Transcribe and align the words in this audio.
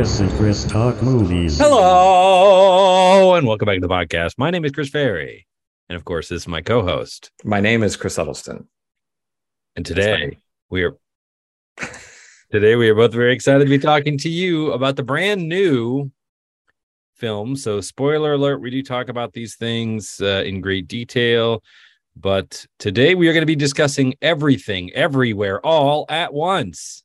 Chris 0.00 0.20
and 0.20 0.30
Chris 0.38 0.64
Talk 0.64 1.02
Movies. 1.02 1.58
Hello, 1.58 3.34
and 3.34 3.46
welcome 3.46 3.66
back 3.66 3.74
to 3.74 3.86
the 3.86 3.86
podcast. 3.86 4.32
My 4.38 4.50
name 4.50 4.64
is 4.64 4.72
Chris 4.72 4.88
Ferry. 4.88 5.46
And 5.90 5.96
of 5.96 6.06
course, 6.06 6.30
this 6.30 6.40
is 6.40 6.48
my 6.48 6.62
co 6.62 6.82
host. 6.82 7.30
My 7.44 7.60
name 7.60 7.82
is 7.82 7.96
Chris 7.96 8.16
Huddleston. 8.16 8.66
And 9.76 9.84
today 9.84 10.38
we 10.70 10.84
are. 10.84 10.96
Today 12.50 12.76
we 12.76 12.88
are 12.88 12.94
both 12.94 13.12
very 13.12 13.34
excited 13.34 13.64
to 13.64 13.68
be 13.68 13.78
talking 13.78 14.16
to 14.16 14.30
you 14.30 14.72
about 14.72 14.96
the 14.96 15.02
brand 15.02 15.46
new 15.46 16.10
film. 17.16 17.54
So, 17.54 17.82
spoiler 17.82 18.32
alert, 18.32 18.62
we 18.62 18.70
do 18.70 18.82
talk 18.82 19.10
about 19.10 19.34
these 19.34 19.56
things 19.56 20.18
uh, 20.22 20.44
in 20.46 20.62
great 20.62 20.88
detail. 20.88 21.62
But 22.16 22.64
today 22.78 23.14
we 23.14 23.28
are 23.28 23.34
going 23.34 23.42
to 23.42 23.46
be 23.46 23.54
discussing 23.54 24.14
everything, 24.22 24.94
everywhere, 24.94 25.60
all 25.60 26.06
at 26.08 26.32
once. 26.32 27.04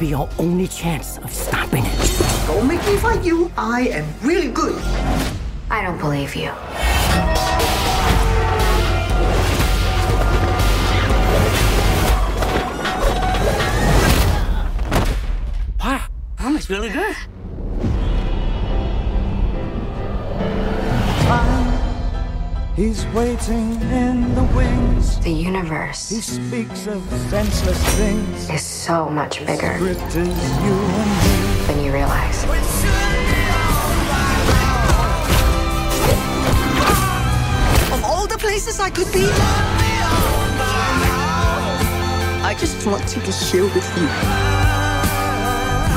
be 0.00 0.06
your 0.06 0.30
only 0.38 0.66
chance 0.66 1.18
of 1.18 1.30
stopping 1.30 1.84
it. 1.84 2.46
Don't 2.46 2.66
make 2.66 2.82
me 2.86 2.96
fight 2.96 3.22
you. 3.22 3.52
I 3.58 3.88
am 3.88 4.06
really 4.22 4.50
good. 4.50 4.80
I 5.70 5.82
don't 5.82 5.98
believe 5.98 6.34
you. 6.34 6.48
Wow, 15.78 16.06
that 16.38 16.50
was 16.50 16.70
really 16.70 16.88
good. 16.88 17.14
He's 22.80 23.04
waiting 23.08 23.78
in 23.92 24.34
the 24.34 24.42
wings. 24.56 25.20
The 25.20 25.30
universe. 25.30 26.08
He 26.08 26.22
universe 26.22 26.48
speaks 26.48 26.86
of 26.86 27.06
senseless 27.28 27.78
things. 27.96 28.48
is 28.48 28.64
so 28.64 29.10
much 29.10 29.44
bigger 29.44 29.74
Script 29.76 30.16
you 30.64 30.72
and 30.72 31.66
than 31.66 31.84
you 31.84 31.92
realize. 31.92 32.42
Of 37.92 38.02
all 38.02 38.26
the 38.26 38.38
places 38.38 38.80
I 38.80 38.88
could 38.88 39.12
be, 39.12 39.28
I 42.42 42.56
just 42.58 42.86
wanted 42.86 43.22
to 43.26 43.32
share 43.32 43.64
with 43.64 43.88
you. 43.98 44.08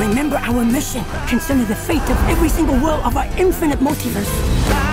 Remember 0.06 0.36
our 0.36 0.66
mission 0.66 1.02
concerning 1.28 1.64
the 1.64 1.76
fate 1.76 2.10
of 2.10 2.28
every 2.28 2.50
single 2.50 2.78
world 2.78 3.00
of 3.06 3.16
our 3.16 3.26
infinite 3.38 3.78
multiverse. 3.78 4.83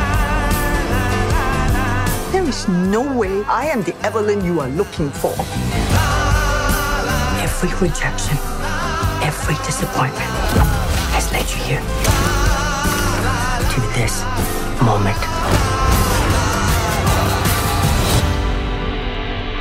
Is 2.51 2.67
no 2.67 3.01
way 3.01 3.45
I 3.45 3.67
am 3.67 3.81
the 3.81 3.95
Evelyn 4.05 4.43
you 4.43 4.59
are 4.59 4.67
looking 4.67 5.09
for. 5.09 5.31
Every 7.39 7.69
rejection, 7.79 8.37
every 9.23 9.55
disappointment 9.63 10.31
has 11.15 11.31
led 11.31 11.49
you 11.49 11.63
here. 11.63 11.83
To 13.71 13.79
this 13.95 14.23
moment. 14.83 15.21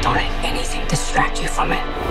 Don't 0.03 0.17
let 0.17 0.45
anything 0.45 0.85
distract 0.89 1.41
you 1.41 1.47
from 1.47 1.71
it. 1.71 2.11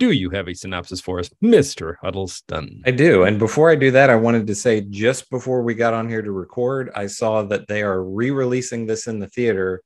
Do 0.00 0.12
you 0.12 0.30
have 0.30 0.48
a 0.48 0.54
synopsis 0.54 0.98
for 0.98 1.18
us, 1.20 1.28
Mr. 1.44 1.96
Huddleston? 2.02 2.82
I 2.86 2.90
do. 2.90 3.24
And 3.24 3.38
before 3.38 3.70
I 3.70 3.74
do 3.74 3.90
that, 3.90 4.08
I 4.08 4.16
wanted 4.16 4.46
to 4.46 4.54
say 4.54 4.80
just 4.80 5.28
before 5.28 5.60
we 5.62 5.74
got 5.74 5.92
on 5.92 6.08
here 6.08 6.22
to 6.22 6.32
record, 6.32 6.90
I 6.96 7.06
saw 7.06 7.42
that 7.42 7.68
they 7.68 7.82
are 7.82 8.02
re 8.02 8.30
releasing 8.30 8.86
this 8.86 9.06
in 9.06 9.18
the 9.18 9.26
theater 9.28 9.82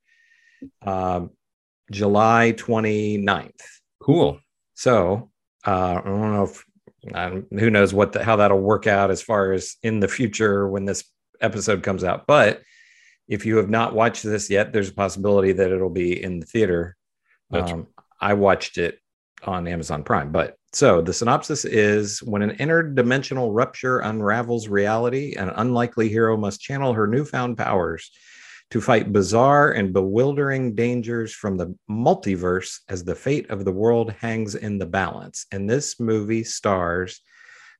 um, 0.83 1.31
July 1.91 2.53
29th. 2.55 3.59
Cool. 4.01 4.39
So 4.73 5.31
uh, 5.67 5.99
I 5.99 6.01
don't 6.05 6.31
know 6.33 6.43
if 6.43 6.63
um, 7.13 7.45
who 7.51 7.69
knows 7.69 7.93
what 7.93 8.13
the, 8.13 8.23
how 8.23 8.37
that'll 8.37 8.57
work 8.61 8.87
out 8.87 9.11
as 9.11 9.21
far 9.21 9.51
as 9.51 9.75
in 9.83 9.99
the 9.99 10.07
future 10.07 10.65
when 10.69 10.85
this 10.85 11.03
episode 11.41 11.83
comes 11.83 12.05
out. 12.05 12.25
But 12.25 12.61
if 13.27 13.45
you 13.45 13.57
have 13.57 13.69
not 13.69 13.93
watched 13.93 14.23
this 14.23 14.49
yet, 14.49 14.71
there's 14.71 14.89
a 14.89 14.93
possibility 14.93 15.51
that 15.51 15.71
it'll 15.73 15.89
be 15.89 16.23
in 16.23 16.39
the 16.39 16.45
theater. 16.45 16.95
That's- 17.49 17.73
Um, 17.73 17.87
I 18.21 18.33
watched 18.35 18.77
it 18.77 18.97
on 19.47 19.67
Amazon 19.67 20.03
Prime. 20.03 20.31
But 20.31 20.57
so 20.73 21.01
the 21.01 21.13
synopsis 21.13 21.65
is 21.65 22.21
when 22.23 22.41
an 22.41 22.57
interdimensional 22.57 23.49
rupture 23.53 23.99
unravels 23.99 24.67
reality, 24.67 25.35
an 25.35 25.49
unlikely 25.55 26.09
hero 26.09 26.35
must 26.35 26.61
channel 26.61 26.93
her 26.93 27.07
newfound 27.07 27.57
powers 27.57 28.11
to 28.71 28.81
fight 28.81 29.13
bizarre 29.13 29.71
and 29.71 29.93
bewildering 29.93 30.75
dangers 30.75 31.33
from 31.33 31.55
the 31.55 31.75
multiverse 31.89 32.79
as 32.89 33.03
the 33.03 33.15
fate 33.15 33.49
of 33.49 33.63
the 33.63 33.71
world 33.71 34.11
hangs 34.11 34.55
in 34.55 34.77
the 34.77 34.85
balance. 34.85 35.45
And 35.51 35.69
this 35.69 35.99
movie 35.99 36.43
stars 36.43 37.21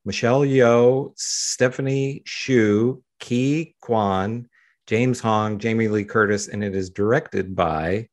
Michelle 0.05 0.41
Yeoh, 0.41 1.13
Stephanie 1.17 2.21
Hsu, 2.27 3.01
Ke 3.19 3.73
Quan, 3.81 4.47
James 4.85 5.19
Hong, 5.19 5.57
Jamie 5.57 5.87
Lee 5.87 6.03
Curtis, 6.03 6.47
and 6.47 6.63
it 6.63 6.75
is 6.75 6.91
directed 6.91 7.55
by 7.55 8.07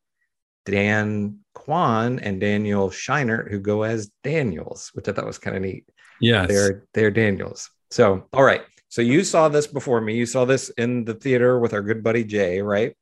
Dan 0.65 1.42
Kwan 1.55 2.19
and 2.21 2.41
Daniel 2.41 2.91
Scheinert, 2.91 3.51
who 3.51 3.59
go 3.59 3.83
as 3.83 4.11
Daniels, 4.25 4.91
which 4.95 5.09
I 5.09 5.13
thought 5.13 5.27
was 5.27 5.39
kind 5.39 5.57
of 5.57 5.63
neat. 5.63 5.85
Yes. 6.21 6.49
They're 6.49 6.85
they're 6.95 7.11
Daniels. 7.11 7.71
So 7.91 8.27
all 8.33 8.43
right. 8.45 8.63
So 8.89 9.03
you 9.03 9.25
saw 9.25 9.49
this 9.49 9.67
before 9.67 10.01
me. 10.01 10.15
You 10.17 10.27
saw 10.27 10.45
this 10.45 10.69
in 10.71 11.05
the 11.05 11.15
theater 11.15 11.59
with 11.59 11.73
our 11.73 11.83
good 11.83 12.03
buddy 12.03 12.25
Jay, 12.25 12.61
right? 12.61 12.95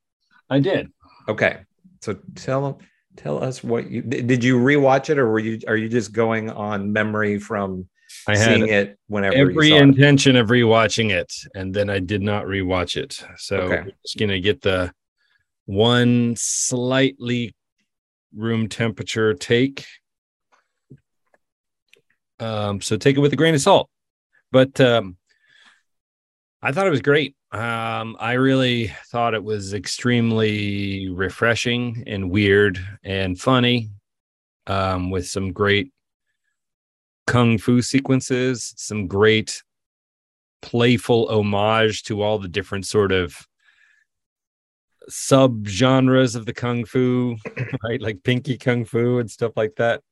I 0.48 0.60
did. 0.60 0.88
Okay. 1.28 1.58
So 2.00 2.16
tell 2.34 2.80
tell 3.16 3.42
us 3.42 3.62
what 3.62 3.90
you 3.90 4.02
did. 4.02 4.42
You 4.44 4.56
rewatch 4.58 5.10
it, 5.10 5.18
or 5.18 5.28
were 5.28 5.38
you 5.38 5.60
are 5.68 5.76
you 5.76 5.88
just 5.88 6.12
going 6.12 6.48
on 6.50 6.92
memory 6.92 7.38
from 7.38 7.88
I 8.26 8.34
seeing 8.34 8.60
had 8.62 8.70
it 8.70 8.98
whenever 9.08 9.34
every 9.36 9.54
you 9.68 9.70
saw 9.70 9.76
it? 9.76 9.82
intention 9.82 10.36
of 10.36 10.48
rewatching 10.48 11.10
it, 11.10 11.32
and 11.54 11.74
then 11.74 11.90
I 11.90 11.98
did 11.98 12.22
not 12.22 12.44
rewatch 12.46 12.96
it. 12.96 13.22
So 13.36 13.56
Okay. 13.58 13.82
we're 13.84 13.92
just 14.04 14.16
gonna 14.18 14.40
get 14.40 14.62
the 14.62 14.92
one 15.66 16.34
slightly 16.36 17.54
room 18.34 18.68
temperature 18.68 19.34
take. 19.34 19.84
Um, 22.38 22.80
so 22.80 22.96
take 22.96 23.16
it 23.16 23.20
with 23.20 23.32
a 23.32 23.36
grain 23.36 23.54
of 23.54 23.60
salt. 23.60 23.88
But 24.52 24.80
um, 24.80 25.16
I 26.62 26.72
thought 26.72 26.86
it 26.86 26.90
was 26.90 27.02
great. 27.02 27.36
Um, 27.52 28.16
I 28.20 28.34
really 28.34 28.92
thought 29.10 29.34
it 29.34 29.42
was 29.42 29.74
extremely 29.74 31.08
refreshing 31.08 32.04
and 32.06 32.30
weird 32.30 32.78
and 33.02 33.38
funny, 33.38 33.90
um, 34.66 35.10
with 35.10 35.26
some 35.26 35.52
great 35.52 35.92
kung 37.26 37.58
fu 37.58 37.82
sequences, 37.82 38.72
some 38.76 39.06
great 39.06 39.62
playful 40.62 41.28
homage 41.28 42.02
to 42.04 42.22
all 42.22 42.38
the 42.38 42.48
different 42.48 42.86
sort 42.86 43.12
of 43.12 43.46
sub 45.08 45.66
genres 45.66 46.34
of 46.34 46.46
the 46.46 46.52
kung 46.52 46.84
fu, 46.84 47.36
right? 47.84 48.00
Like 48.00 48.22
pinky 48.22 48.56
kung 48.58 48.84
fu 48.84 49.18
and 49.18 49.30
stuff 49.30 49.52
like 49.56 49.74
that. 49.76 50.02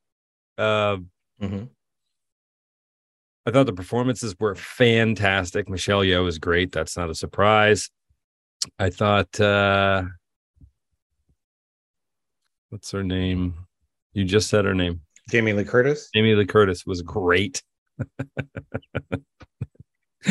Uh, 0.57 0.99
Mhm. 1.41 1.69
I 3.47 3.51
thought 3.51 3.67
the 3.67 3.73
performances 3.73 4.35
were 4.39 4.55
fantastic. 4.55 5.69
Michelle 5.71 6.01
Yeoh 6.01 6.29
is 6.29 6.39
great. 6.39 6.71
That's 6.73 6.97
not 6.97 7.09
a 7.11 7.15
surprise. 7.15 7.89
I 8.79 8.91
thought 8.91 9.39
uh 9.41 10.03
what's 12.71 12.91
her 12.91 13.03
name? 13.05 13.55
You 14.13 14.25
just 14.25 14.49
said 14.51 14.65
her 14.65 14.75
name. 14.75 15.01
Jamie 15.31 15.53
Lee 15.53 15.65
Curtis. 15.65 16.11
Jamie 16.15 16.35
Lee 16.35 16.45
Curtis 16.47 16.85
was 16.85 17.01
great. 17.03 17.63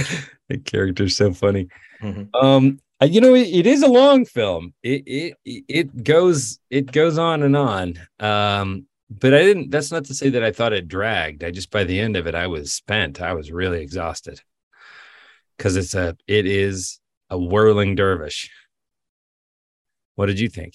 the 0.49 0.57
character's 0.65 1.15
so 1.15 1.33
funny. 1.33 1.67
Mhm. 2.01 2.29
Um, 2.35 2.79
you 3.03 3.21
know, 3.21 3.35
it, 3.35 3.47
it 3.47 3.67
is 3.67 3.83
a 3.83 3.87
long 3.87 4.25
film. 4.25 4.73
It 4.83 5.03
it 5.45 5.63
it 5.67 6.03
goes 6.03 6.59
it 6.69 6.91
goes 6.91 7.17
on 7.17 7.43
and 7.43 7.55
on. 7.55 7.99
Um, 8.19 8.87
but 9.09 9.33
I 9.33 9.39
didn't. 9.39 9.71
That's 9.71 9.91
not 9.91 10.05
to 10.05 10.13
say 10.13 10.29
that 10.29 10.43
I 10.43 10.51
thought 10.51 10.73
it 10.73 10.87
dragged. 10.87 11.43
I 11.43 11.51
just 11.51 11.71
by 11.71 11.83
the 11.83 11.99
end 11.99 12.17
of 12.17 12.27
it, 12.27 12.35
I 12.35 12.47
was 12.47 12.73
spent. 12.73 13.21
I 13.21 13.33
was 13.33 13.51
really 13.51 13.81
exhausted 13.81 14.41
because 15.57 15.75
it's 15.75 15.93
a 15.93 16.17
it 16.27 16.45
is 16.45 16.99
a 17.29 17.37
whirling 17.37 17.95
dervish. 17.95 18.49
What 20.15 20.25
did 20.25 20.39
you 20.39 20.49
think? 20.49 20.73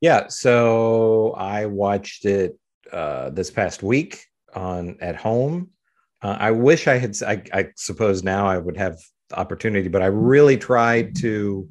Yeah, 0.00 0.28
so 0.28 1.32
I 1.32 1.66
watched 1.66 2.24
it 2.24 2.58
uh, 2.92 3.30
this 3.30 3.50
past 3.50 3.82
week 3.82 4.24
on 4.54 4.96
at 5.00 5.16
home. 5.16 5.70
Uh, 6.22 6.36
I 6.38 6.52
wish 6.52 6.88
I 6.88 6.96
had. 6.96 7.16
I, 7.22 7.42
I 7.52 7.68
suppose 7.76 8.22
now 8.22 8.46
I 8.46 8.58
would 8.58 8.76
have 8.76 8.98
opportunity, 9.34 9.88
but 9.88 10.02
I 10.02 10.06
really 10.06 10.56
tried 10.56 11.16
to 11.16 11.68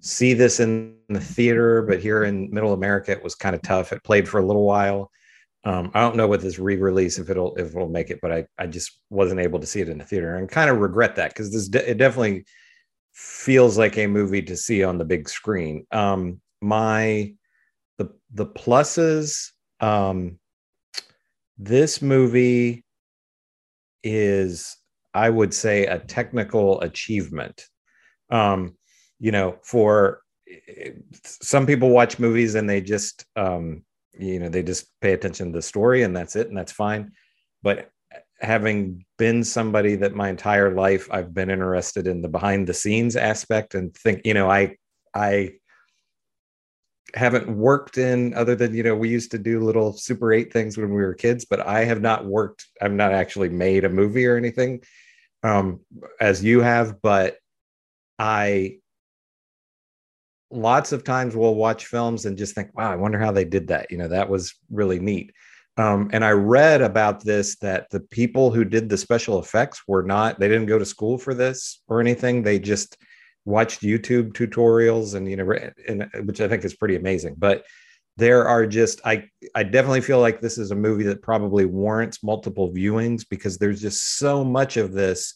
see 0.00 0.34
this 0.34 0.60
in 0.60 0.96
the 1.08 1.20
theater. 1.20 1.82
But 1.82 2.00
here 2.00 2.24
in 2.24 2.50
Middle 2.52 2.72
America, 2.72 3.12
it 3.12 3.22
was 3.22 3.34
kind 3.34 3.54
of 3.54 3.62
tough. 3.62 3.92
It 3.92 4.04
played 4.04 4.28
for 4.28 4.38
a 4.38 4.46
little 4.46 4.64
while. 4.64 5.10
Um, 5.64 5.90
I 5.94 6.00
don't 6.00 6.16
know 6.16 6.28
with 6.28 6.42
this 6.42 6.58
re-release 6.58 7.18
if 7.18 7.30
it'll 7.30 7.54
if 7.56 7.68
it'll 7.68 7.88
make 7.88 8.10
it, 8.10 8.20
but 8.22 8.32
I 8.32 8.46
I 8.58 8.66
just 8.66 9.00
wasn't 9.10 9.40
able 9.40 9.58
to 9.60 9.66
see 9.66 9.80
it 9.80 9.88
in 9.88 9.98
the 9.98 10.04
theater 10.04 10.36
and 10.36 10.48
kind 10.48 10.70
of 10.70 10.78
regret 10.78 11.16
that 11.16 11.30
because 11.30 11.52
this 11.52 11.68
de- 11.68 11.90
it 11.90 11.98
definitely 11.98 12.44
feels 13.12 13.76
like 13.76 13.98
a 13.98 14.06
movie 14.06 14.42
to 14.42 14.56
see 14.56 14.84
on 14.84 14.98
the 14.98 15.04
big 15.04 15.28
screen. 15.28 15.86
Um, 15.90 16.40
my 16.60 17.34
the 17.98 18.10
the 18.32 18.46
pluses 18.46 19.50
um 19.80 20.38
this 21.58 22.00
movie 22.00 22.84
is 24.04 24.76
i 25.14 25.28
would 25.28 25.52
say 25.54 25.86
a 25.86 25.98
technical 25.98 26.80
achievement. 26.80 27.64
Um 28.30 28.76
you 29.20 29.32
know 29.32 29.56
for 29.62 30.22
some 31.22 31.66
people 31.66 31.90
watch 31.90 32.18
movies 32.18 32.54
and 32.54 32.68
they 32.68 32.80
just 32.80 33.24
um 33.36 33.84
you 34.18 34.38
know 34.38 34.48
they 34.48 34.62
just 34.62 34.86
pay 35.00 35.12
attention 35.12 35.52
to 35.52 35.58
the 35.58 35.62
story 35.62 36.02
and 36.02 36.16
that's 36.16 36.36
it 36.36 36.48
and 36.48 36.56
that's 36.56 36.72
fine. 36.72 37.12
But 37.62 37.90
having 38.40 39.04
been 39.16 39.42
somebody 39.44 39.96
that 39.96 40.14
my 40.14 40.28
entire 40.28 40.74
life 40.74 41.08
I've 41.10 41.34
been 41.34 41.50
interested 41.50 42.06
in 42.06 42.22
the 42.22 42.28
behind 42.28 42.66
the 42.66 42.74
scenes 42.74 43.16
aspect 43.16 43.74
and 43.74 43.94
think 43.94 44.22
you 44.24 44.34
know 44.34 44.50
I 44.50 44.76
I 45.14 45.54
haven't 47.14 47.48
worked 47.48 47.98
in 47.98 48.34
other 48.34 48.54
than 48.54 48.74
you 48.74 48.82
know 48.82 48.94
we 48.94 49.08
used 49.08 49.30
to 49.30 49.38
do 49.38 49.60
little 49.60 49.92
super 49.92 50.32
8 50.32 50.52
things 50.52 50.76
when 50.76 50.90
we 50.90 51.02
were 51.02 51.14
kids 51.14 51.44
but 51.44 51.60
I 51.60 51.84
have 51.84 52.02
not 52.02 52.26
worked 52.26 52.66
I've 52.80 52.92
not 52.92 53.12
actually 53.12 53.48
made 53.48 53.84
a 53.84 53.88
movie 53.88 54.26
or 54.26 54.36
anything 54.36 54.82
um 55.42 55.80
as 56.20 56.44
you 56.44 56.60
have 56.60 57.00
but 57.00 57.36
I 58.18 58.78
lots 60.50 60.92
of 60.92 61.04
times 61.04 61.34
we'll 61.34 61.54
watch 61.54 61.86
films 61.86 62.26
and 62.26 62.36
just 62.36 62.54
think 62.54 62.76
wow 62.76 62.92
I 62.92 62.96
wonder 62.96 63.18
how 63.18 63.32
they 63.32 63.44
did 63.44 63.68
that 63.68 63.90
you 63.90 63.96
know 63.96 64.08
that 64.08 64.28
was 64.28 64.54
really 64.70 64.98
neat 64.98 65.32
um, 65.78 66.10
and 66.12 66.24
I 66.24 66.32
read 66.32 66.82
about 66.82 67.22
this 67.22 67.54
that 67.58 67.88
the 67.90 68.00
people 68.00 68.50
who 68.50 68.64
did 68.64 68.88
the 68.88 68.98
special 68.98 69.38
effects 69.38 69.82
were 69.86 70.02
not, 70.02 70.40
they 70.40 70.48
didn't 70.48 70.66
go 70.66 70.76
to 70.76 70.84
school 70.84 71.18
for 71.18 71.34
this 71.34 71.82
or 71.86 72.00
anything. 72.00 72.42
They 72.42 72.58
just 72.58 72.96
watched 73.48 73.82
YouTube 73.82 74.32
tutorials 74.32 75.14
and, 75.14 75.28
you 75.28 75.36
know, 75.36 75.50
and, 75.88 76.02
uh, 76.02 76.22
which 76.24 76.40
I 76.40 76.48
think 76.48 76.64
is 76.64 76.74
pretty 76.74 76.96
amazing. 76.96 77.36
But 77.38 77.64
there 78.16 78.46
are 78.46 78.66
just, 78.66 79.00
I, 79.04 79.28
I 79.54 79.62
definitely 79.62 80.00
feel 80.00 80.20
like 80.20 80.40
this 80.40 80.58
is 80.58 80.70
a 80.70 80.76
movie 80.76 81.04
that 81.04 81.22
probably 81.22 81.64
warrants 81.64 82.22
multiple 82.22 82.70
viewings 82.72 83.24
because 83.28 83.58
there's 83.58 83.80
just 83.80 84.18
so 84.18 84.44
much 84.44 84.76
of 84.76 84.92
this 84.92 85.34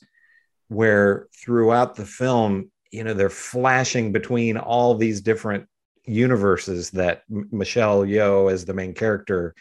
where 0.69 1.29
throughout 1.35 1.94
the 1.94 2.06
film, 2.06 2.70
you 2.91 3.05
know, 3.05 3.14
they're 3.14 3.31
flashing 3.31 4.12
between 4.12 4.56
all 4.56 4.94
these 4.94 5.20
different 5.20 5.67
universes 6.05 6.91
that 6.91 7.23
M- 7.31 7.49
Michelle 7.53 8.03
Yeoh 8.03 8.53
as 8.53 8.64
the 8.64 8.75
main 8.75 8.94
character 8.94 9.55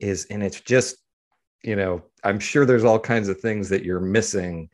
is 0.00 0.26
and 0.26 0.42
it's 0.42 0.60
just 0.60 0.96
you 1.62 1.76
know 1.76 2.02
i'm 2.24 2.38
sure 2.38 2.64
there's 2.64 2.84
all 2.84 2.98
kinds 2.98 3.28
of 3.28 3.40
things 3.40 3.68
that 3.68 3.84
you're 3.84 4.00
missing 4.00 4.68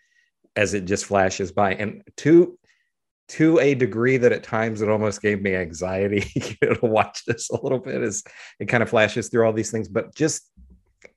as 0.56 0.74
it 0.74 0.84
just 0.84 1.04
flashes 1.04 1.52
by 1.52 1.74
and 1.74 2.02
to 2.16 2.58
to 3.30 3.60
a 3.60 3.74
degree 3.74 4.16
that 4.16 4.32
at 4.32 4.42
times 4.42 4.82
it 4.82 4.88
almost 4.88 5.22
gave 5.22 5.40
me 5.40 5.54
anxiety 5.54 6.20
to 6.62 6.78
watch 6.82 7.24
this 7.26 7.48
a 7.50 7.62
little 7.62 7.78
bit 7.78 8.02
as 8.02 8.24
it 8.58 8.66
kind 8.66 8.82
of 8.82 8.90
flashes 8.90 9.28
through 9.28 9.46
all 9.46 9.52
these 9.52 9.70
things. 9.70 9.88
But 9.88 10.12
just 10.16 10.50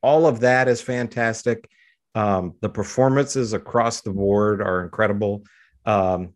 all 0.04 0.28
of 0.28 0.40
that 0.42 0.68
is 0.68 0.80
fantastic. 0.80 1.68
Um, 2.14 2.54
the 2.62 2.70
performances 2.70 3.54
across 3.54 4.02
the 4.02 4.12
board 4.12 4.62
are 4.62 4.84
incredible. 4.84 5.44
Um, 5.88 6.34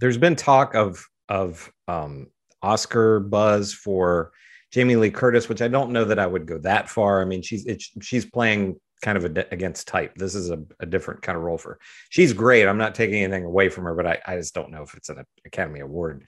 there's 0.00 0.18
been 0.18 0.36
talk 0.36 0.74
of 0.74 1.04
of 1.28 1.70
um, 1.88 2.28
oscar 2.62 3.18
buzz 3.18 3.72
for 3.72 4.30
Jamie 4.70 4.96
Lee 4.96 5.10
Curtis, 5.10 5.48
which 5.48 5.62
I 5.62 5.68
don't 5.68 5.90
know 5.90 6.04
that 6.04 6.20
I 6.20 6.26
would 6.26 6.46
go 6.46 6.58
that 6.58 6.88
far. 6.88 7.20
I 7.20 7.24
mean, 7.24 7.42
she's 7.42 7.66
she's 8.00 8.24
playing 8.24 8.78
kind 9.00 9.18
of 9.18 9.24
a, 9.24 9.46
against 9.50 9.88
type. 9.88 10.14
This 10.16 10.34
is 10.34 10.50
a, 10.50 10.62
a, 10.80 10.86
different 10.86 11.22
kind 11.22 11.36
of 11.36 11.44
role 11.44 11.58
for 11.58 11.70
her. 11.70 11.78
She's 12.10 12.32
great. 12.32 12.66
I'm 12.66 12.78
not 12.78 12.94
taking 12.94 13.22
anything 13.22 13.44
away 13.44 13.68
from 13.68 13.84
her, 13.84 13.94
but 13.94 14.06
I, 14.06 14.18
I 14.26 14.36
just 14.36 14.54
don't 14.54 14.70
know 14.70 14.82
if 14.82 14.94
it's 14.94 15.08
an 15.08 15.24
Academy 15.44 15.80
Award 15.80 16.24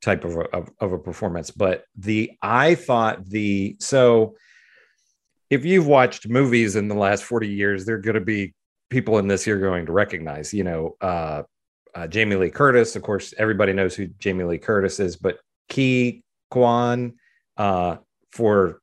type 0.00 0.24
of 0.24 0.36
a, 0.36 0.40
of, 0.56 0.70
of 0.80 0.92
a 0.92 0.98
performance. 0.98 1.50
But 1.50 1.84
the 1.96 2.32
I 2.42 2.74
thought 2.74 3.24
the 3.26 3.76
so 3.80 4.36
if 5.50 5.64
you've 5.64 5.86
watched 5.86 6.28
movies 6.28 6.76
in 6.76 6.88
the 6.88 6.94
last 6.94 7.24
40 7.24 7.48
years, 7.48 7.84
there 7.84 7.96
are 7.96 8.00
going 8.00 8.14
to 8.14 8.20
be 8.20 8.54
people 8.90 9.18
in 9.18 9.28
this 9.28 9.46
you're 9.46 9.60
going 9.60 9.86
to 9.86 9.92
recognize. 9.92 10.52
You 10.52 10.64
know, 10.64 10.96
uh, 11.00 11.42
uh, 11.94 12.06
Jamie 12.06 12.36
Lee 12.36 12.50
Curtis. 12.50 12.96
Of 12.96 13.02
course, 13.02 13.34
everybody 13.38 13.72
knows 13.72 13.94
who 13.94 14.06
Jamie 14.18 14.44
Lee 14.44 14.58
Curtis 14.58 15.00
is, 15.00 15.16
but 15.16 15.38
Ke 15.70 16.22
Quan 16.50 17.14
uh, 17.56 17.96
for 18.30 18.80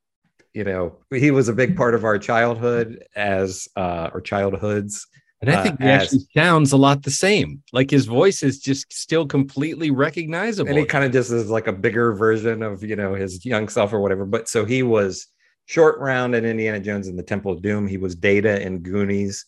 you 0.56 0.64
know 0.64 0.96
he 1.10 1.30
was 1.30 1.48
a 1.48 1.52
big 1.52 1.76
part 1.76 1.94
of 1.94 2.02
our 2.04 2.18
childhood 2.18 3.04
as 3.14 3.68
uh, 3.76 4.10
or 4.14 4.20
childhoods. 4.20 5.06
And 5.42 5.50
I 5.50 5.62
think 5.62 5.74
uh, 5.80 5.84
he 5.84 5.90
as- 5.90 6.02
actually 6.04 6.26
sounds 6.34 6.72
a 6.72 6.78
lot 6.78 7.02
the 7.02 7.10
same. 7.10 7.62
Like 7.72 7.90
his 7.90 8.06
voice 8.06 8.42
is 8.42 8.58
just 8.58 8.90
still 8.92 9.26
completely 9.26 9.90
recognizable. 9.90 10.70
and 10.70 10.78
he 10.78 10.86
kind 10.86 11.04
of 11.04 11.12
just 11.12 11.30
is 11.30 11.50
like 11.50 11.66
a 11.66 11.72
bigger 11.74 12.14
version 12.14 12.62
of 12.62 12.82
you 12.82 12.96
know 12.96 13.14
his 13.14 13.44
young 13.44 13.68
self 13.68 13.92
or 13.92 14.00
whatever. 14.00 14.24
But 14.24 14.48
so 14.48 14.64
he 14.64 14.82
was 14.82 15.26
short 15.66 15.98
round 15.98 16.34
in 16.34 16.44
Indiana 16.46 16.80
Jones 16.80 17.06
and 17.08 17.18
the 17.18 17.22
Temple 17.22 17.52
of 17.52 17.60
Doom. 17.60 17.86
He 17.86 17.98
was 17.98 18.14
Data 18.14 18.60
in 18.66 18.78
Goonies, 18.80 19.44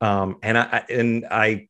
um, 0.00 0.36
and 0.42 0.58
I- 0.58 0.84
and 0.90 1.24
I, 1.30 1.68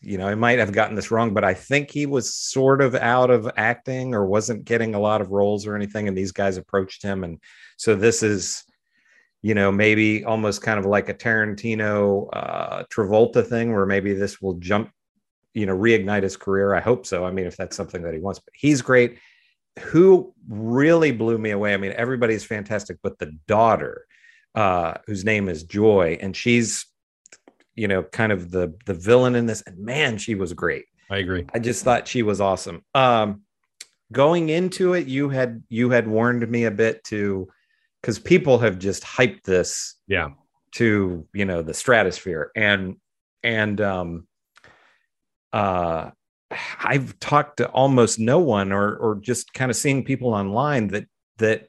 you 0.00 0.18
know, 0.18 0.28
I 0.28 0.34
might 0.34 0.58
have 0.58 0.72
gotten 0.72 0.96
this 0.96 1.10
wrong, 1.10 1.32
but 1.32 1.44
I 1.44 1.54
think 1.54 1.90
he 1.90 2.06
was 2.06 2.34
sort 2.34 2.82
of 2.82 2.94
out 2.94 3.30
of 3.30 3.50
acting 3.56 4.14
or 4.14 4.26
wasn't 4.26 4.64
getting 4.64 4.94
a 4.94 5.00
lot 5.00 5.20
of 5.20 5.30
roles 5.30 5.66
or 5.66 5.76
anything. 5.76 6.08
And 6.08 6.16
these 6.16 6.32
guys 6.32 6.56
approached 6.56 7.02
him, 7.02 7.24
and 7.24 7.38
so 7.76 7.94
this 7.94 8.22
is. 8.22 8.64
You 9.42 9.54
know, 9.54 9.70
maybe 9.70 10.24
almost 10.24 10.62
kind 10.62 10.78
of 10.78 10.86
like 10.86 11.10
a 11.10 11.12
Tarantino 11.14 12.30
uh, 12.32 12.84
Travolta 12.84 13.46
thing, 13.46 13.74
where 13.74 13.84
maybe 13.84 14.14
this 14.14 14.40
will 14.40 14.54
jump 14.54 14.90
you 15.54 15.66
know 15.66 15.76
reignite 15.76 16.22
his 16.22 16.36
career 16.36 16.74
i 16.74 16.80
hope 16.80 17.06
so 17.06 17.24
i 17.24 17.30
mean 17.30 17.46
if 17.46 17.56
that's 17.56 17.76
something 17.76 18.02
that 18.02 18.12
he 18.12 18.20
wants 18.20 18.40
but 18.40 18.52
he's 18.54 18.82
great 18.82 19.18
who 19.78 20.34
really 20.48 21.12
blew 21.12 21.38
me 21.38 21.50
away 21.50 21.72
i 21.72 21.76
mean 21.76 21.92
everybody's 21.96 22.44
fantastic 22.44 22.98
but 23.02 23.18
the 23.18 23.32
daughter 23.46 24.04
uh 24.56 24.94
whose 25.06 25.24
name 25.24 25.48
is 25.48 25.62
joy 25.62 26.18
and 26.20 26.36
she's 26.36 26.86
you 27.76 27.88
know 27.88 28.02
kind 28.02 28.32
of 28.32 28.50
the 28.50 28.74
the 28.86 28.94
villain 28.94 29.34
in 29.34 29.46
this. 29.46 29.62
And 29.66 29.78
man 29.78 30.18
she 30.18 30.34
was 30.34 30.52
great. 30.52 30.84
I 31.10 31.18
agree. 31.18 31.44
i 31.54 31.58
just 31.58 31.84
thought 31.84 32.08
she 32.08 32.22
was 32.22 32.40
awesome. 32.40 32.82
Um 32.94 33.42
going 34.12 34.48
into 34.48 34.94
it 34.94 35.06
you 35.06 35.28
had 35.28 35.62
you 35.68 35.90
had 35.90 36.06
warned 36.06 36.48
me 36.48 36.64
a 36.64 36.70
bit 36.70 37.02
to 37.04 37.48
because 38.00 38.18
people 38.18 38.58
have 38.58 38.78
just 38.78 39.02
hyped 39.02 39.42
this 39.44 39.96
Yeah. 40.06 40.30
to 40.72 41.26
you 41.32 41.44
know 41.44 41.62
the 41.62 41.74
stratosphere. 41.74 42.50
And 42.54 42.96
and 43.42 43.80
um 43.80 44.26
uh 45.52 46.10
i've 46.80 47.18
talked 47.20 47.56
to 47.58 47.68
almost 47.70 48.18
no 48.18 48.38
one 48.38 48.72
or 48.72 48.96
or 48.96 49.16
just 49.16 49.52
kind 49.54 49.70
of 49.70 49.76
seeing 49.76 50.04
people 50.04 50.32
online 50.34 50.88
that 50.88 51.06
that 51.38 51.68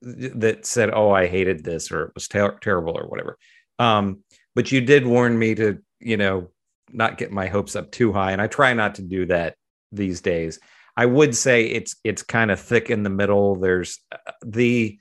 that 0.00 0.64
said 0.66 0.90
oh 0.92 1.10
i 1.10 1.26
hated 1.26 1.64
this 1.64 1.90
or 1.92 2.04
it 2.04 2.12
was 2.14 2.28
ter- 2.28 2.58
terrible 2.60 2.96
or 2.98 3.06
whatever. 3.08 3.38
Um 3.78 4.24
but 4.54 4.72
you 4.72 4.80
did 4.80 5.06
warn 5.06 5.38
me 5.38 5.54
to 5.54 5.78
you 6.00 6.16
know 6.16 6.48
not 6.90 7.18
get 7.18 7.30
my 7.30 7.46
hopes 7.46 7.76
up 7.76 7.90
too 7.90 8.12
high, 8.12 8.32
and 8.32 8.40
I 8.40 8.46
try 8.46 8.72
not 8.74 8.96
to 8.96 9.02
do 9.02 9.26
that 9.26 9.56
these 9.92 10.20
days. 10.20 10.58
I 10.96 11.06
would 11.06 11.36
say 11.36 11.66
it's 11.66 11.96
it's 12.04 12.22
kind 12.22 12.50
of 12.50 12.60
thick 12.60 12.90
in 12.90 13.02
the 13.02 13.10
middle. 13.10 13.56
There's 13.56 13.98
uh, 14.10 14.32
the 14.44 14.98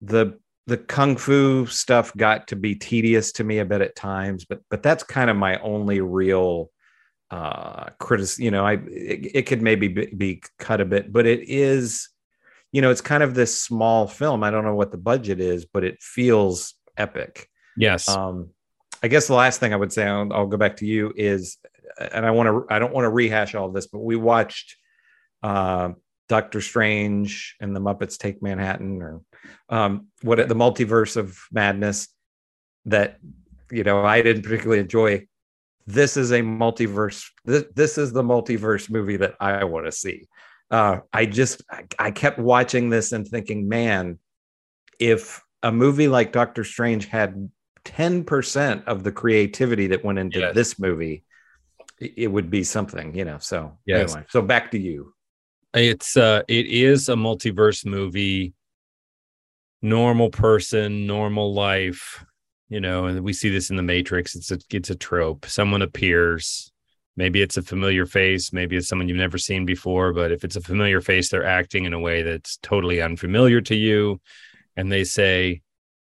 the 0.00 0.38
the 0.66 0.76
kung 0.76 1.16
fu 1.16 1.66
stuff 1.66 2.16
got 2.16 2.48
to 2.48 2.56
be 2.56 2.74
tedious 2.74 3.32
to 3.32 3.44
me 3.44 3.58
a 3.58 3.64
bit 3.64 3.80
at 3.80 3.96
times, 3.96 4.44
but 4.44 4.60
but 4.70 4.82
that's 4.82 5.02
kind 5.02 5.30
of 5.30 5.36
my 5.36 5.58
only 5.60 6.00
real 6.00 6.70
uh 7.32 7.88
critic 7.98 8.38
you 8.38 8.50
know 8.50 8.64
i 8.64 8.74
it, 8.74 9.30
it 9.34 9.42
could 9.46 9.62
maybe 9.62 9.88
be, 9.88 10.06
be 10.14 10.42
cut 10.58 10.82
a 10.82 10.84
bit 10.84 11.10
but 11.10 11.24
it 11.24 11.48
is 11.48 12.10
you 12.72 12.82
know 12.82 12.90
it's 12.90 13.00
kind 13.00 13.22
of 13.22 13.34
this 13.34 13.58
small 13.58 14.06
film 14.06 14.44
i 14.44 14.50
don't 14.50 14.66
know 14.66 14.74
what 14.74 14.92
the 14.92 14.98
budget 14.98 15.40
is 15.40 15.64
but 15.64 15.82
it 15.82 15.96
feels 16.02 16.74
epic 16.98 17.48
Yes. 17.76 18.08
um 18.08 18.50
i 19.02 19.08
guess 19.08 19.26
the 19.26 19.34
last 19.34 19.60
thing 19.60 19.72
i 19.72 19.76
would 19.76 19.92
say 19.92 20.06
i'll, 20.06 20.32
I'll 20.32 20.46
go 20.46 20.56
back 20.56 20.76
to 20.76 20.86
you 20.86 21.12
is 21.16 21.58
and 21.98 22.26
i 22.26 22.30
want 22.30 22.48
to 22.48 22.66
i 22.74 22.78
don't 22.78 22.92
want 22.92 23.04
to 23.04 23.10
rehash 23.10 23.54
all 23.54 23.70
this 23.70 23.86
but 23.86 24.00
we 24.00 24.16
watched 24.16 24.76
uh 25.42 25.90
doctor 26.28 26.60
strange 26.60 27.56
and 27.60 27.74
the 27.74 27.80
muppets 27.80 28.16
take 28.16 28.42
manhattan 28.42 29.02
or 29.02 29.20
um 29.68 30.06
what 30.22 30.36
the 30.48 30.54
multiverse 30.54 31.16
of 31.16 31.38
madness 31.50 32.08
that 32.86 33.18
you 33.70 33.84
know 33.84 34.04
i 34.04 34.22
didn't 34.22 34.42
particularly 34.42 34.80
enjoy 34.80 35.26
this 35.86 36.16
is 36.16 36.30
a 36.30 36.40
multiverse 36.40 37.24
this, 37.44 37.64
this 37.74 37.98
is 37.98 38.12
the 38.12 38.22
multiverse 38.22 38.88
movie 38.90 39.16
that 39.16 39.34
i 39.40 39.64
want 39.64 39.84
to 39.84 39.92
see 39.92 40.26
uh 40.70 40.98
i 41.12 41.26
just 41.26 41.62
I, 41.70 41.84
I 41.98 42.10
kept 42.10 42.38
watching 42.38 42.88
this 42.88 43.12
and 43.12 43.26
thinking 43.26 43.68
man 43.68 44.18
if 44.98 45.42
a 45.62 45.72
movie 45.72 46.08
like 46.08 46.32
doctor 46.32 46.64
strange 46.64 47.06
had 47.06 47.50
10% 47.84 48.84
of 48.86 49.02
the 49.02 49.12
creativity 49.12 49.88
that 49.88 50.04
went 50.04 50.18
into 50.18 50.40
Yes. 50.40 50.54
this 50.54 50.78
movie 50.78 51.24
it, 52.00 52.28
would 52.28 52.50
be 52.50 52.64
something 52.64 53.14
you 53.14 53.24
know 53.24 53.38
so 53.38 53.78
Yes. 53.86 54.10
anyway 54.12 54.26
so 54.28 54.42
back 54.42 54.70
to 54.72 54.78
you. 54.78 55.14
It's 55.74 56.16
uh 56.16 56.42
it 56.48 56.66
is 56.66 57.08
a 57.08 57.14
multiverse 57.14 57.86
movie. 57.86 58.52
Normal 59.80 60.30
person 60.30 61.06
normal 61.06 61.54
life 61.54 62.24
you 62.68 62.80
know 62.80 63.06
and 63.06 63.22
we 63.22 63.32
see 63.32 63.48
this 63.50 63.70
in 63.70 63.76
the 63.76 63.82
matrix. 63.82 64.34
It's 64.34 64.50
a 64.50 64.58
it's 64.70 64.90
a 64.90 64.94
trope. 64.96 65.46
Someone 65.46 65.82
appears. 65.82 66.70
Maybe 67.16 67.42
it's 67.42 67.56
a 67.58 67.62
familiar 67.62 68.06
face. 68.06 68.52
Maybe 68.52 68.76
it's 68.76 68.88
someone 68.88 69.08
you've 69.08 69.18
never 69.18 69.38
seen 69.38 69.64
before 69.64 70.12
but 70.12 70.32
if 70.32 70.44
it's 70.44 70.56
a 70.56 70.60
familiar 70.60 71.00
face 71.00 71.28
they're 71.30 71.46
acting 71.46 71.84
in 71.84 71.92
a 71.92 72.00
way 72.00 72.22
that's 72.22 72.58
totally 72.58 73.00
unfamiliar 73.00 73.60
to 73.62 73.74
you. 73.74 74.20
And 74.76 74.90
they 74.90 75.04
say 75.04 75.62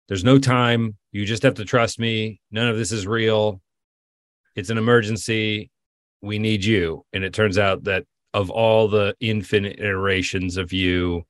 there's 0.09 0.25
no 0.25 0.39
time 0.39 0.97
you 1.13 1.25
just 1.25 1.43
have 1.43 1.55
to 1.55 1.65
trust 1.65 1.99
me. 1.99 2.41
None 2.51 2.69
of 2.69 2.77
this 2.77 2.91
is 2.91 3.07
real. 3.07 3.61
It's 4.57 4.71
an 4.71 4.79
emergency. 4.79 5.71
We 6.21 6.39
need 6.39 6.65
you. 6.65 7.05
And 7.13 7.23
it 7.25 7.33
turns 7.33 7.59
out 7.59 7.85
that 7.85 8.05
of 8.35 8.51
all 8.51 8.89
the 8.89 9.15
infinite 9.21 9.79
iterations 9.79 10.57
of 10.57 10.73
you 10.73 11.25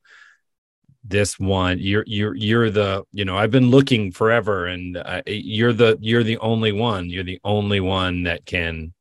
this 1.05 1.39
one 1.39 1.79
you're 1.81 2.05
you're 2.07 2.35
you're 2.37 2.71
the 2.71 3.03
you 3.11 3.25
know 3.25 3.37
i've 3.37 3.51
been 3.51 3.71
looking 3.71 4.13
forever 4.13 4.67
and 4.67 4.97
uh, 4.97 5.21
you're 5.27 5.73
the 5.73 5.99
you're 6.01 6.23
the 6.23 6.39
only 6.39 6.71
one. 6.71 7.11
You're 7.11 7.25
the 7.25 7.41
only 7.45 7.81
one 7.81 8.23
that 8.25 8.47
can 8.47 8.95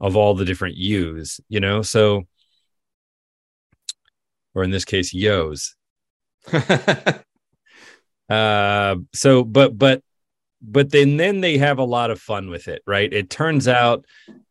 of 0.00 0.16
all 0.16 0.34
the 0.34 0.44
different 0.44 0.76
yous 0.76 1.40
you 1.48 1.60
know? 1.60 1.82
So 1.82 2.24
or 4.54 4.64
in 4.64 4.70
this 4.70 4.84
case 4.84 5.14
yos 5.14 5.74
uh 8.28 8.96
so 9.12 9.44
but 9.44 9.76
but 9.76 10.02
but 10.62 10.90
then 10.90 11.16
then 11.16 11.40
they 11.40 11.58
have 11.58 11.78
a 11.78 11.84
lot 11.84 12.10
of 12.10 12.20
fun 12.20 12.48
with 12.48 12.68
it 12.68 12.82
right? 12.86 13.12
It 13.12 13.30
turns 13.30 13.66
out 13.66 14.04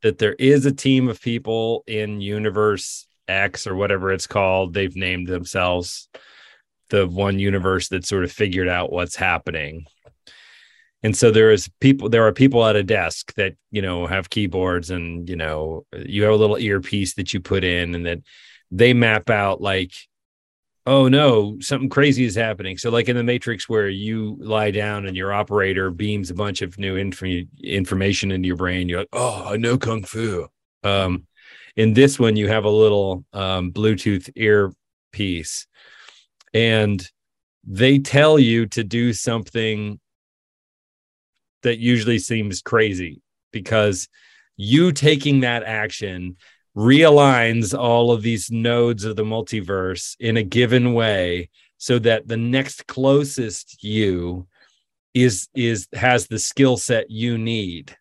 that 0.03 0.17
there 0.17 0.33
is 0.33 0.65
a 0.65 0.71
team 0.71 1.07
of 1.07 1.21
people 1.21 1.83
in 1.87 2.21
universe 2.21 3.07
x 3.27 3.65
or 3.65 3.75
whatever 3.75 4.11
it's 4.11 4.27
called. 4.27 4.73
They've 4.73 4.95
named 4.95 5.27
themselves 5.27 6.09
the 6.89 7.07
one 7.07 7.39
universe 7.39 7.87
that 7.89 8.05
sort 8.05 8.23
of 8.23 8.31
figured 8.31 8.67
out 8.67 8.91
what's 8.91 9.15
happening. 9.15 9.85
And 11.03 11.17
so 11.17 11.31
there 11.31 11.51
is 11.51 11.69
people 11.79 12.09
there 12.09 12.27
are 12.27 12.33
people 12.33 12.63
at 12.65 12.75
a 12.75 12.83
desk 12.83 13.33
that 13.35 13.55
you 13.71 13.81
know 13.81 14.05
have 14.05 14.29
keyboards 14.29 14.91
and 14.91 15.27
you 15.27 15.35
know 15.35 15.85
you 15.97 16.23
have 16.23 16.33
a 16.33 16.35
little 16.37 16.59
earpiece 16.59 17.15
that 17.15 17.33
you 17.33 17.39
put 17.39 17.63
in 17.63 17.95
and 17.95 18.05
that 18.05 18.19
they 18.69 18.93
map 18.93 19.29
out 19.29 19.61
like 19.61 19.93
oh 20.91 21.07
no 21.07 21.57
something 21.61 21.87
crazy 21.87 22.25
is 22.25 22.35
happening. 22.35 22.77
So 22.77 22.89
like 22.91 23.07
in 23.07 23.15
the 23.15 23.23
matrix 23.23 23.69
where 23.69 23.87
you 23.87 24.35
lie 24.41 24.71
down 24.71 25.05
and 25.05 25.15
your 25.15 25.31
operator 25.31 25.89
beams 25.89 26.29
a 26.29 26.33
bunch 26.33 26.61
of 26.61 26.77
new 26.77 26.97
inf- 26.97 27.23
information 27.63 28.29
into 28.31 28.47
your 28.47 28.57
brain 28.57 28.89
you're 28.89 28.99
like 28.99 29.07
oh 29.13 29.53
i 29.53 29.57
know 29.57 29.77
kung 29.77 30.03
fu. 30.03 30.47
Um 30.83 31.25
in 31.77 31.93
this 31.93 32.19
one 32.19 32.35
you 32.35 32.49
have 32.49 32.65
a 32.65 32.69
little 32.69 33.23
um 33.31 33.71
bluetooth 33.71 34.29
earpiece 34.35 35.65
and 36.53 37.09
they 37.63 37.97
tell 37.99 38.37
you 38.37 38.65
to 38.65 38.83
do 38.83 39.13
something 39.13 39.97
that 41.63 41.77
usually 41.77 42.19
seems 42.19 42.61
crazy 42.61 43.21
because 43.53 44.09
you 44.57 44.91
taking 44.91 45.39
that 45.41 45.63
action 45.63 46.35
realigns 46.75 47.77
all 47.77 48.11
of 48.11 48.21
these 48.21 48.49
nodes 48.49 49.03
of 49.03 49.15
the 49.15 49.23
multiverse 49.23 50.15
in 50.19 50.37
a 50.37 50.43
given 50.43 50.93
way 50.93 51.49
so 51.77 51.99
that 51.99 52.27
the 52.27 52.37
next 52.37 52.87
closest 52.87 53.83
you 53.83 54.47
is 55.13 55.49
is 55.53 55.87
has 55.93 56.27
the 56.27 56.39
skill 56.39 56.77
set 56.77 57.09
you 57.09 57.37
need 57.37 57.95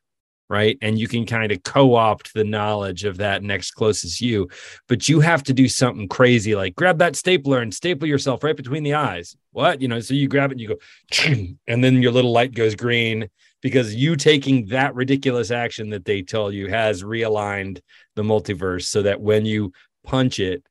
right? 0.50 0.76
And 0.82 0.98
you 0.98 1.06
can 1.06 1.24
kind 1.24 1.52
of 1.52 1.62
co-opt 1.62 2.34
the 2.34 2.42
knowledge 2.42 3.04
of 3.04 3.18
that 3.18 3.44
next 3.44 3.70
closest 3.70 4.20
you. 4.20 4.48
But 4.88 5.08
you 5.08 5.20
have 5.20 5.44
to 5.44 5.54
do 5.54 5.68
something 5.68 6.08
crazy 6.08 6.56
like 6.56 6.74
grab 6.74 6.98
that 6.98 7.16
stapler 7.16 7.60
and 7.60 7.72
staple 7.72 8.08
yourself 8.08 8.42
right 8.42 8.56
between 8.56 8.82
the 8.82 8.94
eyes. 8.94 9.36
What? 9.52 9.80
You 9.80 9.88
know 9.88 10.00
so 10.00 10.12
you 10.12 10.28
grab 10.28 10.50
it 10.50 10.54
and 10.54 10.60
you 10.60 10.68
go 10.68 11.46
and 11.68 11.84
then 11.84 12.02
your 12.02 12.12
little 12.12 12.32
light 12.32 12.52
goes 12.52 12.74
green 12.74 13.30
because 13.62 13.94
you 13.94 14.16
taking 14.16 14.66
that 14.66 14.94
ridiculous 14.94 15.50
action 15.50 15.90
that 15.90 16.04
they 16.04 16.22
tell 16.22 16.50
you 16.50 16.68
has 16.68 17.02
realigned 17.02 17.80
the 18.16 18.22
multiverse 18.22 18.84
so 18.84 19.02
that 19.02 19.20
when 19.20 19.44
you 19.44 19.72
punch 20.04 20.38
it 20.40 20.64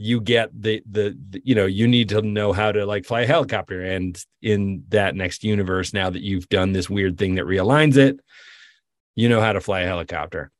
you 0.00 0.20
get 0.20 0.50
the, 0.54 0.80
the 0.88 1.18
the 1.30 1.42
you 1.44 1.56
know 1.56 1.66
you 1.66 1.88
need 1.88 2.08
to 2.08 2.22
know 2.22 2.52
how 2.52 2.70
to 2.70 2.86
like 2.86 3.04
fly 3.04 3.22
a 3.22 3.26
helicopter. 3.26 3.82
And 3.82 4.16
in 4.40 4.84
that 4.90 5.16
next 5.16 5.42
universe 5.42 5.92
now 5.92 6.08
that 6.08 6.22
you've 6.22 6.48
done 6.48 6.72
this 6.72 6.88
weird 6.88 7.18
thing 7.18 7.34
that 7.34 7.44
realigns 7.44 7.96
it 7.96 8.20
you 9.16 9.28
know 9.28 9.40
how 9.40 9.52
to 9.52 9.60
fly 9.60 9.80
a 9.80 9.86
helicopter. 9.86 10.52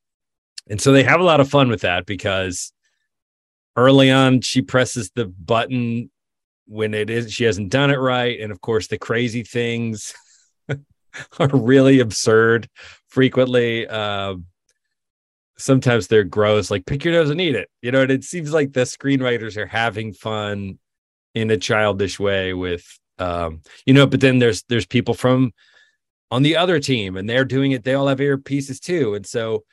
And 0.68 0.80
so 0.80 0.90
they 0.90 1.04
have 1.04 1.20
a 1.20 1.24
lot 1.24 1.38
of 1.38 1.48
fun 1.48 1.68
with 1.68 1.82
that 1.82 2.04
because 2.04 2.72
early 3.76 4.10
on 4.10 4.40
she 4.40 4.60
presses 4.60 5.12
the 5.14 5.26
button 5.26 6.10
when 6.66 6.92
it 6.92 7.08
is 7.08 7.32
she 7.32 7.44
hasn't 7.44 7.70
done 7.70 7.92
it 7.92 7.96
right. 7.96 8.40
And 8.40 8.50
of 8.50 8.60
course 8.60 8.88
the 8.88 8.98
crazy 8.98 9.44
things 9.44 10.12
are 11.38 11.48
really 11.52 12.00
absurd 12.00 12.68
frequently. 13.08 13.86
Um 13.88 14.46
sometimes 15.56 16.06
they're 16.06 16.22
gross 16.22 16.70
like 16.70 16.86
pick 16.86 17.04
your 17.04 17.14
nose 17.14 17.30
and 17.30 17.40
eat 17.40 17.56
it. 17.56 17.68
You 17.82 17.92
know 17.92 18.02
and 18.02 18.10
it 18.10 18.24
seems 18.24 18.52
like 18.52 18.72
the 18.72 18.80
screenwriters 18.80 19.56
are 19.56 19.66
having 19.66 20.12
fun 20.12 20.78
in 21.34 21.50
a 21.50 21.56
childish 21.56 22.18
way 22.18 22.54
with 22.54 22.84
um 23.18 23.60
you 23.86 23.92
know 23.92 24.06
but 24.06 24.20
then 24.20 24.38
there's 24.38 24.62
there's 24.64 24.86
people 24.86 25.14
from 25.14 25.52
on 26.30 26.42
the 26.42 26.56
other 26.56 26.78
team 26.78 27.16
and 27.16 27.28
they're 27.28 27.44
doing 27.44 27.72
it 27.72 27.84
they 27.84 27.94
all 27.94 28.06
have 28.06 28.18
earpieces 28.18 28.80
too 28.80 29.14
and 29.14 29.26
so 29.26 29.64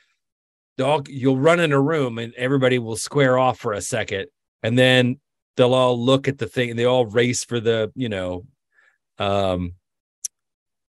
all 0.82 1.02
you'll 1.08 1.38
run 1.38 1.60
in 1.60 1.72
a 1.72 1.80
room 1.80 2.18
and 2.18 2.34
everybody 2.34 2.78
will 2.78 2.96
square 2.96 3.38
off 3.38 3.58
for 3.58 3.72
a 3.72 3.80
second 3.80 4.26
and 4.62 4.78
then 4.78 5.18
they'll 5.56 5.74
all 5.74 5.98
look 5.98 6.28
at 6.28 6.38
the 6.38 6.46
thing 6.46 6.70
and 6.70 6.78
they 6.78 6.84
all 6.84 7.06
race 7.06 7.44
for 7.44 7.60
the 7.60 7.90
you 7.94 8.08
know 8.08 8.44
um 9.18 9.72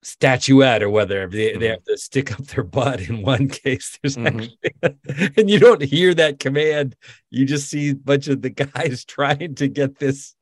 statuette 0.03 0.83
or 0.83 0.89
whether 0.89 1.27
they, 1.27 1.55
they 1.57 1.67
have 1.67 1.83
to 1.85 1.97
stick 1.97 2.31
up 2.33 2.45
their 2.47 2.63
butt 2.63 3.01
in 3.01 3.21
one 3.21 3.47
case. 3.63 3.97
There's 4.01 4.17
Mhm. 4.17 4.51
actually, 4.83 5.33
and 5.37 5.49
you 5.49 5.59
don't 5.59 5.81
hear 5.81 6.13
that 6.13 6.39
command. 6.39 6.95
You 7.31 7.45
just 7.45 7.69
see 7.69 7.89
a 7.89 7.95
bunch 7.95 8.27
of 8.27 8.41
the 8.41 8.49
guys 8.51 9.05
trying 9.07 9.55
to 9.55 9.67
get 9.67 9.97
this. 9.99 10.35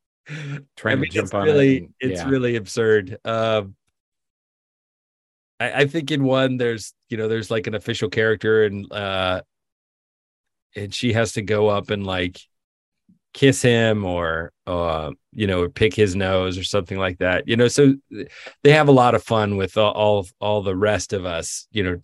Trying 0.76 0.92
I 0.92 0.94
to 0.94 1.00
mean, 1.00 1.10
jump 1.10 1.24
it's 1.26 1.34
on 1.34 1.48
it 1.48 1.52
really 1.52 1.78
and- 1.78 1.94
it's 2.00 2.20
yeah. 2.20 2.28
really 2.28 2.56
absurd. 2.56 3.18
Um 3.24 3.74
I, 5.58 5.82
I 5.82 5.86
think 5.86 6.10
in 6.10 6.24
one 6.24 6.56
there's 6.58 6.94
you 7.08 7.16
know 7.16 7.28
there's 7.28 7.50
like 7.50 7.66
an 7.66 7.74
official 7.74 8.08
character 8.08 8.64
and 8.64 8.90
uh 8.92 9.42
and 10.76 10.94
she 10.94 11.12
has 11.12 11.32
to 11.32 11.42
go 11.42 11.68
up 11.68 11.90
and 11.90 12.06
like 12.06 12.40
kiss 13.32 13.62
him 13.62 14.04
or 14.04 14.52
uh 14.66 15.10
you 15.32 15.46
know 15.46 15.68
pick 15.68 15.94
his 15.94 16.14
nose 16.14 16.58
or 16.58 16.64
something 16.64 16.98
like 16.98 17.18
that 17.18 17.48
you 17.48 17.56
know 17.56 17.68
so 17.68 17.94
they 18.62 18.72
have 18.72 18.88
a 18.88 18.92
lot 18.92 19.14
of 19.14 19.22
fun 19.22 19.56
with 19.56 19.76
all 19.76 19.92
all, 19.92 20.26
all 20.40 20.62
the 20.62 20.76
rest 20.76 21.12
of 21.12 21.24
us 21.24 21.66
you 21.72 21.82
know 21.82 22.00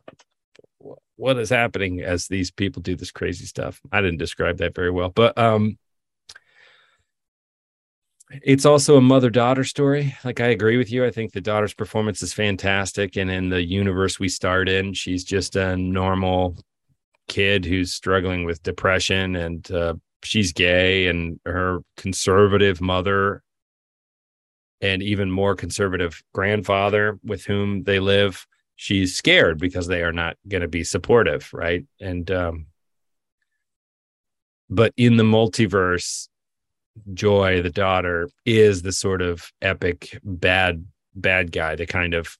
what 1.16 1.38
is 1.38 1.50
happening 1.50 2.00
as 2.00 2.28
these 2.28 2.50
people 2.50 2.80
do 2.80 2.96
this 2.96 3.10
crazy 3.10 3.44
stuff 3.44 3.80
i 3.92 4.00
didn't 4.00 4.18
describe 4.18 4.58
that 4.58 4.74
very 4.74 4.90
well 4.90 5.10
but 5.10 5.36
um 5.36 5.76
it's 8.30 8.66
also 8.66 8.96
a 8.96 9.00
mother 9.00 9.30
daughter 9.30 9.64
story. 9.64 10.14
Like 10.24 10.40
I 10.40 10.48
agree 10.48 10.76
with 10.76 10.92
you. 10.92 11.04
I 11.04 11.10
think 11.10 11.32
the 11.32 11.40
daughter's 11.40 11.74
performance 11.74 12.22
is 12.22 12.34
fantastic. 12.34 13.16
And 13.16 13.30
in 13.30 13.48
the 13.48 13.62
universe 13.62 14.20
we 14.20 14.28
start 14.28 14.68
in, 14.68 14.92
she's 14.92 15.24
just 15.24 15.56
a 15.56 15.76
normal 15.76 16.56
kid 17.26 17.64
who's 17.64 17.92
struggling 17.92 18.44
with 18.44 18.62
depression 18.62 19.36
and 19.36 19.70
uh, 19.70 19.94
she's 20.22 20.52
gay 20.52 21.06
and 21.06 21.40
her 21.44 21.80
conservative 21.96 22.80
mother 22.80 23.42
and 24.80 25.02
even 25.02 25.30
more 25.30 25.54
conservative 25.54 26.22
grandfather 26.32 27.18
with 27.24 27.44
whom 27.44 27.82
they 27.84 27.98
live 27.98 28.46
she's 28.76 29.16
scared 29.16 29.58
because 29.58 29.86
they 29.88 30.02
are 30.02 30.12
not 30.12 30.36
going 30.46 30.62
to 30.62 30.68
be 30.68 30.84
supportive 30.84 31.50
right? 31.52 31.84
And 32.00 32.30
um 32.30 32.66
but 34.70 34.92
in 34.96 35.16
the 35.16 35.24
multiverse 35.24 36.28
joy 37.14 37.62
the 37.62 37.70
daughter 37.70 38.28
is 38.44 38.82
the 38.82 38.92
sort 38.92 39.22
of 39.22 39.52
epic 39.62 40.18
bad 40.24 40.84
bad 41.14 41.52
guy 41.52 41.74
the 41.74 41.86
kind 41.86 42.14
of 42.14 42.36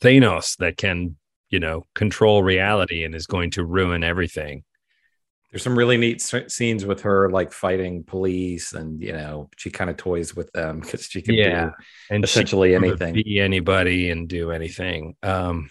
thanos 0.00 0.56
that 0.56 0.76
can 0.76 1.16
you 1.50 1.60
know 1.60 1.84
control 1.94 2.42
reality 2.42 3.04
and 3.04 3.14
is 3.14 3.26
going 3.26 3.50
to 3.50 3.64
ruin 3.64 4.02
everything 4.02 4.64
there's 5.50 5.62
some 5.62 5.78
really 5.78 5.96
neat 5.96 6.20
scenes 6.20 6.84
with 6.84 7.02
her 7.02 7.30
like 7.30 7.52
fighting 7.52 8.04
police 8.04 8.72
and 8.72 9.00
you 9.02 9.12
know 9.12 9.48
she 9.56 9.70
kind 9.70 9.88
of 9.90 9.96
toys 9.96 10.34
with 10.34 10.50
them 10.52 10.80
because 10.80 11.04
she 11.04 11.22
can 11.22 11.34
Yeah, 11.36 11.66
do 11.66 11.72
and 12.10 12.24
essentially 12.24 12.74
anything. 12.74 13.14
be 13.14 13.40
anybody 13.40 14.10
and 14.10 14.28
do 14.28 14.50
anything 14.50 15.14
um 15.22 15.70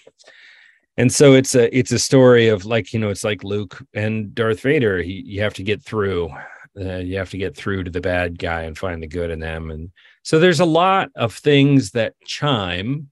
and 0.97 1.11
so 1.11 1.33
it's 1.33 1.55
a 1.55 1.77
it's 1.77 1.91
a 1.91 1.99
story 1.99 2.47
of 2.47 2.65
like 2.65 2.93
you 2.93 2.99
know 2.99 3.09
it's 3.09 3.23
like 3.23 3.43
luke 3.43 3.83
and 3.93 4.33
darth 4.33 4.61
vader 4.61 5.01
he, 5.01 5.23
you 5.25 5.41
have 5.41 5.53
to 5.53 5.63
get 5.63 5.83
through 5.83 6.29
uh, 6.79 6.97
you 6.97 7.17
have 7.17 7.29
to 7.29 7.37
get 7.37 7.55
through 7.55 7.83
to 7.83 7.91
the 7.91 8.01
bad 8.01 8.37
guy 8.37 8.63
and 8.63 8.77
find 8.77 9.01
the 9.01 9.07
good 9.07 9.29
in 9.31 9.39
them 9.39 9.71
and 9.71 9.91
so 10.23 10.39
there's 10.39 10.59
a 10.59 10.65
lot 10.65 11.09
of 11.15 11.33
things 11.33 11.91
that 11.91 12.13
chime 12.25 13.09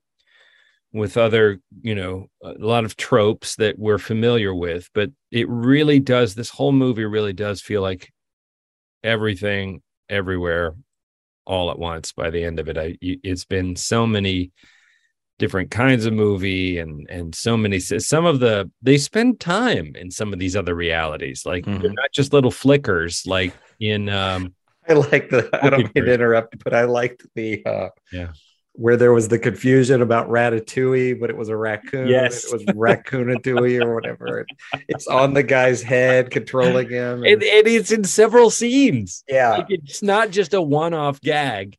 with 0.94 1.18
other 1.18 1.60
you 1.82 1.96
know 1.96 2.28
a 2.44 2.54
lot 2.54 2.86
of 2.86 2.96
tropes 2.96 3.56
that 3.56 3.78
we're 3.80 3.98
familiar 3.98 4.54
with 4.54 4.90
but 4.94 5.10
it 5.32 5.50
really 5.50 6.00
does 6.00 6.36
this 6.36 6.50
whole 6.50 6.72
movie 6.72 7.04
really 7.06 7.34
does 7.34 7.62
feel 7.62 7.82
like 7.82 8.12
everything 9.04 9.82
everywhere 10.10 10.76
all 11.46 11.72
at 11.72 11.80
once 11.80 12.14
by 12.14 12.30
the 12.30 12.44
end 12.44 12.60
of 12.60 12.70
it 12.70 12.78
I, 12.78 12.98
it's 13.02 13.46
been 13.46 13.76
so 13.76 14.08
many 14.08 14.52
different 15.40 15.72
kinds 15.72 16.06
of 16.06 16.14
movie 16.14 16.78
and 16.78 17.10
and 17.10 17.34
so 17.34 17.58
many 17.58 17.80
some 17.80 18.26
of 18.26 18.40
the 18.40 18.70
they 18.82 18.98
spend 18.98 19.40
time 19.40 19.94
in 19.96 20.12
some 20.12 20.32
of 20.32 20.38
these 20.40 20.56
other 20.56 20.76
realities 20.76 21.44
like 21.46 21.66
they're 21.66 21.74
Mhm. 21.90 21.96
not 21.96 22.12
just 22.14 22.34
little 22.34 22.52
flickers 22.52 23.24
like 23.26 23.54
in 23.80 24.10
um 24.10 24.54
i 24.88 24.94
like 24.94 25.30
the 25.30 25.50
i 25.62 25.70
don't 25.70 25.94
mean 25.96 26.06
to 26.06 26.14
interrupt 26.14 26.64
but 26.64 26.74
i 26.74 26.84
liked 26.84 27.26
the 27.36 27.66
uh 27.66 27.90
Yeah. 28.12 28.32
Where 28.76 28.98
there 28.98 29.14
was 29.14 29.28
the 29.28 29.38
confusion 29.38 30.02
about 30.02 30.28
ratatouille 30.30 31.20
but 31.20 31.30
it 31.30 31.38
was 31.38 31.48
a 31.50 31.56
raccoon 31.56 32.08
Yes. 32.08 32.46
it 32.46 32.54
was 32.54 32.64
raccoonatouille 32.76 33.84
or 33.84 33.94
whatever. 33.94 34.46
It's 34.88 35.06
on 35.08 35.34
the 35.36 35.44
guy's 35.44 35.84
head 35.84 36.32
controlling 36.32 36.90
him 36.90 37.24
and, 37.24 37.42
and- 37.42 37.44
and 37.44 37.68
it's 37.68 37.92
in 37.92 38.04
several 38.04 38.50
scenes. 38.50 39.24
Yeah. 39.28 39.52
Like, 39.58 39.68
it's 39.70 40.02
not 40.02 40.32
just 40.32 40.54
a 40.56 40.62
one-off 40.62 41.22
gag. 41.22 41.78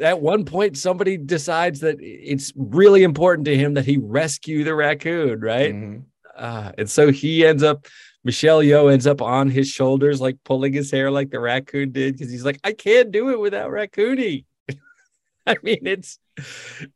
At 0.00 0.20
one 0.20 0.44
point 0.44 0.76
somebody 0.76 1.16
decides 1.16 1.80
that 1.80 1.96
it's 2.00 2.52
really 2.56 3.02
important 3.04 3.44
to 3.46 3.56
him 3.56 3.74
that 3.74 3.84
he 3.86 3.96
rescue 3.96 4.64
the 4.64 4.74
raccoon 4.74 5.40
right? 5.40 5.72
Mhm. 5.74 6.02
uh, 6.36 6.72
and 6.78 6.90
so 6.90 7.10
he 7.12 7.44
ends 7.46 7.62
up 7.62 7.86
michelle 8.24 8.60
Yeoh 8.60 8.92
ends 8.92 9.06
up 9.06 9.20
on 9.22 9.50
his 9.50 9.68
shoulders 9.68 10.20
like 10.20 10.36
pulling 10.44 10.72
his 10.72 10.90
hair 10.90 11.10
like 11.10 11.30
the 11.30 11.38
raccoon 11.38 11.92
did 11.92 12.14
because 12.14 12.30
he's 12.32 12.44
like 12.44 12.58
i 12.64 12.72
can't 12.72 13.10
do 13.12 13.28
it 13.30 13.38
without 13.38 13.70
raccoony 13.70 14.44
i 15.46 15.56
mean 15.62 15.86
it's 15.86 16.18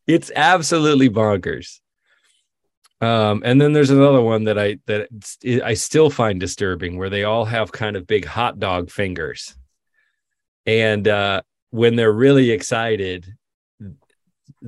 it's 0.07 0.31
absolutely 0.35 1.09
bonkers 1.09 1.81
um 3.01 3.43
and 3.45 3.61
then 3.61 3.73
there's 3.73 3.91
another 3.91 4.21
one 4.21 4.45
that 4.45 4.59
i 4.59 4.79
that 4.87 5.09
i 5.65 5.75
still 5.75 6.11
find 6.11 6.41
disturbing 6.41 6.99
where 6.99 7.11
they 7.11 7.25
all 7.25 7.45
have 7.45 7.71
kind 7.71 7.97
of 7.97 8.07
big 8.07 8.25
hot 8.25 8.59
dog 8.59 8.91
fingers 8.91 9.55
and 10.67 11.07
uh 11.07 11.41
when 11.71 11.97
they're 11.97 12.13
really 12.13 12.51
excited 12.51 13.27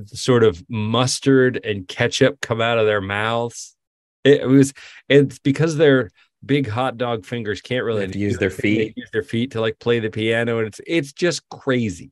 sort 0.05 0.43
of 0.43 0.63
mustard 0.69 1.59
and 1.65 1.87
ketchup 1.87 2.39
come 2.41 2.61
out 2.61 2.77
of 2.77 2.85
their 2.85 3.01
mouths 3.01 3.75
it, 4.23 4.47
was 4.47 4.73
it's 5.09 5.39
because 5.39 5.77
their 5.77 6.09
big 6.45 6.67
hot 6.67 6.97
dog 6.97 7.25
fingers 7.25 7.61
can't 7.61 7.83
really 7.83 7.99
They 7.99 8.05
have 8.05 8.13
to 8.13 8.19
use 8.19 8.37
their 8.37 8.49
anything. 8.49 8.77
They 8.77 8.85
feet. 8.85 8.93
use 8.97 9.09
their 9.11 9.23
feet 9.23 9.51
to 9.51 9.61
like 9.61 9.79
play 9.79 9.99
the 9.99 10.09
piano 10.09 10.59
and 10.59 10.67
it's 10.67 10.81
it's 10.87 11.11
just 11.11 11.47
crazy 11.49 12.11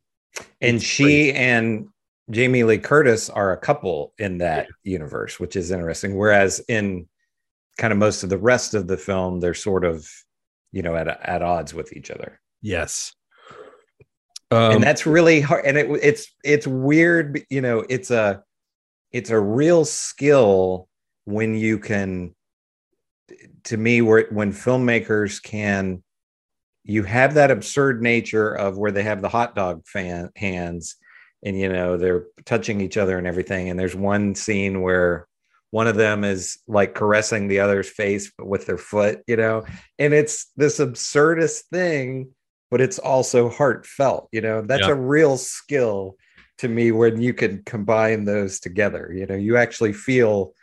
and 0.61 0.77
It's 0.77 0.83
she 0.83 1.31
crazy. 1.31 1.33
and 1.33 1.89
Jamie 2.29 2.63
Lee 2.63 2.77
Curtis 2.77 3.29
are 3.29 3.51
a 3.53 3.57
couple 3.57 4.13
in 4.19 4.37
that 4.39 4.67
universe, 4.83 5.39
which 5.39 5.55
is 5.55 5.71
interesting. 5.71 6.15
Whereas 6.15 6.59
in 6.67 7.07
kind 7.77 7.91
of 7.93 7.99
most 7.99 8.23
of 8.23 8.29
the 8.29 8.37
rest 8.37 8.73
of 8.73 8.87
the 8.87 8.97
film, 8.97 9.39
they're 9.39 9.53
sort 9.53 9.85
of, 9.85 10.07
you 10.71 10.81
know, 10.81 10.95
at 10.95 11.07
at 11.07 11.41
odds 11.41 11.73
with 11.73 11.93
each 11.93 12.11
other, 12.11 12.39
yes 12.61 13.13
um, 14.51 14.73
and 14.73 14.83
that's 14.83 15.05
really 15.05 15.41
hard. 15.41 15.65
And 15.65 15.77
it 15.77 15.89
it's 16.01 16.27
it's 16.43 16.67
weird, 16.67 17.41
you 17.49 17.61
know. 17.61 17.85
It's 17.89 18.11
a 18.11 18.43
it's 19.11 19.29
a 19.29 19.39
real 19.39 19.85
skill 19.85 20.87
when 21.25 21.55
you 21.55 21.79
can. 21.79 22.35
To 23.65 23.77
me, 23.77 24.01
where 24.01 24.27
when 24.31 24.51
filmmakers 24.51 25.41
can 25.41 26.03
you 26.83 27.03
have 27.03 27.33
that 27.35 27.51
absurd 27.51 28.01
nature 28.01 28.53
of 28.53 28.77
where 28.77 28.91
they 28.91 29.03
have 29.03 29.21
the 29.21 29.29
hot 29.29 29.55
dog 29.55 29.85
fan 29.85 30.29
hands 30.35 30.95
and 31.43 31.57
you 31.57 31.71
know 31.71 31.97
they're 31.97 32.25
touching 32.45 32.81
each 32.81 32.97
other 32.97 33.17
and 33.17 33.27
everything. 33.27 33.69
And 33.69 33.79
there's 33.79 33.95
one 33.95 34.35
scene 34.35 34.81
where 34.81 35.27
one 35.71 35.87
of 35.87 35.95
them 35.95 36.23
is 36.23 36.57
like 36.67 36.95
caressing 36.95 37.47
the 37.47 37.59
other's 37.59 37.89
face 37.89 38.31
with 38.39 38.65
their 38.65 38.77
foot 38.77 39.21
you 39.27 39.35
know 39.35 39.63
and 39.99 40.13
it's 40.15 40.47
this 40.57 40.79
absurdist 40.79 41.61
thing 41.71 42.31
but 42.71 42.81
it's 42.81 42.97
also 42.99 43.49
heartfelt 43.49 44.29
you 44.31 44.41
know? 44.41 44.61
That's 44.61 44.87
Yeah. 44.87 44.93
a 44.93 44.95
real 44.95 45.37
skill 45.37 46.15
to 46.57 46.67
me 46.67 46.91
when 46.91 47.21
you 47.21 47.33
can 47.33 47.61
combine 47.65 48.25
those 48.25 48.59
together 48.59 49.11
you 49.15 49.27
know? 49.27 49.35
You 49.35 49.57
actually 49.57 49.93
feel 49.93 50.53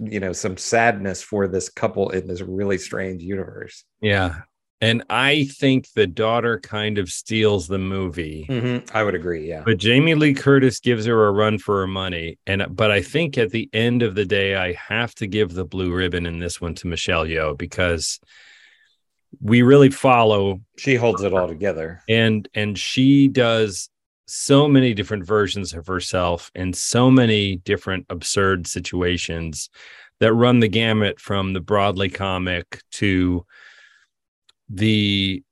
you 0.00 0.18
know 0.18 0.32
some 0.32 0.56
sadness 0.56 1.22
for 1.22 1.46
this 1.46 1.68
couple 1.68 2.10
in 2.10 2.26
this 2.26 2.40
really 2.40 2.78
strange 2.78 3.22
universe. 3.22 3.84
Yeah 4.00 4.40
and 4.80 5.02
i 5.10 5.44
think 5.44 5.92
the 5.92 6.06
daughter 6.06 6.60
kind 6.60 6.98
of 6.98 7.08
steals 7.10 7.66
the 7.68 7.78
movie. 7.78 8.46
Mm-hmm. 8.48 8.96
I 8.96 9.02
would 9.02 9.14
agree 9.14 9.48
yeah. 9.48 9.62
But 9.64 9.78
Jamie 9.78 10.14
Lee 10.14 10.34
Curtis 10.34 10.80
gives 10.80 11.06
her 11.06 11.26
a 11.26 11.32
run 11.32 11.58
for 11.58 11.80
her 11.80 11.86
money. 11.86 12.38
And 12.46 12.64
but 12.70 12.90
I 12.90 13.02
think 13.02 13.36
at 13.38 13.50
the 13.50 13.68
end 13.72 14.02
of 14.02 14.14
the 14.14 14.24
day, 14.24 14.56
I 14.56 14.72
have 14.74 15.14
to 15.16 15.26
give 15.26 15.52
the 15.52 15.64
blue 15.64 15.92
ribbon 15.92 16.26
in 16.26 16.38
this 16.38 16.60
one 16.60 16.74
to 16.76 16.86
Michelle 16.86 17.26
Yeoh 17.26 17.56
because 17.56 18.20
we 19.40 19.62
really 19.62 19.90
follow 19.90 20.60
she 20.76 20.94
holds 20.94 21.22
it 21.22 21.34
all 21.34 21.48
together. 21.48 22.02
And 22.08 22.48
and 22.54 22.78
she 22.78 23.28
does 23.28 23.90
so 24.26 24.68
many 24.68 24.94
different 24.94 25.24
versions 25.24 25.72
of 25.72 25.86
herself 25.86 26.50
in 26.54 26.72
so 26.72 27.10
many 27.10 27.56
different 27.56 28.06
absurd 28.10 28.66
situations 28.66 29.70
that 30.20 30.34
run 30.34 30.60
the 30.60 30.68
gamut 30.68 31.18
from 31.18 31.52
the 31.52 31.60
broadly 31.60 32.10
comic 32.10 32.82
to 32.92 33.46
the 34.68 35.42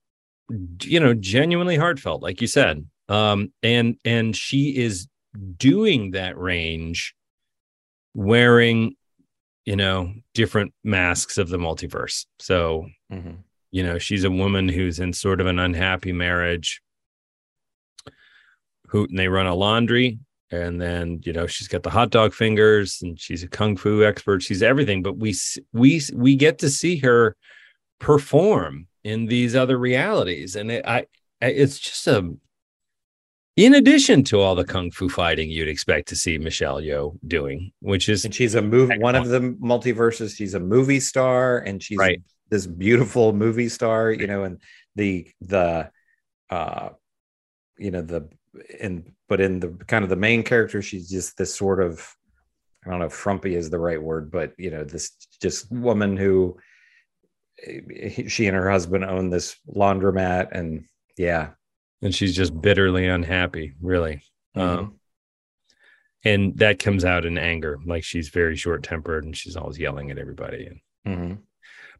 you 0.82 1.00
know 1.00 1.14
genuinely 1.14 1.76
heartfelt 1.76 2.22
like 2.22 2.40
you 2.40 2.46
said. 2.46 2.86
Um 3.08 3.52
and 3.62 3.96
and 4.04 4.34
she 4.36 4.76
is 4.76 5.08
doing 5.56 6.12
that 6.12 6.36
range 6.38 7.14
wearing 8.14 8.94
you 9.64 9.76
know 9.76 10.12
different 10.34 10.72
masks 10.84 11.38
of 11.38 11.48
the 11.48 11.58
multiverse. 11.58 12.26
So 12.38 12.86
Mhm. 13.12 13.38
you 13.72 13.82
know 13.82 13.98
she's 13.98 14.24
a 14.24 14.30
woman 14.30 14.68
who's 14.68 14.98
in 15.00 15.12
sort 15.12 15.40
of 15.40 15.46
an 15.46 15.58
unhappy 15.58 16.12
marriage. 16.12 16.80
Who 18.88 19.04
and 19.04 19.18
they 19.18 19.28
run 19.28 19.46
a 19.46 19.54
laundry 19.54 20.18
and 20.52 20.80
then 20.80 21.20
you 21.24 21.32
know 21.32 21.48
she's 21.48 21.66
got 21.66 21.82
the 21.82 21.90
hot 21.90 22.10
dog 22.10 22.32
fingers 22.32 23.00
and 23.02 23.18
she's 23.20 23.42
a 23.42 23.48
kung 23.48 23.76
fu 23.76 24.04
expert. 24.04 24.42
She's 24.42 24.62
everything 24.62 25.02
but 25.02 25.16
we 25.18 25.34
we 25.72 26.00
we 26.14 26.36
get 26.36 26.58
to 26.58 26.70
see 26.70 26.96
her 26.98 27.36
perform 27.98 28.86
in 29.06 29.26
these 29.26 29.54
other 29.54 29.78
realities. 29.78 30.56
And 30.56 30.70
it, 30.70 30.84
I 30.86 31.06
I- 31.40 31.46
it's 31.62 31.78
just 31.78 32.06
a 32.08 32.32
in 33.56 33.74
addition 33.74 34.22
to 34.24 34.40
all 34.40 34.54
the 34.54 34.64
kung 34.64 34.90
fu 34.90 35.08
fighting 35.08 35.48
you'd 35.50 35.68
expect 35.68 36.08
to 36.08 36.16
see 36.16 36.36
Michelle 36.38 36.80
Yeoh 36.80 37.16
doing 37.26 37.72
which 37.80 38.08
is 38.08 38.24
and 38.24 38.34
she's 38.34 38.54
a 38.54 38.62
movie 38.62 38.98
one 38.98 39.14
of 39.14 39.28
the 39.28 39.40
multiverses. 39.72 40.36
She's 40.36 40.54
a 40.54 40.60
movie 40.60 41.00
star 41.00 41.58
and 41.58 41.82
she's 41.82 41.98
Right. 41.98 42.20
this 42.50 42.66
beautiful 42.66 43.32
movie 43.32 43.68
star 43.68 44.10
you 44.10 44.26
know 44.26 44.44
and 44.44 44.60
the 44.94 45.28
the 45.40 45.90
uh 46.50 46.88
you 47.78 47.90
know 47.90 48.02
the 48.02 48.28
and 48.80 48.94
but 49.28 49.40
in 49.40 49.60
the 49.60 49.68
kind 49.86 50.02
of 50.04 50.10
the 50.10 50.16
main 50.28 50.42
character 50.42 50.80
she's 50.82 51.08
just 51.10 51.36
this 51.36 51.54
sort 51.54 51.80
of 51.80 51.92
i 52.84 52.90
don't 52.90 53.00
know 53.00 53.06
if 53.06 53.12
frumpy 53.12 53.54
is 53.54 53.68
the 53.70 53.78
right 53.88 54.02
word 54.10 54.30
but 54.30 54.52
you 54.58 54.70
know 54.70 54.84
this 54.84 55.10
just 55.42 55.70
woman 55.70 56.16
who 56.16 56.56
she 58.28 58.46
and 58.46 58.56
her 58.56 58.70
husband 58.70 59.04
own 59.04 59.30
this 59.30 59.56
laundromat 59.74 60.48
and 60.52 60.84
yeah 61.16 61.50
and 62.02 62.14
she's 62.14 62.36
just 62.36 62.60
bitterly 62.60 63.06
unhappy, 63.06 63.72
really. 63.80 64.22
Mhm. 64.54 64.62
Um, 64.62 64.94
and 66.24 66.56
that 66.58 66.78
comes 66.78 67.04
out 67.04 67.24
in 67.24 67.38
anger, 67.38 67.78
like 67.86 68.04
she's 68.04 68.28
very 68.28 68.56
short 68.56 68.82
tempered 68.82 69.24
and 69.24 69.36
she's 69.36 69.56
always 69.56 69.78
yelling 69.78 70.10
at 70.10 70.18
everybody. 70.18 70.66
And 70.66 70.80
Mhm. 71.06 71.38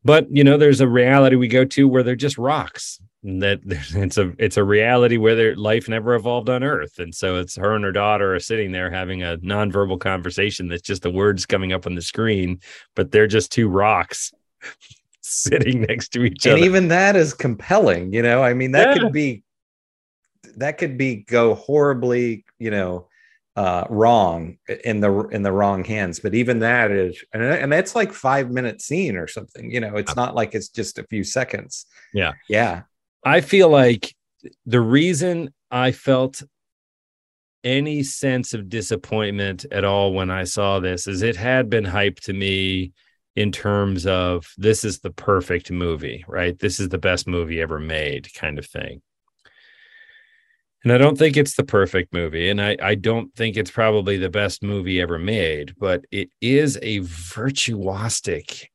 but 0.05 0.27
you 0.31 0.45
know 0.45 0.59
there's 0.59 0.81
a 0.81 0.89
reality 0.89 1.37
we 1.37 1.49
go 1.49 1.65
to 1.65 1.89
where 1.89 2.03
they're 2.03 2.17
just 2.17 2.37
rocks 2.39 3.01
and 3.23 3.41
that 3.43 3.61
it's 3.95 4.19
a 4.19 4.33
it's 4.39 4.57
a 4.57 4.65
reality 4.65 5.17
where 5.17 5.35
their 5.37 5.57
life 5.57 5.89
never 5.89 6.15
evolved 6.15 6.51
on 6.51 6.63
earth 6.63 6.99
and 6.99 7.15
so 7.15 7.37
it's 7.37 7.57
her 7.57 7.75
and 7.75 7.85
her 7.85 7.93
daughter 7.93 8.35
are 8.35 8.41
sitting 8.41 8.73
there 8.73 8.91
having 8.91 9.23
a 9.23 9.39
nonverbal 9.39 9.99
conversation 9.99 10.69
that's 10.69 10.83
just 10.83 11.03
the 11.03 11.11
words 11.11 11.47
coming 11.47 11.73
up 11.73 11.87
on 11.87 11.95
the 11.95 12.03
screen 12.03 12.59
but 12.95 13.11
they're 13.13 13.27
just 13.27 13.51
two 13.53 13.69
rocks 13.69 14.33
sitting 15.29 15.83
next 15.83 16.09
to 16.11 16.25
each 16.25 16.47
and 16.47 16.53
other. 16.53 16.57
And 16.57 16.65
even 16.65 16.89
that 16.89 17.17
is 17.17 17.35
compelling 17.35 18.13
you 18.13 18.23
know? 18.23 18.43
I 18.43 18.55
mean 18.55 18.73
that 18.73 18.89
Yeah. 18.89 19.03
could 19.03 19.13
be 19.13 19.43
that 20.57 20.79
could 20.79 20.97
be 20.97 21.17
go 21.17 21.55
horribly 21.55 22.45
you 22.59 22.71
know 22.71 23.09
uh 23.57 23.85
wrong 23.89 24.59
in 24.85 25.01
the 25.01 25.29
in 25.29 25.43
the 25.43 25.53
wrong 25.53 25.85
hands. 25.85 26.21
But 26.21 26.35
even 26.35 26.61
that 26.61 26.91
is 26.91 27.23
and, 27.33 27.43
and 27.43 27.73
that's 27.73 27.95
like 27.95 28.13
five 28.13 28.51
minute 28.51 28.81
scene 28.81 29.17
or 29.17 29.27
something 29.27 29.71
you 29.71 29.81
know? 29.81 29.97
It's 29.97 30.17
not 30.17 30.35
like 30.35 30.55
it's 30.55 30.69
just 30.69 30.99
a 30.99 31.05
few 31.05 31.25
seconds. 31.25 31.87
Yeah. 32.15 32.33
yeah. 32.49 32.83
I 33.25 33.41
feel 33.41 33.69
like 33.69 34.15
the 34.65 34.81
reason 34.81 35.53
I 35.71 35.93
felt 35.93 36.43
any 37.65 38.05
sense 38.05 38.55
of 38.55 38.69
disappointment 38.69 39.65
at 39.73 39.85
all 39.85 40.13
when 40.13 40.31
I 40.31 40.45
saw 40.45 40.79
this 40.79 41.09
is 41.09 41.23
it 41.23 41.35
had 41.35 41.69
been 41.69 41.85
hyped 41.85 42.21
to 42.21 42.33
me 42.33 42.93
in 43.37 43.53
terms 43.53 44.07
of 44.07 44.47
this 44.57 44.85
is 44.85 45.01
the 45.01 45.11
perfect 45.11 45.71
movie, 45.71 46.25
right? 46.27 46.59
This 46.59 46.81
is 46.81 46.89
the 46.89 46.99
best 46.99 47.27
movie 47.29 47.61
ever 47.61 47.79
made, 47.79 48.33
kind 48.35 48.59
of 48.59 48.67
thing. 48.67 49.03
And 50.83 50.93
I 50.93 50.99
don't 50.99 51.19
think 51.19 51.37
it's 51.37 51.57
the 51.57 51.65
perfect 51.65 52.13
movie. 52.13 52.49
And 52.49 52.63
I, 52.63 52.77
I 52.83 52.95
don't 52.95 53.35
think 53.35 53.57
it's 53.57 53.71
probably 53.71 54.17
the 54.17 54.31
best 54.31 54.63
movie 54.63 55.01
ever 55.01 55.19
made, 55.19 55.75
but 55.79 56.05
it 56.11 56.31
is 56.41 56.79
a 56.83 57.01
virtuosic 57.01 58.67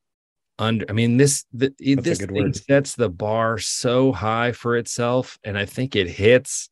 under 0.58 0.84
i 0.88 0.92
mean 0.92 1.16
this 1.16 1.44
the, 1.52 1.74
it- 1.80 1.96
That's 1.96 2.06
a 2.06 2.10
this 2.10 2.18
thing 2.26 2.34
word. 2.44 2.56
sets 2.56 2.94
the 2.94 3.08
bar 3.08 3.58
so 3.58 4.12
high 4.12 4.52
for 4.52 4.76
itself 4.76 5.38
and 5.44 5.56
i 5.58 5.64
think 5.64 5.96
it 5.96 6.08
hits 6.08 6.68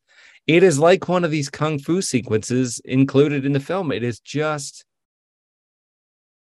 it 0.47 0.63
is 0.63 0.79
like 0.79 1.07
one 1.07 1.23
of 1.23 1.31
these 1.31 1.49
kung 1.49 1.79
fu 1.79 2.01
sequences 2.01 2.79
included 2.85 3.45
in 3.45 3.53
the 3.53 3.59
film 3.59 3.91
it 3.91 4.03
is 4.03 4.19
just 4.19 4.85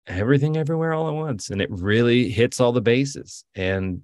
everything 0.08 0.56
everywhere 0.58 0.94
all 0.94 1.08
at 1.08 1.14
once 1.14 1.50
and 1.50 1.62
it 1.62 1.70
really 1.70 2.30
hits 2.30 2.60
all 2.62 2.72
the 2.72 2.82
bases 2.82 3.44
and 3.56 4.02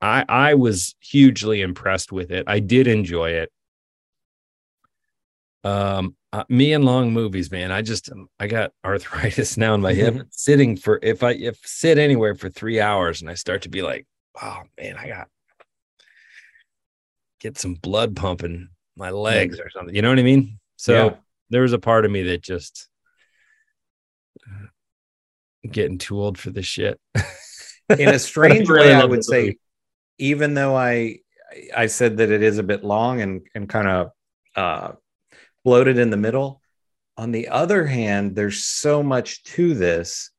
i 0.00 0.24
i 0.28 0.54
was 0.54 0.94
hugely 1.00 1.60
impressed 1.60 2.12
with 2.12 2.30
it. 2.30 2.44
I 2.46 2.60
did 2.60 2.86
enjoy 2.86 3.30
it. 3.30 3.50
Um 5.64 6.16
uh, 6.32 6.44
me 6.48 6.72
and 6.72 6.84
long 6.84 7.12
movies 7.12 7.50
man 7.50 7.72
i 7.72 7.82
just 7.82 8.10
um, 8.12 8.28
i 8.38 8.46
got 8.46 8.70
arthritis 8.84 9.56
now 9.56 9.74
in 9.74 9.80
my 9.80 9.92
hip 9.92 10.26
sitting 10.30 10.76
for 10.76 11.00
if 11.02 11.24
i 11.24 11.32
if 11.32 11.58
sit 11.64 11.98
anywhere 11.98 12.36
for 12.36 12.48
three 12.48 12.80
hours 12.80 13.20
and 13.20 13.28
i 13.28 13.34
start 13.34 13.62
to 13.62 13.68
be 13.68 13.82
like 13.82 14.06
oh 14.40 14.62
man 14.78 14.96
i 14.96 15.08
got 15.08 15.26
get 17.40 17.58
some 17.58 17.74
blood 17.74 18.14
pumping 18.14 18.68
my 18.96 19.10
legs 19.10 19.58
or 19.58 19.70
something 19.70 19.94
you 19.94 20.02
know 20.02 20.08
what 20.10 20.18
i 20.20 20.22
mean? 20.22 20.58
So 20.76 20.92
Yeah. 20.94 21.14
there 21.48 21.62
was 21.62 21.72
a 21.72 21.78
part 21.80 22.04
of 22.04 22.12
me 22.12 22.22
that 22.24 22.42
just 22.42 22.89
getting 25.68 25.98
too 25.98 26.20
old 26.20 26.38
for 26.38 26.50
this 26.50 26.66
shit. 26.66 27.00
In 27.98 28.08
a 28.08 28.18
strange 28.20 28.68
really 28.68 28.88
way 28.90 28.94
i 28.94 29.04
would 29.04 29.24
say 29.24 29.42
movie. 29.42 29.60
even 30.18 30.54
though 30.54 30.76
i 30.76 31.18
i 31.76 31.86
said 31.86 32.18
that 32.18 32.30
it 32.30 32.40
is 32.40 32.58
a 32.58 32.62
bit 32.62 32.84
long 32.84 33.20
and 33.20 33.40
and 33.56 33.68
kind 33.68 33.88
of 33.88 34.10
uh 34.54 34.92
bloated 35.64 35.98
in 35.98 36.10
the 36.10 36.16
middle 36.16 36.60
on 37.16 37.32
the 37.32 37.48
other 37.48 37.84
hand 37.84 38.36
there's 38.36 38.62
so 38.62 39.02
much 39.02 39.42
to 39.42 39.74
this 39.74 40.30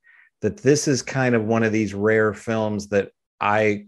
that 0.41 0.57
this 0.57 0.87
is 0.87 1.01
kind 1.01 1.35
of 1.35 1.43
one 1.43 1.63
of 1.63 1.73
these 1.73 1.93
rare 1.93 2.33
films 2.33 2.87
that 2.87 3.11
i 3.41 3.85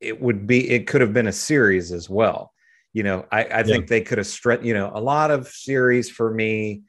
it 0.00 0.20
would 0.20 0.46
be 0.46 0.70
it 0.70 0.86
could 0.86 1.00
have 1.00 1.12
been 1.12 1.28
a 1.28 1.32
series 1.32 1.90
as 1.90 2.08
well. 2.08 2.52
You 2.92 3.02
know 3.02 3.26
i 3.32 3.44
i 3.44 3.62
think 3.64 3.88
they 3.88 4.02
could 4.02 4.18
have 4.18 4.26
stretched 4.28 4.62
you 4.62 4.72
know 4.72 4.92
a 4.94 5.00
lot 5.00 5.32
of 5.32 5.48
series 5.48 6.08
for 6.08 6.32
me 6.32 6.82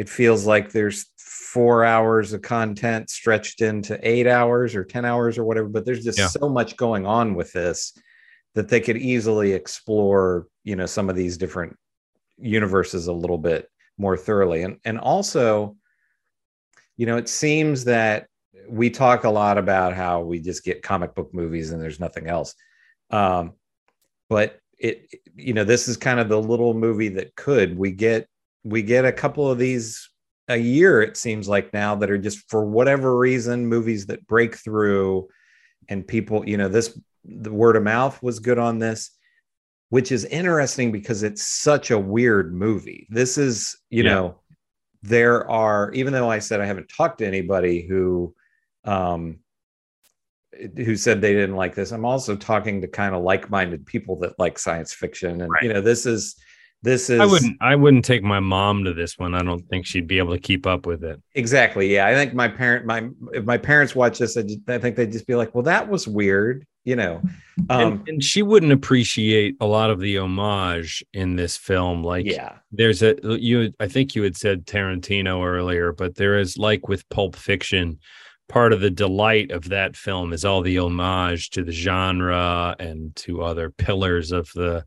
it 0.00 0.08
feels 0.08 0.46
like 0.46 0.72
there's 0.72 1.10
four 1.18 1.84
hours 1.84 2.32
of 2.32 2.40
content 2.40 3.10
stretched 3.10 3.60
into 3.60 3.98
eight 4.02 4.26
hours 4.26 4.74
or 4.74 4.82
10 4.82 5.04
hours 5.04 5.36
or 5.36 5.44
whatever, 5.44 5.68
but 5.68 5.84
there's 5.84 6.02
just 6.02 6.18
Yeah. 6.18 6.28
so 6.28 6.48
much 6.48 6.78
going 6.78 7.04
on 7.04 7.34
with 7.34 7.52
this 7.52 7.92
that 8.54 8.68
they 8.68 8.80
could 8.80 8.96
easily 8.96 9.52
explore, 9.52 10.46
you 10.64 10.74
know, 10.74 10.86
some 10.86 11.10
of 11.10 11.16
these 11.16 11.36
different 11.36 11.76
universes 12.38 13.08
a 13.08 13.12
little 13.12 13.36
bit 13.36 13.68
more 13.98 14.16
thoroughly. 14.16 14.62
And 14.62 14.78
and 14.86 14.98
also, 14.98 15.76
you 16.96 17.04
know, 17.04 17.18
it 17.18 17.28
seems 17.28 17.84
that 17.84 18.26
we 18.70 18.88
talk 18.88 19.24
a 19.24 19.30
lot 19.42 19.58
about 19.58 19.92
how 19.92 20.22
we 20.22 20.40
just 20.40 20.64
get 20.64 20.82
comic 20.82 21.14
book 21.14 21.34
movies 21.34 21.72
and 21.72 21.82
there's 21.82 22.00
nothing 22.00 22.26
else. 22.26 22.54
Um, 23.10 23.52
but 24.30 24.60
it, 24.78 25.12
you 25.34 25.52
know, 25.52 25.64
this 25.64 25.88
is 25.88 25.98
kind 25.98 26.20
of 26.20 26.30
the 26.30 26.40
little 26.40 26.72
movie 26.72 27.10
that 27.10 27.36
could. 27.36 27.76
We 27.76 27.90
get 27.90 28.29
we 28.64 28.82
get 28.82 29.04
a 29.04 29.12
couple 29.12 29.50
of 29.50 29.58
these 29.58 30.08
a 30.48 30.56
year 30.56 31.00
it 31.00 31.16
seems 31.16 31.48
like 31.48 31.72
now 31.72 31.94
that 31.94 32.10
are 32.10 32.18
just 32.18 32.48
for 32.50 32.64
whatever 32.64 33.16
reason 33.16 33.66
movies 33.66 34.06
that 34.06 34.26
break 34.26 34.56
through 34.56 35.28
and 35.88 36.06
people 36.06 36.46
you 36.48 36.56
know 36.56 36.68
this 36.68 36.98
the 37.24 37.52
word 37.52 37.76
of 37.76 37.82
mouth 37.82 38.20
was 38.22 38.40
good 38.40 38.58
on 38.58 38.78
this 38.78 39.12
which 39.90 40.10
is 40.12 40.24
interesting 40.26 40.90
because 40.92 41.22
it's 41.22 41.42
such 41.46 41.90
a 41.90 41.98
weird 41.98 42.52
movie 42.52 43.06
this 43.10 43.38
is 43.38 43.76
you 43.90 44.02
Yeah. 44.02 44.10
know 44.14 44.40
there 45.02 45.48
are 45.48 45.92
even 45.92 46.12
though 46.12 46.30
i 46.30 46.40
said 46.40 46.60
i 46.60 46.66
haven't 46.66 46.88
talked 46.94 47.18
to 47.18 47.26
anybody 47.26 47.86
who 47.86 48.34
um 48.84 49.38
who 50.76 50.96
said 50.96 51.20
they 51.20 51.32
didn't 51.32 51.56
like 51.56 51.74
this 51.74 51.92
i'm 51.92 52.04
also 52.04 52.34
talking 52.36 52.80
to 52.80 52.88
kind 52.88 53.14
of 53.14 53.22
like-minded 53.22 53.86
people 53.86 54.16
that 54.18 54.38
like 54.38 54.58
science 54.58 54.92
fiction 54.92 55.40
and 55.42 55.52
you 55.62 55.72
know 55.72 55.80
this 55.80 56.06
is 56.06 56.36
this 56.82 57.10
is 57.10 57.20
I 57.20 57.26
wouldn't 57.26 57.56
I 57.60 57.76
wouldn't 57.76 58.04
take 58.04 58.22
my 58.22 58.40
mom 58.40 58.84
to 58.84 58.94
this 58.94 59.18
one. 59.18 59.34
I 59.34 59.42
don't 59.42 59.66
think 59.68 59.86
she'd 59.86 60.06
be 60.06 60.18
able 60.18 60.34
to 60.34 60.40
keep 60.40 60.66
up 60.66 60.86
with 60.86 61.04
it. 61.04 61.20
Exactly. 61.34 61.92
Yeah, 61.92 62.06
I 62.06 62.14
think 62.14 62.32
my 62.32 62.48
parent, 62.48 62.86
my 62.86 63.08
if 63.32 63.44
my 63.44 63.58
parents 63.58 63.94
watch 63.94 64.18
this, 64.18 64.36
I, 64.36 64.42
just, 64.42 64.60
I 64.68 64.78
think 64.78 64.96
they'd 64.96 65.12
just 65.12 65.26
be 65.26 65.34
like, 65.34 65.54
"Well, 65.54 65.64
that 65.64 65.88
was 65.88 66.08
weird," 66.08 66.66
you 66.84 66.96
know. 66.96 67.20
Um, 67.68 67.80
and, 67.80 68.08
and 68.08 68.24
she 68.24 68.42
wouldn't 68.42 68.72
appreciate 68.72 69.56
a 69.60 69.66
lot 69.66 69.90
of 69.90 70.00
the 70.00 70.16
homage 70.18 71.04
in 71.12 71.36
this 71.36 71.56
film. 71.56 72.02
Like 72.02 72.24
yeah, 72.24 72.56
there's 72.72 73.02
a 73.02 73.16
you 73.22 73.74
I 73.78 73.86
think 73.86 74.14
you 74.14 74.22
had 74.22 74.36
said 74.36 74.64
Tarantino 74.64 75.44
earlier, 75.44 75.92
but 75.92 76.14
there 76.14 76.38
is 76.38 76.56
like 76.56 76.88
with 76.88 77.06
Pulp 77.10 77.36
Fiction, 77.36 77.98
part 78.48 78.72
of 78.72 78.80
the 78.80 78.90
delight 78.90 79.50
of 79.50 79.68
that 79.68 79.96
film 79.96 80.32
is 80.32 80.46
all 80.46 80.62
the 80.62 80.78
homage 80.78 81.50
to 81.50 81.62
the 81.62 81.72
genre 81.72 82.74
and 82.78 83.14
to 83.16 83.42
other 83.42 83.68
pillars 83.70 84.32
of 84.32 84.50
the 84.54 84.84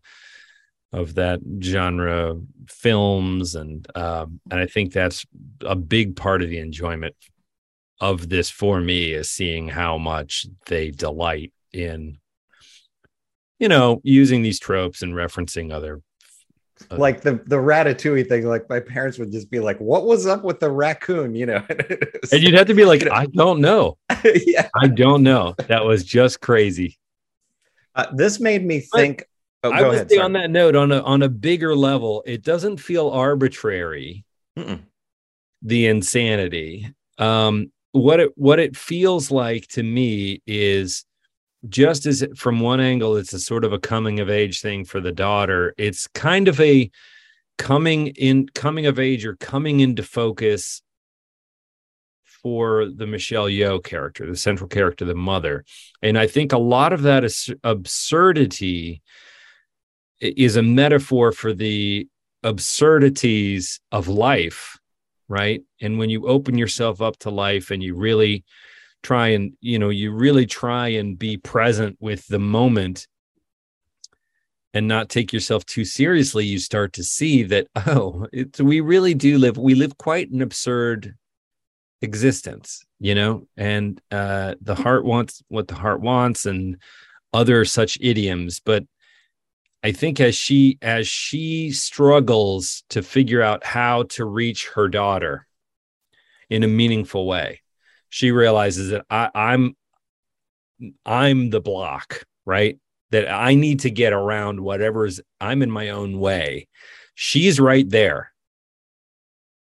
of 0.93 1.15
that 1.15 1.39
genre 1.61 2.35
films 2.67 3.55
and 3.55 3.85
um 3.97 4.39
and 4.49 4.59
I 4.59 4.67
think 4.67 4.93
that's 4.93 5.25
a 5.61 5.75
big 5.75 6.15
part 6.15 6.41
of 6.41 6.49
the 6.49 6.59
enjoyment 6.59 7.15
of 7.99 8.29
this 8.29 8.49
for 8.49 8.79
me 8.79 9.11
is 9.11 9.29
seeing 9.29 9.67
how 9.67 9.97
much 9.97 10.45
they 10.67 10.91
delight 10.91 11.51
in 11.73 12.19
you 13.59 13.67
know 13.67 13.99
using 14.03 14.43
these 14.43 14.59
tropes 14.59 15.01
and 15.01 15.13
referencing 15.13 15.73
other 15.73 16.01
uh, 16.91 16.97
like 16.97 17.21
the 17.21 17.33
the 17.45 17.55
ratatouille 17.55 18.27
thing. 18.27 18.45
Like 18.45 18.69
my 18.69 18.79
parents 18.79 19.17
would 19.17 19.31
just 19.31 19.49
be 19.49 19.59
like, 19.59 19.77
"What 19.79 20.05
was 20.05 20.27
up 20.27 20.43
with 20.43 20.59
the 20.59 20.69
raccoon?" 20.69 21.33
You 21.33 21.45
know, 21.45 21.65
and 22.31 22.43
you'd 22.43 22.55
have 22.55 22.67
to 22.67 22.73
be 22.73 22.83
like 22.83 23.07
i 23.11 23.25
don't 23.27 23.61
know 23.61 23.97
yeah. 24.23 24.69
i 24.81 24.87
don't 24.87 25.23
know 25.23 25.55
that 25.67 25.85
was 25.85 26.03
just 26.03 26.41
crazy 26.41 26.97
Uh, 27.95 28.07
this 28.13 28.39
made 28.39 28.65
me 28.65 28.79
think. 28.79 29.23
Oh, 29.65 29.71
i 29.71 29.81
would 29.81 29.93
ahead. 29.95 30.09
say 30.09 30.15
sorry. 30.17 30.25
on 30.25 30.33
that 30.33 30.49
note 30.51 30.75
on 30.75 30.91
a 30.91 31.01
on 31.01 31.21
a 31.21 31.29
bigger 31.29 31.75
level 31.75 32.21
it 32.25 32.43
doesn't 32.43 32.77
feel 32.77 33.09
arbitrary 33.09 34.25
Mm-mm. 34.57 34.81
the 35.61 35.87
insanity 35.87 36.93
um 37.17 37.71
what 37.93 38.19
it 38.19 38.31
what 38.35 38.59
it 38.59 38.75
feels 38.75 39.31
like 39.31 39.67
to 39.69 39.83
me 39.83 40.41
is 40.45 41.05
just 41.69 42.05
as 42.05 42.21
it- 42.23 42.37
from 42.37 42.59
one 42.59 42.79
angle 42.81 43.15
it's 43.15 43.31
a 43.33 43.39
sort 43.39 43.63
of 43.63 43.71
a 43.71 43.79
coming 43.79 44.19
of 44.19 44.29
age 44.29 44.59
thing 44.61 44.83
for 44.83 44.99
the 44.99 45.11
daughter 45.13 45.73
it's 45.77 46.07
kind 46.07 46.47
of 46.47 46.59
a 46.59 46.89
coming 47.57 48.07
in 48.07 48.47
coming 48.49 48.85
of 48.87 48.99
age 48.99 49.25
or 49.25 49.35
coming 49.37 49.79
into 49.79 50.03
focus 50.03 50.81
for 52.41 52.87
the 52.89 53.07
Michelle 53.07 53.45
Yeoh 53.45 53.81
character, 53.81 54.25
the 54.29 54.35
central 54.35 54.67
character, 54.67 55.05
the 55.05 55.15
mother. 55.15 55.63
And 56.01 56.17
I 56.17 56.27
think 56.27 56.51
a 56.51 56.57
lot 56.57 56.91
of 56.91 57.03
that 57.03 57.23
is 57.23 57.49
absurdity 57.63 59.01
is 60.23 60.55
a 60.55 60.63
metaphor 60.63 61.31
for 61.31 61.53
the 61.53 62.07
absurdities 62.43 63.79
of 63.91 64.07
life, 64.07 64.79
right? 65.27 65.61
And 65.81 65.99
when 65.99 66.09
you 66.09 66.27
open 66.27 66.57
yourself 66.57 67.01
up 67.01 67.17
to 67.19 67.29
life 67.29 67.71
and 67.71 67.81
you 67.81 67.95
really 67.95 68.43
try 69.01 69.29
and, 69.29 69.53
you 69.59 69.79
know, 69.79 69.89
you 69.89 70.11
really 70.11 70.45
try 70.45 70.89
and 70.89 71.17
be 71.17 71.37
present 71.37 71.97
with 71.99 72.25
the 72.27 72.39
moment, 72.39 73.07
and 74.73 74.87
not 74.87 75.09
take 75.09 75.31
yourself 75.31 75.65
too 75.65 75.85
seriously, 75.85 76.45
you 76.45 76.57
start 76.57 76.93
to 76.93 77.03
see 77.03 77.43
that, 77.43 77.67
oh, 77.75 78.25
we 78.59 78.81
really 78.81 79.13
do 79.13 79.37
live, 79.37 79.57
we 79.57 79.75
live 79.75 79.97
quite 79.97 80.31
an 80.31 80.41
absurd 80.41 81.15
existence, 82.01 82.83
you 82.99 83.15
know, 83.15 83.47
and 83.55 84.01
uh, 84.11 84.55
the 84.61 84.75
heart 84.75 85.05
wants 85.05 85.43
what 85.47 85.67
the 85.67 85.75
heart 85.75 86.01
wants 86.01 86.45
and 86.45 86.77
other 87.33 87.65
such 87.65 87.97
idioms. 88.01 88.61
But 88.63 88.85
I 89.83 89.91
think 89.91 90.21
as 90.21 90.33
she 90.33 90.77
as 90.81 91.07
she 91.07 91.71
struggles 91.71 92.83
to 92.89 93.03
figure 93.03 93.41
out 93.41 93.65
how 93.65 94.03
to 94.03 94.23
reach 94.23 94.69
her 94.75 94.87
daughter 94.87 95.45
in 96.49 96.63
a 96.63 96.67
meaningful 96.67 97.27
way, 97.27 97.61
she 98.07 98.31
realizes 98.31 98.91
that 98.91 99.05
I, 99.09 99.29
I'm 99.35 99.75
I'm 101.05 101.49
the 101.49 101.59
block, 101.59 102.23
right? 102.45 102.79
That 103.11 103.29
I 103.29 103.55
need 103.55 103.81
to 103.81 103.91
get 103.91 104.13
around 104.13 104.61
whatever's 104.61 105.19
I'm 105.41 105.61
in 105.61 105.69
my 105.69 105.89
own 105.89 106.17
way. 106.17 106.69
She's 107.15 107.59
right 107.59 107.87
there. 107.87 108.31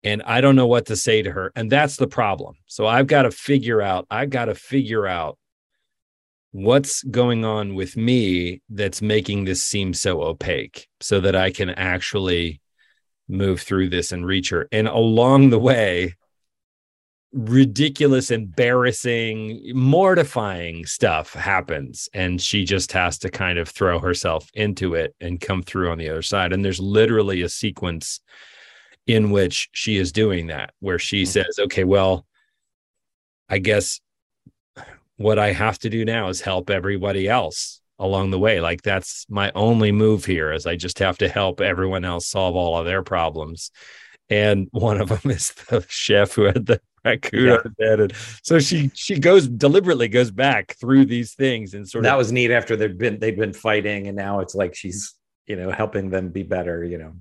And 0.02 0.22
I 0.22 0.40
don't 0.40 0.56
know 0.56 0.66
what 0.66 0.86
to 0.86 0.96
say 0.96 1.22
to 1.22 1.30
her. 1.30 1.52
And 1.54 1.70
that's 1.70 1.96
the 1.96 2.06
problem. 2.06 2.54
So 2.66 2.86
I've 2.86 3.06
got 3.06 3.22
to 3.22 3.30
figure 3.30 3.82
out, 3.82 4.06
I've 4.10 4.30
got 4.30 4.46
to 4.46 4.54
figure 4.54 5.06
out 5.06 5.38
what's 6.52 7.02
going 7.04 7.44
on 7.44 7.74
with 7.74 7.96
me 7.96 8.60
that's 8.68 9.00
making 9.00 9.44
this 9.44 9.62
seem 9.62 9.94
so 9.94 10.22
opaque 10.22 10.88
so 11.00 11.20
that 11.20 11.36
I 11.36 11.50
can 11.50 11.70
actually 11.70 12.60
move 13.28 13.60
through 13.60 13.88
this 13.90 14.12
and 14.12 14.26
reach 14.26 14.50
her. 14.50 14.68
And 14.72 14.88
along 14.88 15.50
the 15.50 15.58
way, 15.58 16.16
ridiculous, 17.32 18.32
embarrassing, 18.32 19.70
mortifying 19.74 20.84
stuff 20.86 21.32
happens. 21.34 22.08
And 22.12 22.40
she 22.40 22.64
just 22.64 22.90
has 22.92 23.18
to 23.18 23.30
kind 23.30 23.58
of 23.58 23.68
throw 23.68 24.00
herself 24.00 24.50
into 24.54 24.94
it 24.94 25.14
and 25.20 25.40
come 25.40 25.62
through 25.62 25.92
on 25.92 25.98
the 25.98 26.10
other 26.10 26.22
side. 26.22 26.52
And 26.52 26.64
there's 26.64 26.80
literally 26.80 27.42
a 27.42 27.48
sequence 27.48 28.20
in 29.06 29.30
which 29.30 29.68
she 29.72 29.96
is 29.96 30.12
doing 30.12 30.48
that, 30.48 30.72
where 30.80 30.98
she 30.98 31.22
mm-hmm. 31.22 31.30
says, 31.30 31.58
okay, 31.60 31.84
well, 31.84 32.26
I 33.48 33.58
guess 33.58 34.00
what 35.20 35.38
I 35.38 35.52
have 35.52 35.78
to 35.80 35.90
do 35.90 36.06
now 36.06 36.28
is 36.28 36.40
help 36.40 36.70
everybody 36.70 37.28
else 37.28 37.82
along 37.98 38.30
the 38.30 38.38
way. 38.38 38.58
Like 38.62 38.80
that's 38.80 39.26
my 39.28 39.52
only 39.54 39.92
move 39.92 40.24
here 40.24 40.50
is 40.50 40.64
I 40.64 40.76
just 40.76 40.98
have 40.98 41.18
to 41.18 41.28
help 41.28 41.60
everyone 41.60 42.06
else 42.06 42.26
solve 42.26 42.56
all 42.56 42.78
of 42.78 42.86
their 42.86 43.02
problems. 43.02 43.70
And 44.30 44.68
one 44.70 44.98
of 44.98 45.10
them 45.10 45.30
is 45.30 45.52
the 45.68 45.84
chef 45.90 46.32
who 46.32 46.44
had 46.44 46.64
the 46.64 46.80
raccoon 47.04 47.48
yeah. 47.78 47.90
on. 47.92 48.00
And 48.00 48.12
so 48.42 48.58
she 48.60 48.90
she 48.94 49.18
goes 49.18 49.46
deliberately 49.46 50.08
goes 50.08 50.30
back 50.30 50.74
through 50.80 51.04
these 51.04 51.34
things 51.34 51.74
and 51.74 51.86
sort 51.86 52.04
that 52.04 52.08
of 52.08 52.12
that 52.12 52.18
was 52.18 52.32
neat 52.32 52.50
after 52.50 52.74
they've 52.74 52.96
been 52.96 53.18
they've 53.18 53.36
been 53.36 53.52
fighting 53.52 54.06
and 54.06 54.16
now 54.16 54.40
it's 54.40 54.54
like 54.54 54.74
she's 54.74 55.14
you 55.46 55.56
know 55.56 55.70
helping 55.70 56.08
them 56.08 56.30
be 56.30 56.44
better, 56.44 56.82
you 56.82 56.96
know. 56.96 57.12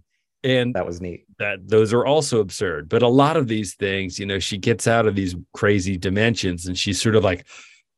And 0.46 0.74
that 0.74 0.86
was 0.86 1.02
neat. 1.02 1.26
That 1.38 1.68
those 1.68 1.92
are 1.92 2.06
also 2.06 2.40
absurd. 2.40 2.88
But 2.88 3.02
a 3.02 3.10
lot 3.10 3.36
of 3.36 3.50
these 3.50 3.76
things, 3.76 4.18
you 4.18 4.26
know, 4.26 4.40
she 4.40 4.58
gets 4.58 4.88
out 4.88 5.06
of 5.06 5.16
these 5.16 5.36
crazy 5.54 5.98
dimensions 5.98 6.66
and 6.66 6.80
she's 6.80 7.02
sort 7.02 7.18
of 7.18 7.26
like, 7.26 7.46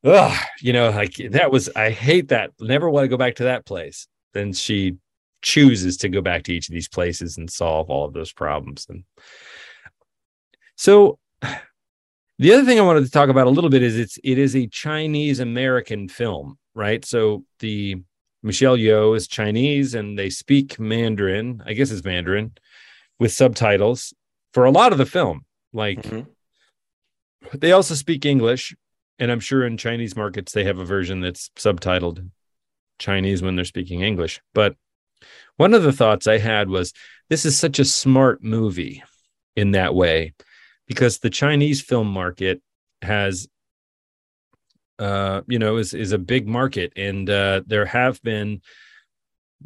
oh, 0.04 0.42
you 0.62 0.74
know, 0.74 0.90
like 0.90 1.16
that 1.32 1.52
was, 1.52 1.70
I 1.76 1.92
hate 1.92 2.30
that. 2.30 2.52
Never 2.60 2.90
want 2.90 3.06
to 3.06 3.10
go 3.10 3.18
back 3.18 3.36
to 3.36 3.46
that 3.46 3.66
place. 3.66 4.08
Then 4.34 4.54
she 4.54 4.98
chooses 5.42 5.98
to 5.98 6.10
go 6.10 6.22
back 6.22 6.44
to 6.44 6.54
each 6.54 6.70
of 6.70 6.74
these 6.74 6.88
places 6.88 7.38
and 7.38 7.50
solve 7.50 7.90
all 7.90 8.06
of 8.06 8.14
those 8.14 8.32
problems. 8.32 8.86
And 8.90 9.04
so 10.76 11.20
the 12.40 12.54
other 12.54 12.66
thing 12.66 12.80
I 12.80 12.84
wanted 12.84 13.06
to 13.06 13.12
talk 13.12 13.30
about 13.30 13.48
a 13.48 13.52
little 13.52 13.70
bit 13.70 13.84
is 13.84 13.98
it's 13.98 14.18
it 14.24 14.38
is 14.38 14.56
a 14.56 14.68
Chinese 14.68 15.40
American 15.40 16.08
film, 16.08 16.58
right? 16.74 17.04
So 17.04 17.44
the 17.60 17.98
Michelle 18.44 18.78
Yeoh 18.78 19.16
is 19.16 19.28
Chinese 19.28 19.94
and 19.94 20.18
they 20.18 20.30
speak 20.30 20.80
Mandarin, 20.80 21.62
I 21.66 21.74
guess 21.74 21.92
it's 21.92 22.04
Mandarin, 22.04 22.54
with 23.20 23.32
subtitles 23.32 24.14
for 24.54 24.66
a 24.66 24.72
lot 24.72 24.92
of 24.92 24.98
the 24.98 25.06
film. 25.06 25.46
Like 25.74 26.02
mm-hmm. 26.02 27.58
they 27.58 27.72
also 27.72 27.94
speak 27.94 28.26
English, 28.26 28.76
and 29.20 29.32
I'm 29.32 29.40
sure 29.40 29.66
in 29.66 29.78
Chinese 29.78 30.16
markets 30.16 30.52
they 30.52 30.64
have 30.64 30.80
a 30.80 30.86
version 30.86 31.22
that's 31.22 31.50
subtitled 31.58 32.30
Chinese 33.00 33.42
when 33.42 33.56
they're 33.56 33.66
speaking 33.66 34.02
English. 34.02 34.42
But 34.54 34.76
one 35.58 35.74
of 35.74 35.84
the 35.84 35.92
thoughts 35.92 36.28
I 36.28 36.38
had 36.38 36.70
was 36.70 36.94
this 37.30 37.46
is 37.46 37.58
such 37.58 37.80
a 37.80 37.86
smart 37.86 38.44
movie 38.44 39.04
in 39.56 39.72
that 39.72 39.94
way 39.94 40.34
because 40.88 41.20
the 41.20 41.30
Chinese 41.30 41.82
film 41.82 42.08
market 42.08 42.62
has 43.02 43.48
uh 45.00 45.42
you 45.48 45.58
know 45.58 45.78
is 45.78 45.94
is 45.94 46.12
a 46.12 46.18
big 46.18 46.48
market 46.48 46.94
and 46.96 47.30
uh 47.30 47.62
there 47.66 47.86
have 47.86 48.22
been 48.22 48.62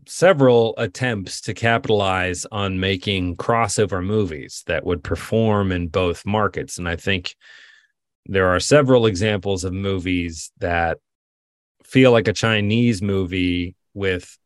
several 0.07 0.73
attempts 0.77 1.41
to 1.41 1.53
capitalize 1.53 2.45
on 2.51 2.79
making 2.79 3.35
crossover 3.35 4.03
movies 4.03 4.63
that 4.67 4.85
would 4.85 5.03
perform 5.03 5.71
in 5.71 5.87
both 5.87 6.25
markets 6.25 6.77
and 6.77 6.87
I 6.87 6.95
think 6.95 7.35
there 8.25 8.47
are 8.47 8.59
several 8.59 9.05
examples 9.05 9.63
of 9.63 9.73
movies 9.73 10.51
that 10.59 10.97
feel 11.83 12.11
like 12.11 12.27
a 12.27 12.33
Chinese 12.33 13.01
movie 13.01 13.75
with 13.93 14.37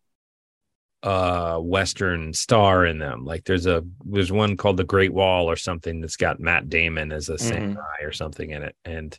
a 1.03 1.61
Western 1.61 2.33
star 2.33 2.85
in 2.85 2.99
them. 2.99 3.23
Like 3.23 3.45
there's 3.45 3.65
a 3.65 3.83
there's 4.05 4.31
one 4.31 4.57
called 4.57 4.77
The 4.77 4.83
Great 4.83 5.13
Wall 5.13 5.49
or 5.49 5.55
something 5.55 6.01
that's 6.01 6.17
got 6.17 6.39
Matt 6.39 6.69
Damon 6.69 7.11
as 7.11 7.29
a 7.29 7.33
mm-hmm. 7.33 7.47
samurai 7.47 8.03
or 8.03 8.11
something 8.11 8.49
in 8.49 8.63
it. 8.63 8.75
And 8.83 9.17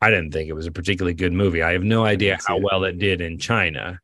I 0.00 0.10
didn't 0.10 0.32
think 0.32 0.48
it 0.48 0.54
was 0.54 0.66
a 0.66 0.72
particularly 0.72 1.14
good 1.14 1.32
movie. 1.32 1.62
I 1.62 1.72
have 1.72 1.84
no 1.84 2.04
idea 2.04 2.38
how 2.46 2.58
well 2.58 2.84
it 2.84 2.98
did 2.98 3.20
in 3.20 3.38
China. 3.38 4.00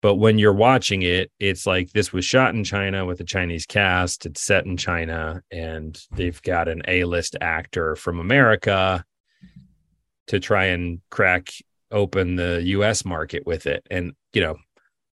But 0.00 0.16
when 0.16 0.38
you're 0.38 0.52
watching 0.52 1.02
it, 1.02 1.30
it's 1.40 1.66
like 1.66 1.90
this 1.90 2.12
was 2.12 2.24
shot 2.24 2.54
in 2.54 2.62
China 2.62 3.04
with 3.04 3.20
a 3.20 3.24
Chinese 3.24 3.66
cast. 3.66 4.26
It's 4.26 4.40
set 4.40 4.64
in 4.64 4.76
China, 4.76 5.42
and 5.50 6.00
they've 6.12 6.40
got 6.42 6.68
an 6.68 6.82
A-list 6.86 7.36
actor 7.40 7.96
from 7.96 8.20
America 8.20 9.04
to 10.28 10.38
try 10.38 10.66
and 10.66 11.00
crack 11.10 11.50
open 11.90 12.36
the 12.36 12.62
US 12.64 13.04
market 13.04 13.46
with 13.46 13.66
it. 13.66 13.86
And 13.90 14.12
you 14.32 14.40
know, 14.40 14.56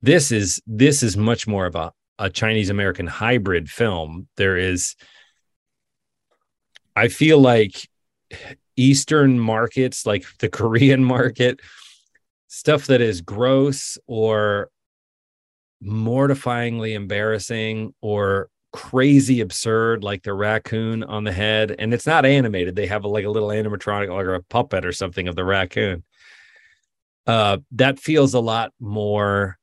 this 0.03 0.31
is 0.31 0.63
this 0.67 1.03
is 1.03 1.17
much 1.17 1.47
more 1.47 1.67
of 1.67 1.75
a, 1.75 1.93
a 2.19 2.31
Chinese 2.31 2.71
American 2.71 3.07
hybrid 3.07 3.69
film. 3.69 4.29
There 4.37 4.57
is 4.57 4.95
I 6.95 7.09
feel 7.09 7.39
like 7.39 7.89
Eastern 8.77 9.39
markets, 9.39 10.07
like 10.07 10.25
the 10.39 10.49
Korean 10.49 11.05
market, 11.05 11.61
stuff 12.49 12.87
that 12.87 13.01
is 13.01 13.21
gross 13.21 13.99
or 14.07 14.71
mortifyingly 15.83 16.95
embarrassing 16.95 17.95
or 18.01 18.49
crazy 18.73 19.41
absurd 19.41 20.03
like 20.03 20.23
the 20.23 20.35
raccoon 20.35 21.03
on 21.05 21.25
the 21.25 21.33
head. 21.33 21.75
And 21.79 21.95
it's 21.95 22.07
not 22.07 22.27
animated. 22.27 22.75
They 22.75 22.87
have 22.87 23.05
a, 23.05 23.09
like 23.09 23.25
a 23.25 23.31
little 23.31 23.49
animatronic 23.49 24.13
like 24.13 24.27
a 24.27 24.45
puppet 24.45 24.85
or 24.85 24.93
something 24.93 25.29
of 25.29 25.37
the 25.37 25.45
raccoon. 25.45 26.05
Uh 27.27 27.59
that 27.73 27.99
feels 27.99 28.35
a 28.35 28.41
lot 28.41 28.73
more 28.81 29.59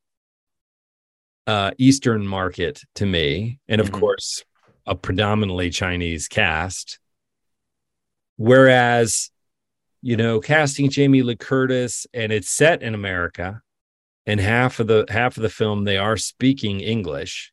uh 1.48 1.72
eastern 1.78 2.26
market 2.26 2.82
to 2.96 3.06
me. 3.06 3.60
And 3.68 3.82
of 3.82 3.92
mm-hmm. 3.92 4.00
course 4.00 4.44
a 4.88 4.96
predominantly 4.96 5.70
chinese 5.70 6.28
cast. 6.28 7.00
Whereas 8.38 9.32
you 10.06 10.16
know, 10.16 10.40
casting 10.40 10.88
Jamie 10.88 11.24
Lee 11.24 11.36
Curtis 11.36 12.06
and 12.14 12.32
it's 12.32 12.48
set 12.48 12.84
in 12.84 12.94
America 12.94 13.64
and 14.28 14.40
half 14.40 14.80
of 14.80 14.86
the 14.86 15.04
half 15.10 15.36
of 15.36 15.42
the 15.42 15.50
film 15.50 15.84
they 15.84 15.98
are 15.98 16.16
speaking 16.16 16.80
English. 16.80 17.52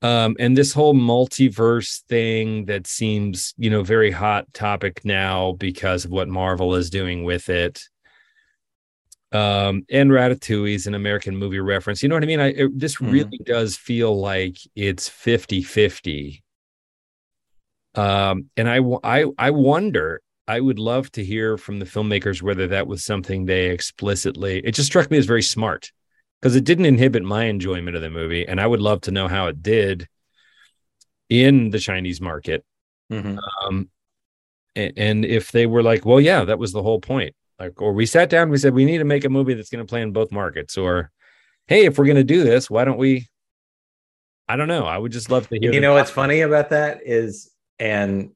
Um, 0.00 0.34
and 0.38 0.56
this 0.56 0.72
whole 0.72 0.94
multiverse 0.94 2.00
thing 2.04 2.64
that 2.66 2.86
seems, 2.86 3.52
you 3.58 3.68
know, 3.68 3.82
very 3.82 4.10
hot 4.10 4.46
topic 4.54 5.04
now 5.04 5.52
because 5.52 6.06
of 6.06 6.10
what 6.10 6.26
Marvel 6.26 6.74
is 6.74 6.88
doing 6.88 7.22
with 7.22 7.50
it. 7.50 7.82
Um, 9.30 9.84
and 9.90 10.10
Ratatouille 10.10 10.74
is 10.74 10.86
an 10.86 10.94
American 10.94 11.36
movie 11.36 11.60
reference. 11.60 12.02
You 12.02 12.08
know 12.08 12.14
what 12.14 12.24
I 12.24 12.28
mean? 12.28 12.40
I 12.40 12.46
it, 12.46 12.78
this 12.78 12.96
mm. 12.96 13.12
really 13.12 13.38
does 13.44 13.76
feel 13.76 14.18
like 14.18 14.56
it's 14.74 15.06
50 15.06 15.64
50. 15.64 16.42
Um, 17.94 18.46
and 18.56 18.70
I, 18.70 18.80
I, 19.04 19.26
I 19.36 19.50
wonder 19.50 20.22
I 20.48 20.60
would 20.60 20.78
love 20.78 21.12
to 21.12 21.24
hear 21.24 21.58
from 21.58 21.78
the 21.78 21.84
filmmakers 21.84 22.40
whether 22.40 22.66
that 22.68 22.86
was 22.86 23.04
something 23.04 23.44
they 23.44 23.66
explicitly. 23.66 24.60
It 24.64 24.72
just 24.72 24.86
struck 24.88 25.10
me 25.10 25.18
as 25.18 25.26
very 25.26 25.42
smart 25.42 25.92
because 26.40 26.56
it 26.56 26.64
didn't 26.64 26.86
inhibit 26.86 27.22
my 27.22 27.44
enjoyment 27.44 27.94
of 27.96 28.02
the 28.02 28.08
movie, 28.08 28.48
and 28.48 28.58
I 28.58 28.66
would 28.66 28.80
love 28.80 29.02
to 29.02 29.10
know 29.10 29.28
how 29.28 29.48
it 29.48 29.62
did 29.62 30.08
in 31.28 31.68
the 31.68 31.78
Chinese 31.78 32.22
market. 32.22 32.64
Mm-hmm. 33.12 33.36
Um, 33.38 33.90
and, 34.74 34.92
and 34.96 35.24
if 35.26 35.52
they 35.52 35.66
were 35.66 35.82
like, 35.82 36.06
well, 36.06 36.20
yeah, 36.20 36.44
that 36.44 36.58
was 36.58 36.72
the 36.72 36.82
whole 36.82 37.00
point. 37.00 37.34
Like, 37.58 37.82
or 37.82 37.92
we 37.92 38.06
sat 38.06 38.30
down, 38.30 38.48
we 38.48 38.56
said 38.56 38.72
we 38.72 38.86
need 38.86 38.98
to 38.98 39.04
make 39.04 39.26
a 39.26 39.28
movie 39.28 39.52
that's 39.52 39.68
going 39.68 39.84
to 39.84 39.90
play 39.90 40.00
in 40.00 40.12
both 40.12 40.32
markets, 40.32 40.78
or 40.78 41.10
hey, 41.66 41.84
if 41.84 41.98
we're 41.98 42.06
going 42.06 42.16
to 42.16 42.24
do 42.24 42.42
this, 42.42 42.70
why 42.70 42.84
don't 42.84 42.98
we? 42.98 43.28
I 44.48 44.56
don't 44.56 44.68
know. 44.68 44.86
I 44.86 44.96
would 44.96 45.12
just 45.12 45.30
love 45.30 45.46
to 45.50 45.58
hear. 45.58 45.74
You 45.74 45.80
know 45.82 45.92
what's 45.92 46.10
funny 46.10 46.40
about 46.40 46.70
that 46.70 47.00
is, 47.04 47.50
and 47.78 48.30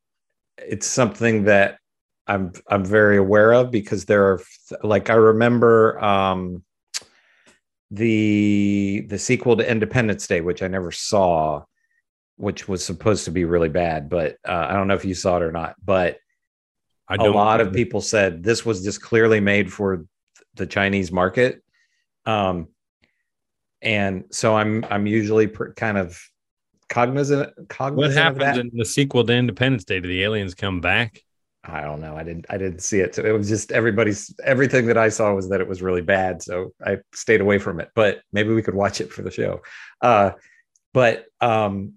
it's 0.58 0.86
something 0.86 1.44
that 1.44 1.78
I'm 2.26 2.52
I'm 2.68 2.84
very 2.84 3.16
aware 3.16 3.52
of 3.52 3.70
because 3.70 4.04
there 4.04 4.24
are 4.32 4.42
like 4.82 5.10
I 5.10 5.14
remember 5.14 6.02
um, 6.02 6.62
the 7.90 9.04
the 9.08 9.18
sequel 9.18 9.56
to 9.56 9.68
Independence 9.68 10.26
Day, 10.26 10.40
which 10.40 10.62
I 10.62 10.68
never 10.68 10.92
saw, 10.92 11.64
which 12.36 12.68
was 12.68 12.84
supposed 12.84 13.24
to 13.24 13.30
be 13.30 13.44
really 13.44 13.68
bad, 13.68 14.08
but 14.08 14.36
uh, 14.46 14.66
I 14.70 14.74
don't 14.74 14.88
know 14.88 14.94
if 14.94 15.04
you 15.04 15.14
saw 15.14 15.36
it 15.36 15.42
or 15.42 15.52
not. 15.52 15.74
But 15.84 16.18
I 17.08 17.16
a 17.16 17.24
lot 17.24 17.60
of 17.60 17.72
people 17.72 18.00
said 18.00 18.42
this 18.42 18.64
was 18.64 18.84
just 18.84 19.02
clearly 19.02 19.40
made 19.40 19.72
for 19.72 20.06
the 20.54 20.66
Chinese 20.66 21.10
market. 21.10 21.62
Um, 22.24 22.68
and 23.80 24.24
so 24.30 24.56
I'm 24.56 24.84
I'm 24.88 25.06
usually 25.06 25.48
pr- 25.48 25.72
kind 25.72 25.98
of 25.98 26.20
cognizant 26.88 27.52
What 27.56 27.68
cognizant 27.68 28.26
of 28.26 28.36
happens 28.38 28.58
in 28.58 28.70
the 28.72 28.84
sequel 28.84 29.24
to 29.24 29.32
Independence 29.32 29.84
Day? 29.84 29.98
Do 30.00 30.08
the 30.08 30.22
aliens 30.22 30.54
come 30.54 30.80
back? 30.80 31.20
I 31.64 31.82
don't 31.82 32.00
know. 32.00 32.16
I 32.16 32.24
didn't 32.24 32.46
I 32.50 32.58
didn't 32.58 32.80
see 32.80 33.00
it. 33.00 33.14
So 33.14 33.24
it 33.24 33.30
was 33.30 33.48
just 33.48 33.70
everybody's 33.70 34.34
everything 34.44 34.86
that 34.86 34.98
I 34.98 35.08
saw 35.08 35.32
was 35.32 35.48
that 35.50 35.60
it 35.60 35.68
was 35.68 35.80
really 35.80 36.02
bad. 36.02 36.42
So 36.42 36.72
I 36.84 36.98
stayed 37.14 37.40
away 37.40 37.58
from 37.58 37.78
it. 37.78 37.90
But 37.94 38.22
maybe 38.32 38.52
we 38.52 38.62
could 38.62 38.74
watch 38.74 39.00
it 39.00 39.12
for 39.12 39.22
the 39.22 39.30
show. 39.30 39.60
Uh 40.00 40.32
but 40.92 41.26
um 41.40 41.94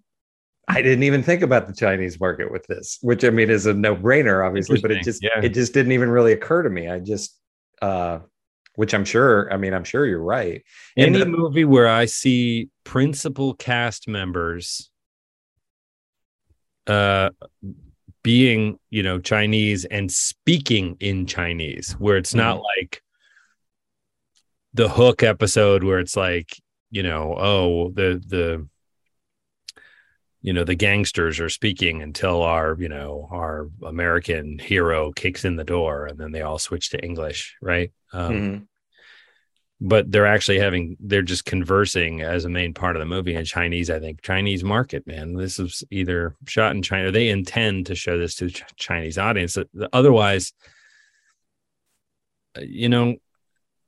I 0.67 0.81
didn't 0.81 1.03
even 1.03 1.23
think 1.23 1.41
about 1.41 1.67
the 1.67 1.73
Chinese 1.73 2.19
market 2.19 2.51
with 2.51 2.65
this, 2.67 2.97
which 3.01 3.23
I 3.23 3.29
mean 3.29 3.49
is 3.49 3.65
a 3.65 3.73
no-brainer, 3.73 4.45
obviously, 4.45 4.79
but 4.81 4.91
it 4.91 5.03
just 5.03 5.23
yeah. 5.23 5.41
it 5.41 5.49
just 5.49 5.73
didn't 5.73 5.93
even 5.93 6.09
really 6.09 6.33
occur 6.33 6.61
to 6.61 6.69
me. 6.69 6.87
I 6.87 6.99
just 6.99 7.39
uh 7.81 8.19
which 8.75 8.93
I'm 8.93 9.05
sure, 9.05 9.51
I 9.53 9.57
mean, 9.57 9.73
I'm 9.73 9.85
sure 9.85 10.05
you're 10.05 10.21
right. 10.21 10.61
Any 10.97 11.17
the- 11.17 11.25
movie 11.25 11.65
where 11.65 11.87
I 11.87 12.05
see 12.05 12.69
principal 12.83 13.55
cast 13.55 14.07
members 14.07 14.91
uh 16.85 17.31
being, 18.25 18.79
you 18.89 19.03
know, 19.03 19.19
Chinese 19.19 19.85
and 19.85 20.11
speaking 20.11 20.97
in 20.99 21.27
Chinese, 21.27 21.91
where 21.99 22.17
it's 22.17 22.33
not 22.33 22.59
like 22.77 23.03
the 24.73 24.89
hook 24.89 25.21
episode 25.21 25.83
where 25.83 25.99
it's 25.99 26.17
like, 26.17 26.59
you 26.89 27.03
know, 27.03 27.35
oh, 27.37 27.91
the 27.91 28.19
the 28.27 28.67
you 30.41 30.53
know, 30.53 30.63
the 30.63 30.75
gangsters 30.75 31.39
are 31.39 31.49
speaking 31.49 32.01
until 32.01 32.41
our, 32.41 32.75
you 32.79 32.89
know, 32.89 33.27
our 33.31 33.69
American 33.83 34.57
hero 34.59 35.11
kicks 35.11 35.45
in 35.45 35.55
the 35.55 35.63
door 35.63 36.07
and 36.07 36.17
then 36.19 36.31
they 36.31 36.41
all 36.41 36.59
switch 36.59 36.89
to 36.89 37.03
English, 37.03 37.55
right? 37.61 37.91
Um, 38.11 38.33
Mhm. 38.33 38.67
But 39.81 40.09
they're 40.11 40.25
actually 40.25 40.59
having 40.59 40.95
they're 40.99 41.21
just 41.21 41.45
conversing 41.45 42.21
as 42.21 42.45
a 42.45 42.49
main 42.49 42.73
part 42.73 42.95
of 42.95 43.01
the 43.01 43.05
movie 43.05 43.35
in 43.35 43.43
Chinese. 43.45 43.89
I 43.89 43.99
think 43.99 44.21
Chinese 44.21 44.63
market, 44.63 45.05
man. 45.05 45.33
This 45.33 45.59
is 45.59 45.83
either 45.91 46.35
shot 46.47 46.75
in 46.75 46.81
China. 46.81 47.11
They 47.11 47.29
intend 47.29 47.85
to 47.87 47.95
show 47.95 48.17
this 48.17 48.35
to 48.35 48.49
Ch- 48.49 48.63
Chinese 48.77 49.17
audience. 49.17 49.57
Otherwise, 49.91 50.53
uh, 52.57 52.61
you 52.61 52.89
know, 52.89 53.15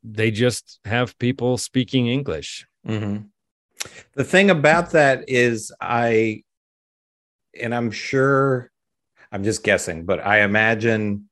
they 0.03 0.29
just 0.31 0.79
have 0.85 1.17
people 1.19 1.57
speaking 1.57 2.07
English. 2.07 2.65
Mhm. 2.85 3.29
The 4.13 4.23
thing 4.23 4.49
about 4.49 4.91
that 4.91 5.25
is, 5.27 5.71
I, 5.79 6.43
and 7.59 7.73
I'm 7.73 7.91
sure, 7.91 8.71
I'm 9.31 9.43
just 9.43 9.63
guessing, 9.63 10.05
but 10.05 10.19
I 10.25 10.41
imagine 10.41 11.29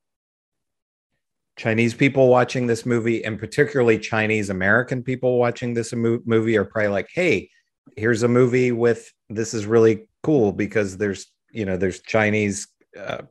Chinese 1.56 1.94
people 1.94 2.28
watching 2.28 2.66
this 2.66 2.84
movie, 2.84 3.24
and 3.24 3.38
particularly 3.38 3.98
Chinese 3.98 4.50
American 4.50 5.02
people 5.02 5.38
watching 5.38 5.74
this 5.74 5.92
movie, 5.94 6.56
are 6.56 6.64
probably 6.64 6.88
like, 6.88 7.08
"Hey, 7.12 7.50
here's 7.96 8.22
a 8.22 8.28
movie 8.28 8.72
with 8.72 9.10
this 9.30 9.54
is 9.54 9.66
really 9.66 10.08
cool 10.22 10.52
because 10.52 10.98
there's 10.98 11.26
you 11.50 11.64
know 11.64 11.76
there's 11.76 12.02
Chinese 12.02 12.68
uh, 12.98 13.22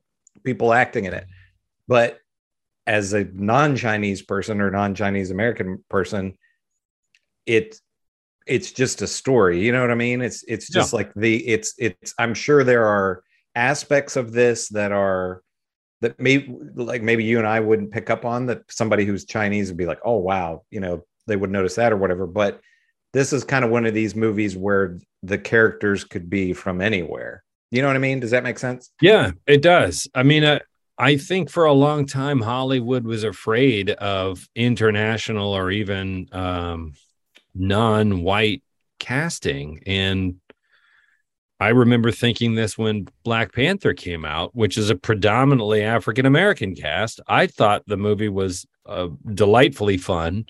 people 0.43 0.73
acting 0.73 1.05
in 1.05 1.13
it." 1.13 1.27
But 1.87 2.19
as 2.87 3.13
a 3.13 3.25
non-Chinese 3.25 4.23
person 4.23 4.61
or 4.61 4.71
non-Chinese 4.71 5.31
American 5.31 5.83
person, 5.89 6.35
it 7.45 7.79
it's 8.47 8.71
just 8.71 9.01
a 9.01 9.07
story. 9.07 9.63
You 9.63 9.71
know 9.71 9.81
what 9.81 9.91
i 9.91 9.95
mean? 9.95 10.21
It's 10.21 10.43
it's 10.47 10.69
just 10.69 10.93
like 10.93 11.13
the 11.15 11.47
it's 11.47 11.73
it's 11.77 12.13
i'm 12.19 12.33
sure 12.33 12.63
there 12.63 12.85
are 12.85 13.23
aspects 13.55 14.15
of 14.15 14.31
this 14.33 14.69
that 14.69 14.91
are 14.91 15.41
that 16.01 16.19
maybe 16.19 16.55
like 16.75 17.01
maybe 17.01 17.23
you 17.23 17.37
and 17.37 17.47
i 17.47 17.59
wouldn't 17.59 17.91
pick 17.91 18.09
up 18.09 18.25
on 18.25 18.45
that 18.45 18.61
somebody 18.69 19.05
who's 19.05 19.25
chinese 19.25 19.69
would 19.69 19.77
be 19.77 19.85
like 19.85 19.99
oh 20.03 20.17
wow 20.17 20.61
you 20.69 20.79
know 20.79 21.03
they 21.27 21.35
would 21.35 21.51
notice 21.51 21.75
that 21.75 21.91
or 21.91 21.97
whatever. 21.97 22.27
But 22.27 22.61
this 23.13 23.33
is 23.33 23.43
kind 23.43 23.65
of 23.65 23.71
one 23.71 23.85
of 23.85 23.93
these 23.93 24.15
movies 24.15 24.55
where 24.55 24.99
the 25.23 25.37
characters 25.37 26.03
could 26.03 26.29
be 26.29 26.53
from 26.53 26.81
anywhere. 26.81 27.43
You 27.71 27.81
know 27.81 27.87
what 27.87 27.95
i 27.95 27.99
mean? 27.99 28.19
Does 28.19 28.31
that 28.31 28.43
make 28.43 28.59
sense? 28.59 28.91
Yeah, 29.01 29.31
it 29.47 29.61
does. 29.61 30.07
I 30.13 30.23
mean, 30.23 30.45
I, 30.45 30.61
I 30.97 31.17
think 31.17 31.49
for 31.49 31.65
a 31.65 31.73
long 31.73 32.05
time 32.05 32.41
Hollywood 32.41 33.05
was 33.05 33.23
afraid 33.23 33.89
of 33.89 34.47
international 34.55 35.53
or 35.53 35.71
even 35.71 36.29
um, 36.31 36.93
non-white 37.53 38.63
casting, 38.99 39.81
and 39.85 40.35
I 41.59 41.69
remember 41.69 42.11
thinking 42.11 42.55
this 42.55 42.77
when 42.77 43.07
Black 43.23 43.53
Panther 43.53 43.93
came 43.93 44.25
out, 44.25 44.53
which 44.55 44.77
is 44.77 44.89
a 44.89 44.95
predominantly 44.95 45.81
African 45.81 46.25
American 46.25 46.75
cast. 46.75 47.21
I 47.27 47.47
thought 47.47 47.83
the 47.87 47.97
movie 47.97 48.29
was 48.29 48.65
uh, 48.85 49.07
delightfully 49.33 49.97
fun. 49.97 50.45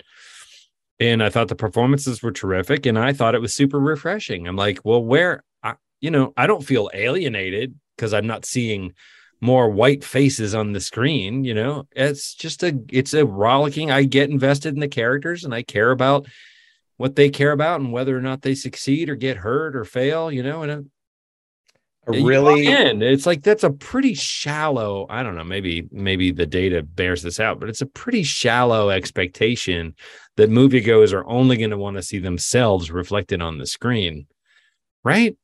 And 0.98 1.22
I 1.22 1.28
thought 1.28 1.48
the 1.48 1.54
performances 1.54 2.22
were 2.22 2.32
terrific, 2.32 2.86
and 2.86 2.98
I 2.98 3.12
thought 3.12 3.34
it 3.34 3.40
was 3.40 3.52
super 3.52 3.78
refreshing. 3.78 4.48
I'm 4.48 4.56
like, 4.56 4.80
well, 4.82 5.04
where, 5.04 5.44
I, 5.62 5.74
you 6.00 6.10
know, 6.10 6.32
I 6.38 6.46
don't 6.46 6.64
feel 6.64 6.90
alienated 6.94 7.74
because 7.94 8.14
I'm 8.14 8.26
not 8.26 8.46
seeing 8.46 8.94
more 9.42 9.68
white 9.68 10.02
faces 10.02 10.54
on 10.54 10.72
the 10.72 10.80
screen. 10.80 11.44
You 11.44 11.52
know, 11.52 11.86
it's 11.92 12.34
just 12.34 12.62
a, 12.62 12.80
it's 12.90 13.12
a 13.12 13.26
rollicking. 13.26 13.90
I 13.90 14.04
get 14.04 14.30
invested 14.30 14.72
in 14.72 14.80
the 14.80 14.88
characters, 14.88 15.44
and 15.44 15.54
I 15.54 15.62
care 15.62 15.90
about 15.90 16.26
what 16.96 17.14
they 17.14 17.28
care 17.28 17.52
about 17.52 17.80
and 17.80 17.92
whether 17.92 18.16
or 18.16 18.22
not 18.22 18.40
they 18.40 18.54
succeed 18.54 19.10
or 19.10 19.16
get 19.16 19.36
hurt 19.36 19.76
or 19.76 19.84
fail. 19.84 20.32
You 20.32 20.42
know, 20.42 20.62
and 20.62 20.72
I'm, 20.72 20.78
a 20.78 20.84
you 20.84 20.86
buy 20.86 21.95
really 22.06 22.66
in. 22.66 23.02
It's 23.02 23.26
like 23.26 23.42
that's 23.42 23.64
a 23.64 23.70
pretty 23.70 24.14
shallow. 24.14 25.06
I 25.10 25.22
don't 25.22 25.36
know. 25.36 25.44
Maybe 25.44 25.88
maybe 25.90 26.30
the 26.30 26.46
data 26.46 26.82
bears 26.82 27.22
this 27.22 27.40
out, 27.40 27.60
but 27.60 27.68
it's 27.68 27.82
a 27.82 27.86
pretty 27.86 28.22
shallow 28.22 28.90
expectation 28.90 29.94
that 30.36 30.50
moviegoers 30.50 31.12
are 31.12 31.26
only 31.26 31.56
going 31.56 31.70
to 31.70 31.78
want 31.78 31.96
to 31.96 32.02
see 32.02 32.18
themselves 32.18 32.90
reflected 32.90 33.42
on 33.42 33.58
the 33.58 33.66
screen, 33.66 34.26
right? 35.04 35.36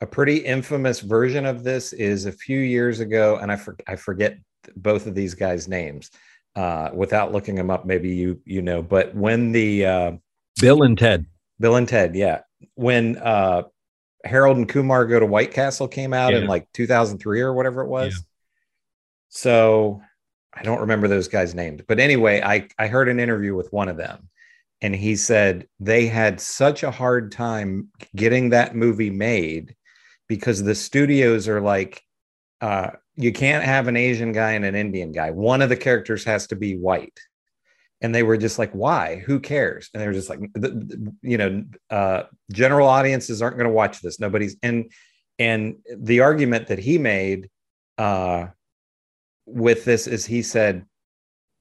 a 0.00 0.06
pretty 0.06 0.38
infamous 0.38 1.00
version 1.00 1.44
of 1.44 1.62
this 1.62 1.92
is 1.92 2.26
a 2.26 2.32
few 2.32 2.58
years 2.58 3.00
ago, 3.00 3.36
and 3.36 3.52
I 3.52 3.56
for, 3.56 3.76
I 3.86 3.96
forget 3.96 4.38
both 4.76 5.06
of 5.06 5.14
these 5.14 5.34
guys' 5.34 5.68
names. 5.68 6.10
Uh, 6.56 6.90
without 6.92 7.30
looking 7.30 7.54
them 7.54 7.70
up, 7.70 7.86
maybe 7.86 8.08
you 8.08 8.40
you 8.44 8.60
know. 8.60 8.82
But 8.82 9.14
when 9.14 9.52
the 9.52 9.86
uh, 9.86 10.12
Bill 10.60 10.82
and 10.82 10.98
Ted. 10.98 11.26
Bill 11.60 11.76
and 11.76 11.86
Ted, 11.86 12.16
yeah, 12.16 12.40
when 12.74 13.18
uh, 13.18 13.64
Harold 14.24 14.56
and 14.56 14.68
Kumar 14.68 15.06
Go 15.06 15.20
to 15.20 15.26
White 15.26 15.52
Castle 15.52 15.88
came 15.88 16.12
out 16.12 16.34
in 16.34 16.46
like 16.46 16.70
2003 16.72 17.40
or 17.40 17.54
whatever 17.54 17.82
it 17.82 17.88
was. 17.88 18.14
Yeah. 18.14 18.20
So 19.28 20.02
I 20.52 20.62
don't 20.62 20.80
remember 20.80 21.08
those 21.08 21.28
guys' 21.28 21.54
names, 21.54 21.82
but 21.86 22.00
anyway, 22.00 22.42
I 22.42 22.68
I 22.78 22.88
heard 22.88 23.08
an 23.08 23.20
interview 23.20 23.54
with 23.54 23.72
one 23.72 23.88
of 23.88 23.96
them, 23.96 24.28
and 24.80 24.94
he 24.94 25.16
said 25.16 25.68
they 25.78 26.06
had 26.06 26.40
such 26.40 26.82
a 26.82 26.90
hard 26.90 27.32
time 27.32 27.88
getting 28.14 28.50
that 28.50 28.74
movie 28.74 29.10
made 29.10 29.76
because 30.28 30.62
the 30.62 30.74
studios 30.74 31.48
are 31.48 31.60
like, 31.60 32.02
uh, 32.60 32.90
you 33.16 33.32
can't 33.32 33.64
have 33.64 33.88
an 33.88 33.96
Asian 33.96 34.32
guy 34.32 34.52
and 34.52 34.64
an 34.64 34.74
Indian 34.74 35.12
guy. 35.12 35.30
One 35.30 35.62
of 35.62 35.68
the 35.68 35.76
characters 35.76 36.24
has 36.24 36.46
to 36.48 36.56
be 36.56 36.76
white. 36.76 37.18
And 38.02 38.14
they 38.14 38.22
were 38.22 38.36
just 38.38 38.58
like, 38.58 38.72
why? 38.72 39.16
Who 39.26 39.40
cares? 39.40 39.90
And 39.92 40.00
they 40.02 40.06
were 40.06 40.14
just 40.14 40.30
like, 40.30 40.40
you 41.22 41.36
know, 41.38 41.64
uh, 41.90 42.22
general 42.50 42.88
audiences 42.88 43.42
aren't 43.42 43.56
going 43.56 43.68
to 43.68 43.74
watch 43.74 44.00
this. 44.00 44.18
Nobody's 44.20 44.56
and 44.62 44.90
and 45.38 45.76
the 45.96 46.20
argument 46.20 46.68
that 46.68 46.78
he 46.78 46.98
made 46.98 47.48
uh, 47.98 48.46
with 49.46 49.84
this 49.84 50.06
is 50.06 50.24
he 50.26 50.42
said, 50.42 50.84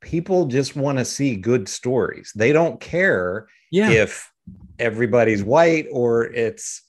people 0.01 0.45
just 0.45 0.75
want 0.75 0.97
to 0.97 1.05
see 1.05 1.35
good 1.35 1.67
stories. 1.67 2.31
They 2.35 2.53
don't 2.53 2.79
care 2.79 3.47
Yeah. 3.71 3.89
if 3.89 4.31
everybody's 4.79 5.43
white 5.43 5.87
or 5.91 6.23
it's 6.25 6.83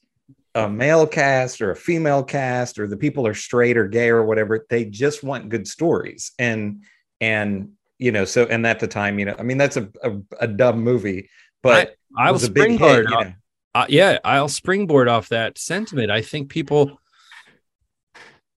a 0.55 0.69
male 0.69 1.07
cast 1.07 1.61
or 1.61 1.71
a 1.71 1.77
female 1.77 2.23
cast 2.25 2.79
or 2.79 2.87
the 2.89 2.97
people 2.97 3.27
are 3.27 3.35
straight 3.35 3.77
or 3.77 3.87
gay 3.87 4.09
or 4.09 4.25
whatever 4.25 4.67
they 4.71 4.85
just 4.85 5.23
want 5.23 5.49
good 5.49 5.67
stories 5.69 6.33
and 6.39 6.83
and 7.21 7.71
you 8.01 8.11
know 8.11 8.25
so 8.25 8.47
and 8.47 8.67
at 8.67 8.81
the 8.81 8.89
time 8.89 9.19
you 9.19 9.25
know 9.25 9.35
i 9.39 9.43
mean 9.43 9.59
that's 9.59 9.77
a 9.77 9.89
a, 10.03 10.13
a 10.41 10.49
dumb 10.49 10.81
movie 10.83 11.29
but 11.63 11.97
I, 12.17 12.27
I'll 12.27 12.33
was 12.33 12.45
a 12.45 12.51
big 12.51 12.71
hit, 12.71 12.79
springboard. 12.79 13.11
you 13.11 13.25
know. 13.25 13.33
uh, 13.75 13.87
yeah, 13.89 14.19
I'll 14.25 14.49
springboard 14.49 15.09
off 15.09 15.29
that 15.29 15.59
sentiment. 15.59 16.11
I 16.11 16.23
think 16.23 16.49
people, 16.49 16.99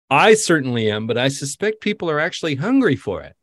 I 0.10 0.34
certainly 0.34 0.90
am, 0.90 1.08
but 1.08 1.18
I 1.18 1.28
suspect 1.28 1.82
people 1.82 2.10
are 2.10 2.20
actually 2.20 2.56
hungry 2.56 2.96
for 2.96 3.22
it. 3.22 3.36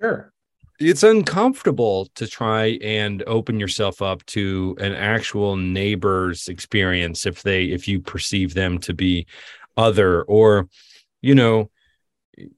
sure 0.00 0.32
it's 0.80 1.02
uncomfortable 1.02 2.06
to 2.14 2.24
try 2.28 2.78
and 2.82 3.24
open 3.26 3.58
yourself 3.58 4.00
up 4.00 4.24
to 4.26 4.76
an 4.78 4.92
actual 4.92 5.56
neighbor's 5.56 6.46
experience 6.46 7.26
if 7.26 7.42
they 7.42 7.64
if 7.64 7.88
you 7.88 8.00
perceive 8.00 8.54
them 8.54 8.78
to 8.78 8.94
be 8.94 9.26
other 9.76 10.22
or 10.22 10.68
you 11.20 11.34
know 11.34 11.68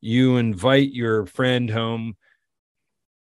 you 0.02 0.36
invite 0.36 0.92
your 0.92 1.24
friend 1.24 1.70
home 1.70 2.14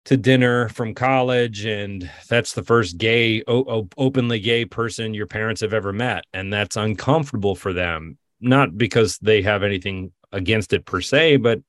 to 0.08 0.16
dinner 0.16 0.70
from 0.70 0.94
college 0.94 1.66
and 1.66 2.10
that's 2.30 2.54
the 2.54 2.64
first 2.64 2.98
gay 2.98 3.44
o- 3.46 3.90
openly 3.98 4.40
gay 4.40 4.64
person 4.64 5.14
your 5.14 5.28
parents 5.28 5.60
have 5.60 5.74
ever 5.74 5.92
met 5.92 6.24
and 6.34 6.52
that's 6.52 6.78
uncomfortable 6.78 7.56
for 7.56 7.74
them. 7.74 8.18
Not 8.40 8.78
because 8.78 9.18
they 9.18 9.42
have 9.42 9.64
anything 9.64 10.14
against 10.32 10.72
it 10.72 10.86
per 10.86 11.02
se 11.02 11.38
but 11.38 11.60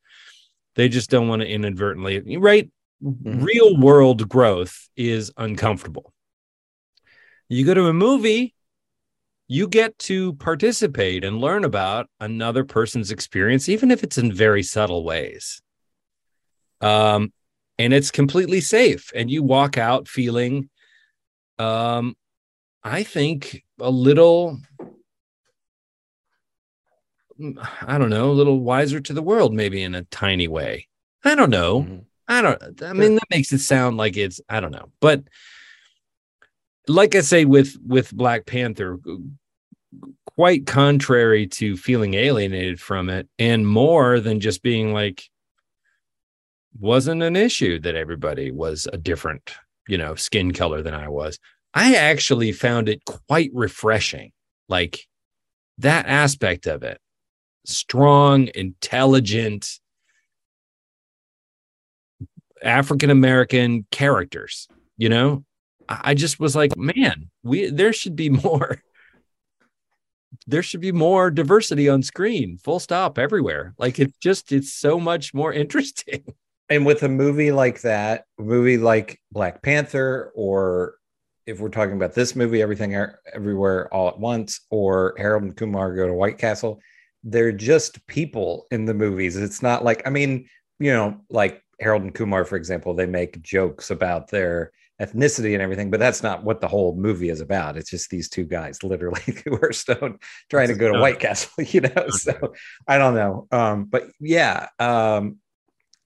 they 0.77 0.89
just 0.89 1.11
don't 1.11 1.27
want 1.27 1.43
to 1.43 1.49
inadvertently 1.49 2.37
right? 2.37 2.71
Mhm. 3.03 3.45
real 3.45 3.77
world 3.77 4.29
growth 4.29 4.89
is 4.97 5.33
uncomfortable. 5.37 6.13
You 7.49 7.67
go 7.67 7.75
to 7.75 7.87
a 7.87 7.93
movie 7.93 8.55
you 9.49 9.67
get 9.67 9.99
to 9.99 10.35
participate 10.35 11.25
and 11.25 11.41
learn 11.41 11.65
about 11.65 12.07
another 12.21 12.63
person's 12.63 13.11
experience 13.11 13.69
even 13.69 13.91
if 13.91 14.05
it's 14.05 14.17
in 14.17 14.33
very 14.33 14.63
subtle 14.63 15.03
ways. 15.03 15.61
Um 16.81 17.33
and 17.79 17.93
it's 17.93 18.11
completely 18.11 18.61
safe 18.61 19.11
and 19.15 19.31
you 19.31 19.43
walk 19.43 19.79
out 19.79 20.09
feeling 20.09 20.69
um 21.59 22.17
i 22.85 23.03
think 23.03 23.65
a 23.81 23.91
little 23.91 24.59
i 27.87 27.99
don't 27.99 28.11
know 28.11 28.31
a 28.31 28.33
little 28.33 28.61
wiser 28.61 29.01
to 29.01 29.13
the 29.13 29.23
world 29.23 29.55
maybe 29.55 29.83
in 29.83 29.95
a 29.95 30.03
tiny 30.05 30.49
way. 30.49 30.89
I 31.25 31.35
don't 31.35 31.51
know. 31.51 31.83
Mhm. 31.83 32.05
i 32.27 32.43
don't 32.43 32.83
i 32.83 32.93
mean 32.93 33.15
that 33.15 33.31
makes 33.31 33.53
it 33.53 33.61
sound 33.61 33.97
like 33.97 34.17
it's 34.17 34.41
i 34.49 34.61
don't 34.61 34.73
know. 34.73 34.91
But 35.01 35.23
like 36.87 37.15
i 37.15 37.21
say 37.21 37.45
with 37.45 37.77
with 37.87 38.13
black 38.13 38.47
panther 38.47 38.99
quite 40.37 40.67
contrary 40.67 41.47
to 41.47 41.77
feeling 41.77 42.15
alienated 42.15 42.81
from 42.81 43.09
it 43.11 43.29
and 43.39 43.67
more 43.67 44.21
than 44.21 44.41
just 44.41 44.63
being 44.63 44.93
like 44.93 45.25
wasn't 46.79 47.23
an 47.23 47.37
issue 47.37 47.81
that 47.81 47.95
everybody 47.95 48.51
was 48.51 48.89
a 48.93 48.99
different, 48.99 49.55
you 49.89 49.99
know, 49.99 50.15
skin 50.15 50.53
color 50.53 50.83
than 50.83 50.95
I 50.95 51.09
was. 51.09 51.39
I 51.75 51.95
actually 51.95 52.53
found 52.53 52.89
it 52.89 53.05
quite 53.05 53.51
refreshing. 53.55 54.33
Like 54.69 55.07
that 55.79 56.07
aspect 56.07 56.67
of 56.67 56.83
it. 56.83 57.01
Strong, 57.65 58.49
intelligent 58.55 59.79
African 62.63 63.11
American 63.11 63.87
characters, 63.91 64.69
you 64.97 65.09
know? 65.09 65.45
I 65.89 66.15
just 66.15 66.39
was 66.39 66.55
like, 66.55 66.77
man, 66.77 67.31
we 67.43 67.71
there 67.71 67.93
should 67.93 68.17
be 68.17 68.29
more 68.45 68.83
there 70.47 70.63
should 70.63 70.81
be 70.81 70.93
more 70.93 71.31
diversity 71.31 71.89
on 71.89 72.03
screen 72.03 72.59
full 72.59 72.79
stop 72.79 73.19
everywhere 73.19 73.75
like 73.79 73.99
it's 73.99 74.17
just 74.19 74.53
it's 74.53 74.73
so 74.73 75.01
much 75.01 75.33
more 75.33 75.53
interesting 75.53 76.23
And 76.71 76.85
with 76.85 77.03
a 77.03 77.09
movie 77.09 77.53
like 77.53 77.81
that, 77.83 78.25
a 78.39 78.43
movie 78.43 78.79
like 78.79 79.21
Black 79.33 79.63
Panther, 79.63 80.33
or 80.35 80.95
if 81.47 81.61
we're 81.61 81.71
talking 81.71 81.97
about 81.97 82.15
this 82.15 82.37
movie, 82.37 82.61
Everything 82.61 82.95
Er- 82.95 83.19
Everywhere 83.33 83.93
All 83.93 84.09
at 84.09 84.19
Once, 84.19 84.61
or 84.71 85.15
Harold 85.17 85.45
and 85.45 85.57
Kumar 85.57 85.95
Go 85.95 86.07
to 86.07 86.13
White 86.13 86.39
Castle, 86.39 86.81
they're 87.25 87.53
just 87.53 88.07
people 88.07 88.67
in 88.71 88.85
the 88.85 88.95
movies. 88.95 89.37
It's 89.37 89.63
not 89.63 89.83
like, 89.83 90.07
I 90.07 90.11
mean, 90.11 90.49
you 90.79 90.93
know, 90.93 91.21
like 91.31 91.63
Harold 91.81 92.03
and 92.03 92.15
Kumar, 92.15 92.45
for 92.45 92.57
example, 92.57 92.95
they 92.95 93.07
make 93.07 93.41
jokes 93.43 93.91
about 93.91 94.29
their 94.31 94.73
ethnicity 95.01 95.55
and 95.55 95.63
everything, 95.63 95.91
but 95.91 96.01
that's 96.01 96.23
not 96.23 96.43
what 96.45 96.61
the 96.61 96.69
whole 96.69 96.95
movie 96.97 97.31
is 97.31 97.41
about. 97.41 97.77
It's 97.77 97.91
just 97.91 98.11
these 98.11 98.29
two 98.29 98.45
guys 98.45 98.83
literally 98.83 99.23
who 99.45 99.57
are 99.63 99.73
stoned 99.73 100.21
trying 100.51 100.69
to 100.69 100.75
go 100.75 100.89
to 100.89 100.95
Okay. 100.95 101.01
White 101.01 101.21
Castle, 101.21 101.65
you 101.65 101.81
know. 101.83 102.09
So 102.11 102.53
I 102.87 102.99
don't 102.99 103.15
know. 103.15 103.47
Um, 103.51 103.85
but 103.85 104.11
yeah, 104.21 104.69
um, 104.79 105.39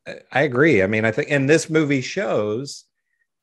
I 0.06 0.42
agree. 0.42 0.82
I 0.82 0.86
mean, 0.86 1.04
I 1.04 1.12
think, 1.12 1.30
and 1.30 1.48
this 1.48 1.70
movie 1.70 2.00
shows 2.00 2.84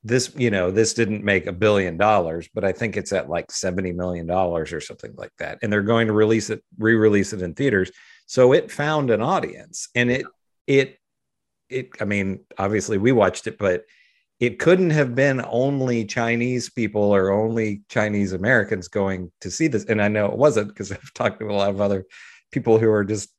this, 0.03 0.33
you 0.35 0.49
know, 0.49 0.71
this 0.71 0.93
didn't 0.93 1.23
make 1.23 1.45
a 1.45 1.53
billion 1.53 1.97
dollars, 1.97 2.49
but 2.53 2.63
I 2.63 2.71
think 2.71 2.97
it's 2.97 3.13
at 3.13 3.29
like 3.29 3.47
$70 3.47 3.95
million 3.95 4.29
or 4.29 4.65
something 4.79 5.13
like 5.15 5.31
that. 5.39 5.59
And 5.61 5.71
they're 5.71 5.81
going 5.81 6.07
to 6.07 6.13
release 6.13 6.49
it, 6.49 6.63
re 6.77 6.95
release 6.95 7.33
it 7.33 7.41
in 7.41 7.53
theaters. 7.53 7.91
So 8.25 8.53
it 8.53 8.71
found 8.71 9.09
an 9.09 9.21
audience 9.21 9.89
and 9.95 10.11
it, 10.11 10.25
it, 10.67 10.97
it, 11.69 11.89
I 12.01 12.05
mean, 12.05 12.41
obviously 12.57 12.97
we 12.97 13.11
watched 13.11 13.47
it, 13.47 13.57
but 13.57 13.83
it 14.39 14.59
couldn't 14.59 14.91
have 14.91 15.15
been 15.15 15.43
only 15.49 16.05
Chinese 16.05 16.69
people 16.69 17.13
or 17.13 17.31
only 17.31 17.81
Chinese 17.89 18.31
Americans 18.33 18.87
going 18.87 19.31
to 19.41 19.51
see 19.51 19.67
this. 19.67 19.85
And 19.85 20.01
I 20.01 20.07
know 20.07 20.27
it 20.27 20.37
wasn't 20.37 20.69
because 20.69 20.91
I've 20.93 21.13
talked 21.13 21.39
to 21.39 21.49
a 21.49 21.53
lot 21.53 21.69
of 21.69 21.81
other 21.81 22.05
people 22.51 22.79
who 22.79 22.89
are 22.89 23.03
just 23.03 23.29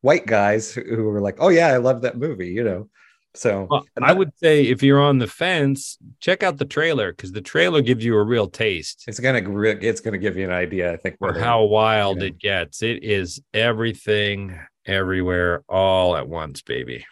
white 0.00 0.26
guys 0.26 0.72
who 0.72 1.04
were 1.04 1.20
like, 1.20 1.36
"Oh 1.38 1.48
yeah, 1.48 1.68
I 1.68 1.78
love 1.78 2.02
that 2.02 2.18
movie," 2.18 2.48
you 2.48 2.64
know. 2.64 2.88
So 3.34 3.68
well, 3.70 3.86
i 4.02 4.12
would 4.12 4.32
say 4.38 4.64
if 4.64 4.82
you're 4.82 5.00
on 5.00 5.18
the 5.18 5.26
fence 5.28 5.98
check 6.18 6.42
out 6.42 6.58
the 6.58 6.64
trailer 6.64 7.12
because 7.12 7.30
the 7.30 7.40
trailer 7.40 7.80
gives 7.80 8.04
you 8.04 8.16
a 8.16 8.24
real 8.24 8.48
taste 8.48 9.04
it's 9.06 9.20
gonna 9.20 9.38
it's 9.80 10.00
gonna 10.00 10.18
give 10.18 10.36
you 10.36 10.44
an 10.44 10.50
idea, 10.50 10.92
I 10.92 10.96
think, 10.96 11.16
for 11.20 11.38
how 11.38 11.62
wild 11.62 12.16
you 12.16 12.22
know. 12.22 12.26
it 12.26 12.40
gets 12.40 12.82
it 12.82 13.04
is 13.04 13.40
everything 13.54 14.58
everywhere 14.84 15.62
all 15.68 16.16
at 16.16 16.28
once 16.28 16.60
baby 16.62 17.06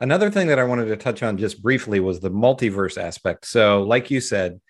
Another 0.00 0.30
thing 0.30 0.48
that 0.48 0.58
I 0.58 0.64
wanted 0.64 0.86
to 0.86 0.96
touch 0.96 1.22
on 1.22 1.38
just 1.38 1.62
briefly 1.62 2.00
was 2.00 2.20
the 2.20 2.30
multiverse 2.30 3.00
aspect. 3.00 3.46
So, 3.46 3.82
like 3.82 4.10
you 4.10 4.20
said, 4.20 4.60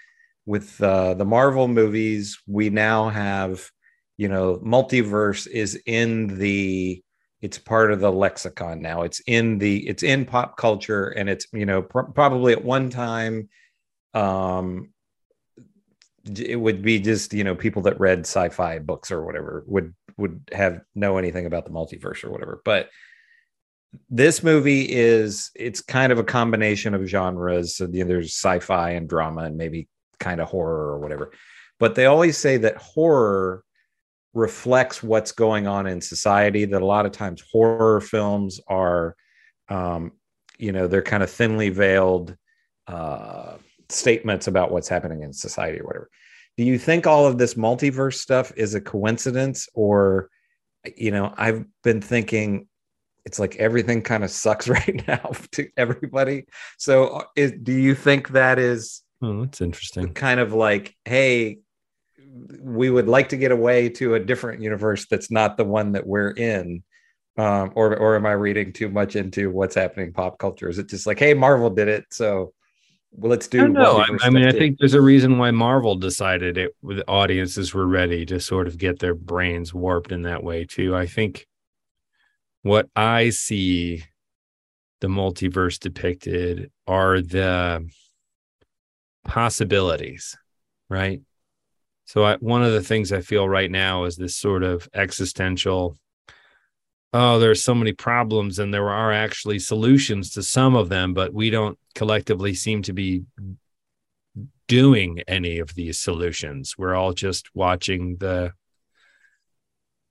with 0.46 0.80
uh, 0.82 1.14
the 1.14 1.24
Marvel 1.24 1.66
movies, 1.66 2.38
we 2.46 2.70
now 2.70 3.08
have, 3.08 3.68
you 4.16 4.28
know, 4.28 4.60
multiverse 4.64 5.48
is 5.48 5.80
in 5.86 6.38
the, 6.38 7.02
it's 7.44 7.58
part 7.58 7.92
of 7.92 8.00
the 8.00 8.10
lexicon 8.10 8.80
now. 8.80 9.02
It's 9.02 9.20
in 9.26 9.58
the, 9.58 9.86
it's 9.86 10.02
in 10.02 10.24
pop 10.24 10.56
culture, 10.56 11.08
and 11.08 11.28
it's 11.28 11.46
you 11.52 11.66
know 11.66 11.82
pr- 11.82 12.00
probably 12.14 12.54
at 12.54 12.64
one 12.64 12.88
time, 12.88 13.50
um, 14.14 14.94
it 16.24 16.58
would 16.58 16.80
be 16.80 17.00
just 17.00 17.34
you 17.34 17.44
know 17.44 17.54
people 17.54 17.82
that 17.82 18.00
read 18.00 18.20
sci-fi 18.20 18.78
books 18.78 19.10
or 19.10 19.26
whatever 19.26 19.62
would 19.66 19.94
would 20.16 20.48
have 20.52 20.80
know 20.94 21.18
anything 21.18 21.44
about 21.44 21.66
the 21.66 21.70
multiverse 21.70 22.24
or 22.24 22.30
whatever, 22.30 22.62
but 22.64 22.88
this 24.08 24.42
movie 24.42 24.90
is 24.90 25.50
it's 25.54 25.82
kind 25.82 26.12
of 26.12 26.18
a 26.18 26.24
combination 26.24 26.94
of 26.94 27.06
genres. 27.06 27.76
So, 27.76 27.86
you 27.92 28.04
know, 28.04 28.08
there's 28.08 28.34
sci-fi 28.34 28.92
and 28.92 29.06
drama 29.06 29.42
and 29.42 29.58
maybe 29.58 29.86
kind 30.18 30.40
of 30.40 30.48
horror 30.48 30.94
or 30.94 30.98
whatever. 30.98 31.32
But 31.78 31.94
they 31.94 32.06
always 32.06 32.38
say 32.38 32.56
that 32.56 32.78
horror 32.78 33.63
reflects 34.34 35.02
what's 35.02 35.32
going 35.32 35.66
on 35.66 35.86
in 35.86 36.00
society 36.00 36.64
that 36.64 36.82
a 36.82 36.86
lot 36.86 37.06
of 37.06 37.12
times 37.12 37.42
horror 37.52 38.00
films 38.00 38.60
are 38.66 39.16
um, 39.68 40.12
you 40.58 40.72
know 40.72 40.86
they're 40.86 41.02
kind 41.02 41.22
of 41.22 41.30
thinly 41.30 41.70
veiled 41.70 42.36
uh, 42.86 43.56
statements 43.88 44.46
about 44.46 44.70
what's 44.70 44.88
happening 44.88 45.22
in 45.22 45.32
society 45.32 45.80
or 45.80 45.84
whatever. 45.84 46.10
Do 46.56 46.64
you 46.64 46.78
think 46.78 47.06
all 47.06 47.26
of 47.26 47.38
this 47.38 47.54
multiverse 47.54 48.14
stuff 48.14 48.52
is 48.56 48.74
a 48.74 48.80
coincidence? 48.80 49.68
Or 49.74 50.28
you 50.98 51.10
know 51.10 51.32
i've 51.38 51.64
been 51.82 52.02
thinking 52.02 52.68
it's 53.24 53.38
like 53.38 53.56
everything 53.56 54.02
kind 54.02 54.24
of 54.24 54.30
sucks 54.30 54.68
right 54.68 55.06
now 55.08 55.30
to 55.52 55.68
everybody. 55.76 56.44
So, 56.78 57.06
uh, 57.06 57.24
is, 57.36 57.52
do 57.62 57.72
you 57.72 57.94
think 57.94 58.30
that 58.30 58.58
is 58.58 59.02
oh 59.22 59.44
that's 59.44 59.60
interesting. 59.60 60.12
kind 60.12 60.40
of 60.40 60.52
like, 60.52 60.94
hey, 61.04 61.58
we 62.60 62.90
would 62.90 63.08
like 63.08 63.28
to 63.30 63.36
get 63.36 63.52
away 63.52 63.88
to 63.90 64.14
a 64.14 64.20
different 64.20 64.62
universe 64.62 65.06
that's 65.06 65.30
not 65.30 65.56
the 65.56 65.64
one 65.64 65.92
that 65.92 66.06
we're 66.06 66.30
in? 66.30 66.82
Um, 67.36 67.72
or, 67.74 67.96
or 67.96 68.14
am 68.14 68.26
I 68.26 68.32
reading 68.32 68.72
too 68.72 68.88
much 68.88 69.16
into 69.16 69.50
what's 69.50 69.74
happening 69.74 70.06
in 70.06 70.12
pop 70.12 70.38
culture? 70.38 70.68
Is 70.68 70.78
it 70.78 70.88
just 70.88 71.06
like, 71.06 71.18
hey, 71.18 71.34
Marvel 71.34 71.70
did 71.70 71.88
it, 71.88 72.04
so 72.10 72.52
well, 73.16 73.30
let's 73.30 73.48
do? 73.48 73.76
I. 73.76 74.00
I, 74.00 74.06
I 74.22 74.30
mean, 74.30 74.46
I 74.46 74.52
think 74.52 74.78
there's 74.78 74.94
a 74.94 75.00
reason 75.00 75.38
why 75.38 75.50
Marvel 75.50 75.94
decided 75.94 76.58
it. 76.58 76.72
The 76.82 77.06
audiences 77.08 77.72
were 77.72 77.86
ready 77.86 78.26
to 78.26 78.40
sort 78.40 78.66
of 78.66 78.78
get 78.78 78.98
their 78.98 79.14
brains 79.14 79.72
warped 79.72 80.12
in 80.12 80.22
that 80.22 80.42
way 80.42 80.64
too. 80.64 80.96
I 80.96 81.06
think 81.06 81.46
what 82.62 82.88
I 82.96 83.30
see 83.30 84.04
the 85.00 85.08
multiverse 85.08 85.78
depicted 85.78 86.70
are 86.86 87.20
the 87.20 87.88
possibilities, 89.24 90.36
right? 90.88 91.20
So 92.06 92.24
I, 92.24 92.36
one 92.36 92.62
of 92.62 92.72
the 92.72 92.82
things 92.82 93.12
I 93.12 93.20
feel 93.20 93.48
right 93.48 93.70
now 93.70 94.04
is 94.04 94.16
this 94.16 94.36
sort 94.36 94.62
of 94.62 94.88
existential. 94.94 95.96
Oh, 97.12 97.38
there's 97.38 97.62
so 97.62 97.74
many 97.74 97.92
problems, 97.92 98.58
and 98.58 98.74
there 98.74 98.90
are 98.90 99.12
actually 99.12 99.58
solutions 99.58 100.30
to 100.30 100.42
some 100.42 100.74
of 100.74 100.88
them, 100.88 101.14
but 101.14 101.32
we 101.32 101.48
don't 101.50 101.78
collectively 101.94 102.54
seem 102.54 102.82
to 102.82 102.92
be 102.92 103.22
doing 104.66 105.20
any 105.28 105.58
of 105.58 105.74
these 105.74 105.98
solutions. 105.98 106.76
We're 106.76 106.94
all 106.94 107.12
just 107.12 107.54
watching 107.54 108.16
the 108.16 108.52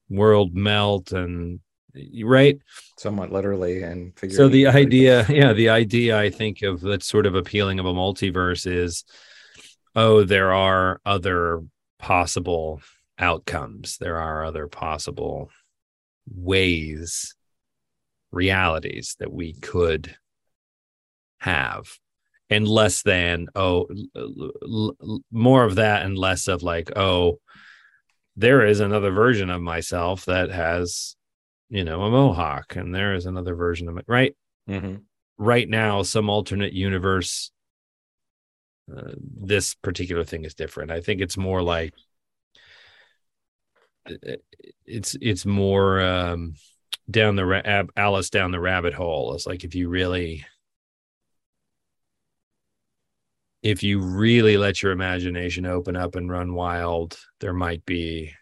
world 0.10 0.56
melt 0.56 1.12
and 1.12 1.60
right 2.24 2.58
somewhat 2.98 3.32
literally 3.32 3.84
and 3.84 4.18
figuratively. 4.18 4.36
so 4.36 4.50
the 4.50 4.68
idea 4.68 5.26
yeah 5.30 5.54
the 5.54 5.70
idea 5.70 6.18
i 6.18 6.28
think 6.28 6.64
of 6.64 6.82
that's 6.82 7.06
sort 7.06 7.28
of 7.28 7.36
appealing 7.36 7.80
of 7.80 7.86
a 7.86 7.94
multiverse 7.94 8.66
is 8.66 9.04
oh 9.96 10.24
there 10.24 10.52
are 10.54 11.00
other 11.06 11.62
possible 12.04 12.82
outcomes. 13.18 13.98
There 13.98 14.18
are 14.18 14.44
other 14.44 14.68
possible 14.68 15.50
ways 16.28 17.34
realities 18.30 19.16
that 19.20 19.32
we 19.32 19.54
could 19.54 20.14
have. 21.38 21.88
And 22.50 22.68
less 22.68 23.04
than 23.04 23.48
oh 23.56 23.88
l- 24.16 24.94
l- 25.02 25.22
more 25.32 25.64
of 25.64 25.76
that 25.76 26.06
and 26.06 26.18
less 26.18 26.48
of 26.50 26.62
like 26.62 26.92
oh 26.98 27.40
there 28.36 28.66
is 28.66 28.80
another 28.82 29.12
version 29.12 29.50
of 29.50 29.62
myself 29.62 30.26
that 30.26 30.52
has 30.52 31.16
you 31.70 31.84
know 31.86 32.02
a 32.04 32.12
mohawk 32.12 32.76
and 32.76 32.94
there 32.94 33.16
is 33.16 33.26
another 33.26 33.56
version 33.56 33.88
of 33.88 33.98
it 33.98 34.06
right? 34.08 34.36
Mm-hmm. 34.70 34.96
right 35.38 35.68
now 35.68 36.04
some 36.04 36.30
alternate 36.30 36.74
universe 36.74 37.52
uh, 38.92 39.12
this 39.18 39.76
particular 39.76 40.24
thing 40.24 40.46
is 40.46 40.54
different. 40.54 40.92
I 40.92 41.02
think 41.02 41.22
it's 41.22 41.38
more 41.38 41.62
like 41.62 41.94
uh, 44.10 44.36
it's 44.86 45.16
it's 45.22 45.46
more 45.46 46.02
um 46.02 46.56
down 47.10 47.36
the 47.36 47.46
ra- 47.46 47.84
alice 47.96 48.30
down 48.30 48.52
the 48.52 48.60
rabbit 48.60 48.94
hole. 48.94 49.34
It's 49.36 49.46
like 49.46 49.64
if 49.64 49.76
you 49.76 49.90
really 49.90 50.46
if 53.64 53.82
you 53.82 54.00
really 54.00 54.58
let 54.58 54.84
your 54.84 54.92
imagination 54.92 55.66
open 55.66 55.96
up 55.96 56.16
and 56.16 56.30
run 56.30 56.54
wild 56.54 57.18
there 57.40 57.54
might 57.54 57.86
be 57.86 58.34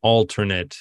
alternate 0.00 0.76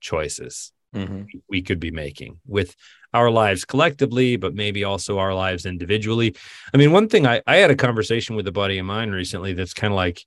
choices 0.00 0.72
Mm-hmm. 0.94 1.24
we 1.48 1.60
could 1.60 1.80
be 1.80 1.90
making 1.90 2.38
with 2.46 2.76
our 3.12 3.30
lives 3.30 3.64
collectively, 3.64 4.36
but 4.36 4.54
maybe 4.54 4.84
also 4.84 5.18
our 5.18 5.34
lives 5.34 5.66
individually. 5.66 6.36
I 6.72 6.76
mean, 6.76 6.92
one 6.92 7.08
thing 7.08 7.26
I, 7.26 7.42
I 7.46 7.56
had 7.56 7.70
a 7.70 7.76
conversation 7.76 8.36
with 8.36 8.46
a 8.46 8.52
buddy 8.52 8.78
of 8.78 8.86
mine 8.86 9.10
recently 9.10 9.54
that's 9.54 9.74
kind 9.74 9.92
of 9.92 9.96
like 9.96 10.24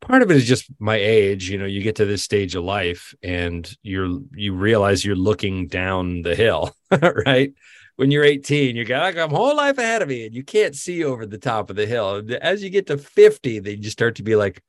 part 0.00 0.22
of 0.22 0.30
it 0.30 0.36
is 0.36 0.46
just 0.46 0.66
my 0.78 0.96
age. 0.96 1.50
You 1.50 1.58
know, 1.58 1.66
you 1.66 1.82
get 1.82 1.96
to 1.96 2.04
this 2.04 2.22
stage 2.22 2.54
of 2.54 2.64
life 2.64 3.14
and 3.22 3.70
you're 3.82 4.20
you 4.34 4.54
realize 4.54 5.04
you're 5.04 5.16
looking 5.16 5.66
down 5.66 6.22
the 6.22 6.34
hill, 6.34 6.74
right? 7.26 7.52
When 7.96 8.10
you're 8.10 8.24
18, 8.24 8.76
you 8.76 8.84
got 8.84 9.02
like 9.02 9.16
a 9.16 9.28
whole 9.28 9.56
life 9.56 9.78
ahead 9.78 10.02
of 10.02 10.08
me 10.08 10.26
and 10.26 10.34
you 10.34 10.44
can't 10.44 10.74
see 10.74 11.04
over 11.04 11.24
the 11.24 11.38
top 11.38 11.70
of 11.70 11.76
the 11.76 11.86
hill. 11.86 12.22
As 12.42 12.62
you 12.62 12.68
get 12.68 12.86
to 12.88 12.98
50, 12.98 13.60
then 13.60 13.82
you 13.82 13.88
start 13.88 14.16
to 14.16 14.22
be 14.22 14.36
like, 14.36 14.62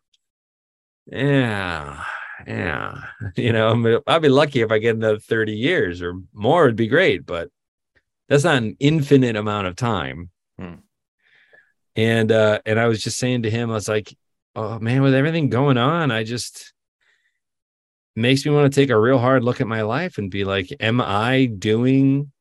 yeah, 1.05 2.03
yeah, 2.47 3.03
you 3.35 3.51
know, 3.51 3.69
I'm, 3.69 4.01
I'll 4.07 4.19
be 4.19 4.29
lucky 4.29 4.61
if 4.61 4.71
I 4.71 4.79
get 4.79 4.95
another 4.95 5.19
30 5.19 5.53
years 5.53 6.01
or 6.01 6.13
more, 6.33 6.65
it'd 6.65 6.75
be 6.75 6.87
great, 6.87 7.25
but 7.25 7.49
that's 8.29 8.45
not 8.45 8.57
an 8.57 8.77
infinite 8.79 9.35
amount 9.35 9.67
of 9.67 9.75
time. 9.75 10.31
Hmm. 10.57 10.75
And, 11.95 12.31
uh, 12.31 12.59
and 12.65 12.79
I 12.79 12.87
was 12.87 13.01
just 13.01 13.17
saying 13.17 13.43
to 13.43 13.49
him, 13.49 13.69
I 13.69 13.73
was 13.73 13.89
like, 13.89 14.15
oh 14.55 14.79
man, 14.79 15.01
with 15.01 15.13
everything 15.13 15.49
going 15.49 15.77
on, 15.77 16.11
I 16.11 16.23
just 16.23 16.73
makes 18.15 18.45
me 18.45 18.51
want 18.51 18.71
to 18.71 18.81
take 18.81 18.89
a 18.89 18.99
real 18.99 19.19
hard 19.19 19.43
look 19.43 19.61
at 19.61 19.67
my 19.67 19.81
life 19.81 20.17
and 20.17 20.31
be 20.31 20.43
like, 20.43 20.73
am 20.79 21.01
I 21.01 21.45
doing 21.45 22.31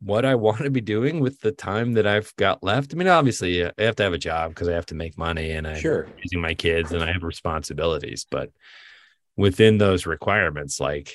what 0.00 0.24
I 0.24 0.34
want 0.46 0.58
to 0.58 0.70
be 0.70 0.80
doing 0.80 1.20
with 1.20 1.40
the 1.40 1.52
time 1.52 1.94
that 1.94 2.06
I've 2.06 2.34
got 2.36 2.62
left? 2.62 2.92
I 2.92 2.96
mean, 2.96 3.08
obviously, 3.08 3.64
I 3.64 3.72
have 3.78 3.96
to 3.96 4.02
have 4.02 4.12
a 4.12 4.18
job 4.18 4.50
because 4.50 4.68
I 4.68 4.74
have 4.74 4.86
to 4.86 4.94
make 4.94 5.18
money 5.18 5.50
and 5.52 5.66
I'm 5.66 5.74
Sure. 5.80 6.08
raising 6.22 6.40
my 6.40 6.54
kids 6.54 6.92
and 6.92 7.02
I 7.02 7.12
have 7.12 7.22
responsibilities. 7.22 8.26
But 8.30 8.50
within 9.36 9.78
those 9.78 10.06
requirements, 10.06 10.80
like, 10.80 11.14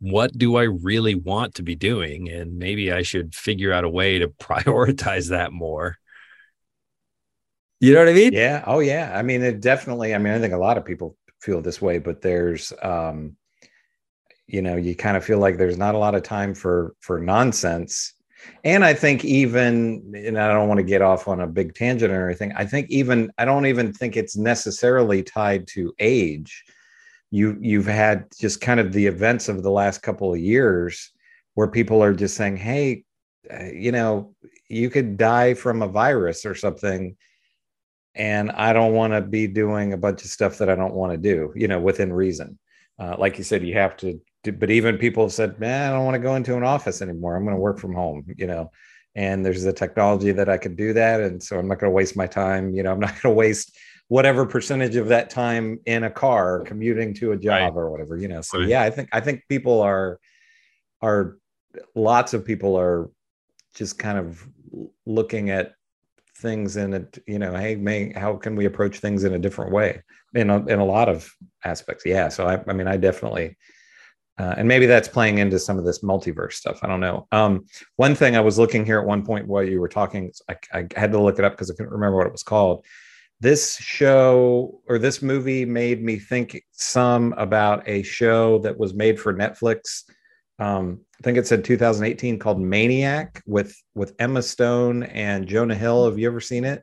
what 0.00 0.36
do 0.36 0.56
I 0.56 0.64
really 0.64 1.14
want 1.14 1.54
to 1.54 1.62
be 1.62 1.74
doing? 1.74 2.28
And 2.28 2.58
maybe 2.58 2.92
I 2.92 3.02
should 3.02 3.34
figure 3.34 3.72
out 3.72 3.84
a 3.84 3.88
way 3.88 4.18
to 4.18 4.28
prioritize 4.40 5.30
that 5.30 5.52
more. 5.52 5.96
You 7.80 7.92
know 7.92 8.00
what 8.00 8.08
I 8.08 8.14
mean? 8.14 8.32
Yeah. 8.32 8.64
Oh, 8.66 8.80
yeah. 8.80 9.12
I 9.14 9.22
mean, 9.22 9.42
it 9.42 9.60
definitely. 9.60 10.14
I 10.14 10.18
mean, 10.18 10.32
I 10.32 10.38
think 10.40 10.54
a 10.54 10.58
lot 10.58 10.78
of 10.78 10.84
people 10.84 11.16
feel 11.40 11.60
this 11.60 11.82
way, 11.82 11.98
but 11.98 12.22
there's, 12.22 12.72
um, 12.82 13.36
you 14.46 14.62
know, 14.62 14.76
you 14.76 14.94
kind 14.94 15.16
of 15.16 15.24
feel 15.24 15.38
like 15.38 15.56
there's 15.56 15.78
not 15.78 15.94
a 15.94 15.98
lot 15.98 16.14
of 16.14 16.22
time 16.22 16.54
for 16.54 16.94
for 17.00 17.20
nonsense. 17.20 18.14
And 18.62 18.84
I 18.84 18.92
think 18.92 19.24
even, 19.24 20.12
and 20.14 20.38
I 20.38 20.48
don't 20.48 20.68
want 20.68 20.78
to 20.78 20.84
get 20.84 21.00
off 21.00 21.28
on 21.28 21.40
a 21.40 21.46
big 21.46 21.74
tangent 21.74 22.12
or 22.12 22.26
anything. 22.26 22.52
I 22.54 22.66
think 22.66 22.90
even 22.90 23.30
I 23.38 23.46
don't 23.46 23.66
even 23.66 23.92
think 23.92 24.16
it's 24.16 24.36
necessarily 24.36 25.22
tied 25.22 25.66
to 25.68 25.94
age. 25.98 26.64
You 27.30 27.56
you've 27.60 27.86
had 27.86 28.26
just 28.38 28.60
kind 28.60 28.80
of 28.80 28.92
the 28.92 29.06
events 29.06 29.48
of 29.48 29.62
the 29.62 29.70
last 29.70 30.02
couple 30.02 30.32
of 30.32 30.38
years 30.38 31.10
where 31.54 31.68
people 31.68 32.02
are 32.02 32.12
just 32.12 32.36
saying, 32.36 32.58
"Hey, 32.58 33.04
uh, 33.50 33.64
you 33.64 33.92
know, 33.92 34.34
you 34.68 34.90
could 34.90 35.16
die 35.16 35.54
from 35.54 35.82
a 35.82 35.88
virus 35.88 36.44
or 36.44 36.54
something." 36.54 37.16
and 38.14 38.50
I 38.52 38.72
don't 38.72 38.92
want 38.92 39.12
to 39.12 39.20
be 39.20 39.46
doing 39.46 39.92
a 39.92 39.96
bunch 39.96 40.22
of 40.24 40.30
stuff 40.30 40.58
that 40.58 40.70
I 40.70 40.76
don't 40.76 40.94
want 40.94 41.12
to 41.12 41.18
do, 41.18 41.52
you 41.56 41.66
know, 41.66 41.80
within 41.80 42.12
reason. 42.12 42.58
Uh, 42.98 43.16
like 43.18 43.38
you 43.38 43.44
said, 43.44 43.64
you 43.64 43.74
have 43.74 43.96
to, 43.98 44.20
but 44.52 44.70
even 44.70 44.98
people 44.98 45.24
have 45.24 45.32
said, 45.32 45.58
man, 45.58 45.90
I 45.90 45.94
don't 45.94 46.04
want 46.04 46.14
to 46.14 46.20
go 46.20 46.34
into 46.36 46.56
an 46.56 46.62
office 46.64 47.02
anymore. 47.02 47.36
I'm 47.36 47.44
going 47.44 47.56
to 47.56 47.60
work 47.60 47.78
from 47.78 47.94
home, 47.94 48.24
you 48.36 48.46
know, 48.46 48.70
and 49.14 49.44
there's 49.44 49.62
the 49.62 49.72
technology 49.72 50.32
that 50.32 50.48
I 50.48 50.58
could 50.58 50.76
do 50.76 50.92
that. 50.92 51.20
And 51.20 51.42
so 51.42 51.58
I'm 51.58 51.68
not 51.68 51.78
going 51.78 51.90
to 51.90 51.94
waste 51.94 52.16
my 52.16 52.26
time, 52.26 52.74
you 52.74 52.82
know, 52.82 52.92
I'm 52.92 53.00
not 53.06 53.10
going 53.10 53.22
to 53.22 53.30
waste 53.30 53.76
whatever 54.08 54.44
percentage 54.44 54.96
of 54.96 55.08
that 55.08 55.30
time 55.30 55.80
in 55.86 56.04
a 56.04 56.10
car 56.10 56.60
commuting 56.60 57.14
to 57.14 57.32
a 57.32 57.36
job 57.36 57.74
Right. 57.74 57.80
or 57.80 57.90
whatever, 57.90 58.16
you 58.16 58.28
know. 58.28 58.42
So 58.42 58.58
Right. 58.58 58.68
yeah, 58.68 58.82
I 58.82 58.90
think, 58.90 59.08
I 59.12 59.20
think 59.20 59.42
people 59.48 59.80
are, 59.80 60.20
are 61.00 61.38
lots 61.94 62.34
of 62.34 62.44
people 62.44 62.76
are 62.78 63.10
just 63.74 63.98
kind 63.98 64.18
of 64.18 64.46
looking 65.06 65.50
at 65.50 65.72
things 66.36 66.76
in 66.76 66.92
it 66.94 67.18
you 67.26 67.38
know 67.38 67.54
hey 67.54 67.76
may 67.76 68.12
how 68.12 68.34
can 68.34 68.56
we 68.56 68.64
approach 68.64 68.98
things 68.98 69.22
in 69.24 69.34
a 69.34 69.38
different 69.38 69.72
way 69.72 70.02
in 70.34 70.50
a, 70.50 70.64
in 70.66 70.80
a 70.80 70.84
lot 70.84 71.08
of 71.08 71.32
aspects 71.64 72.04
yeah 72.04 72.28
so 72.28 72.46
i, 72.46 72.60
I 72.68 72.72
mean 72.72 72.88
i 72.88 72.96
definitely 72.96 73.56
uh, 74.38 74.54
and 74.56 74.66
maybe 74.66 74.86
that's 74.86 75.08
playing 75.08 75.38
into 75.38 75.58
some 75.58 75.78
of 75.78 75.84
this 75.84 76.00
multiverse 76.00 76.54
stuff 76.54 76.80
i 76.82 76.86
don't 76.86 77.00
know 77.00 77.26
um, 77.32 77.64
one 77.96 78.14
thing 78.14 78.36
i 78.36 78.40
was 78.40 78.58
looking 78.58 78.84
here 78.84 78.98
at 78.98 79.06
one 79.06 79.24
point 79.24 79.46
while 79.46 79.62
you 79.62 79.80
were 79.80 79.88
talking 79.88 80.32
i, 80.48 80.56
I 80.72 80.86
had 80.96 81.12
to 81.12 81.20
look 81.20 81.38
it 81.38 81.44
up 81.44 81.52
because 81.52 81.70
i 81.70 81.74
couldn't 81.74 81.92
remember 81.92 82.16
what 82.16 82.26
it 82.26 82.32
was 82.32 82.42
called 82.42 82.84
this 83.40 83.76
show 83.76 84.80
or 84.88 84.98
this 84.98 85.20
movie 85.20 85.64
made 85.64 86.02
me 86.02 86.18
think 86.18 86.62
some 86.72 87.34
about 87.36 87.86
a 87.88 88.02
show 88.02 88.58
that 88.60 88.78
was 88.78 88.94
made 88.94 89.20
for 89.20 89.34
netflix 89.34 90.04
um, 90.58 91.00
I 91.20 91.22
think 91.22 91.38
it 91.38 91.46
said 91.46 91.64
2018 91.64 92.38
called 92.38 92.60
Maniac 92.60 93.42
with 93.46 93.76
with 93.94 94.14
Emma 94.18 94.42
Stone 94.42 95.04
and 95.04 95.46
Jonah 95.46 95.74
Hill. 95.74 96.04
Have 96.04 96.18
you 96.18 96.28
ever 96.28 96.40
seen 96.40 96.64
it? 96.64 96.82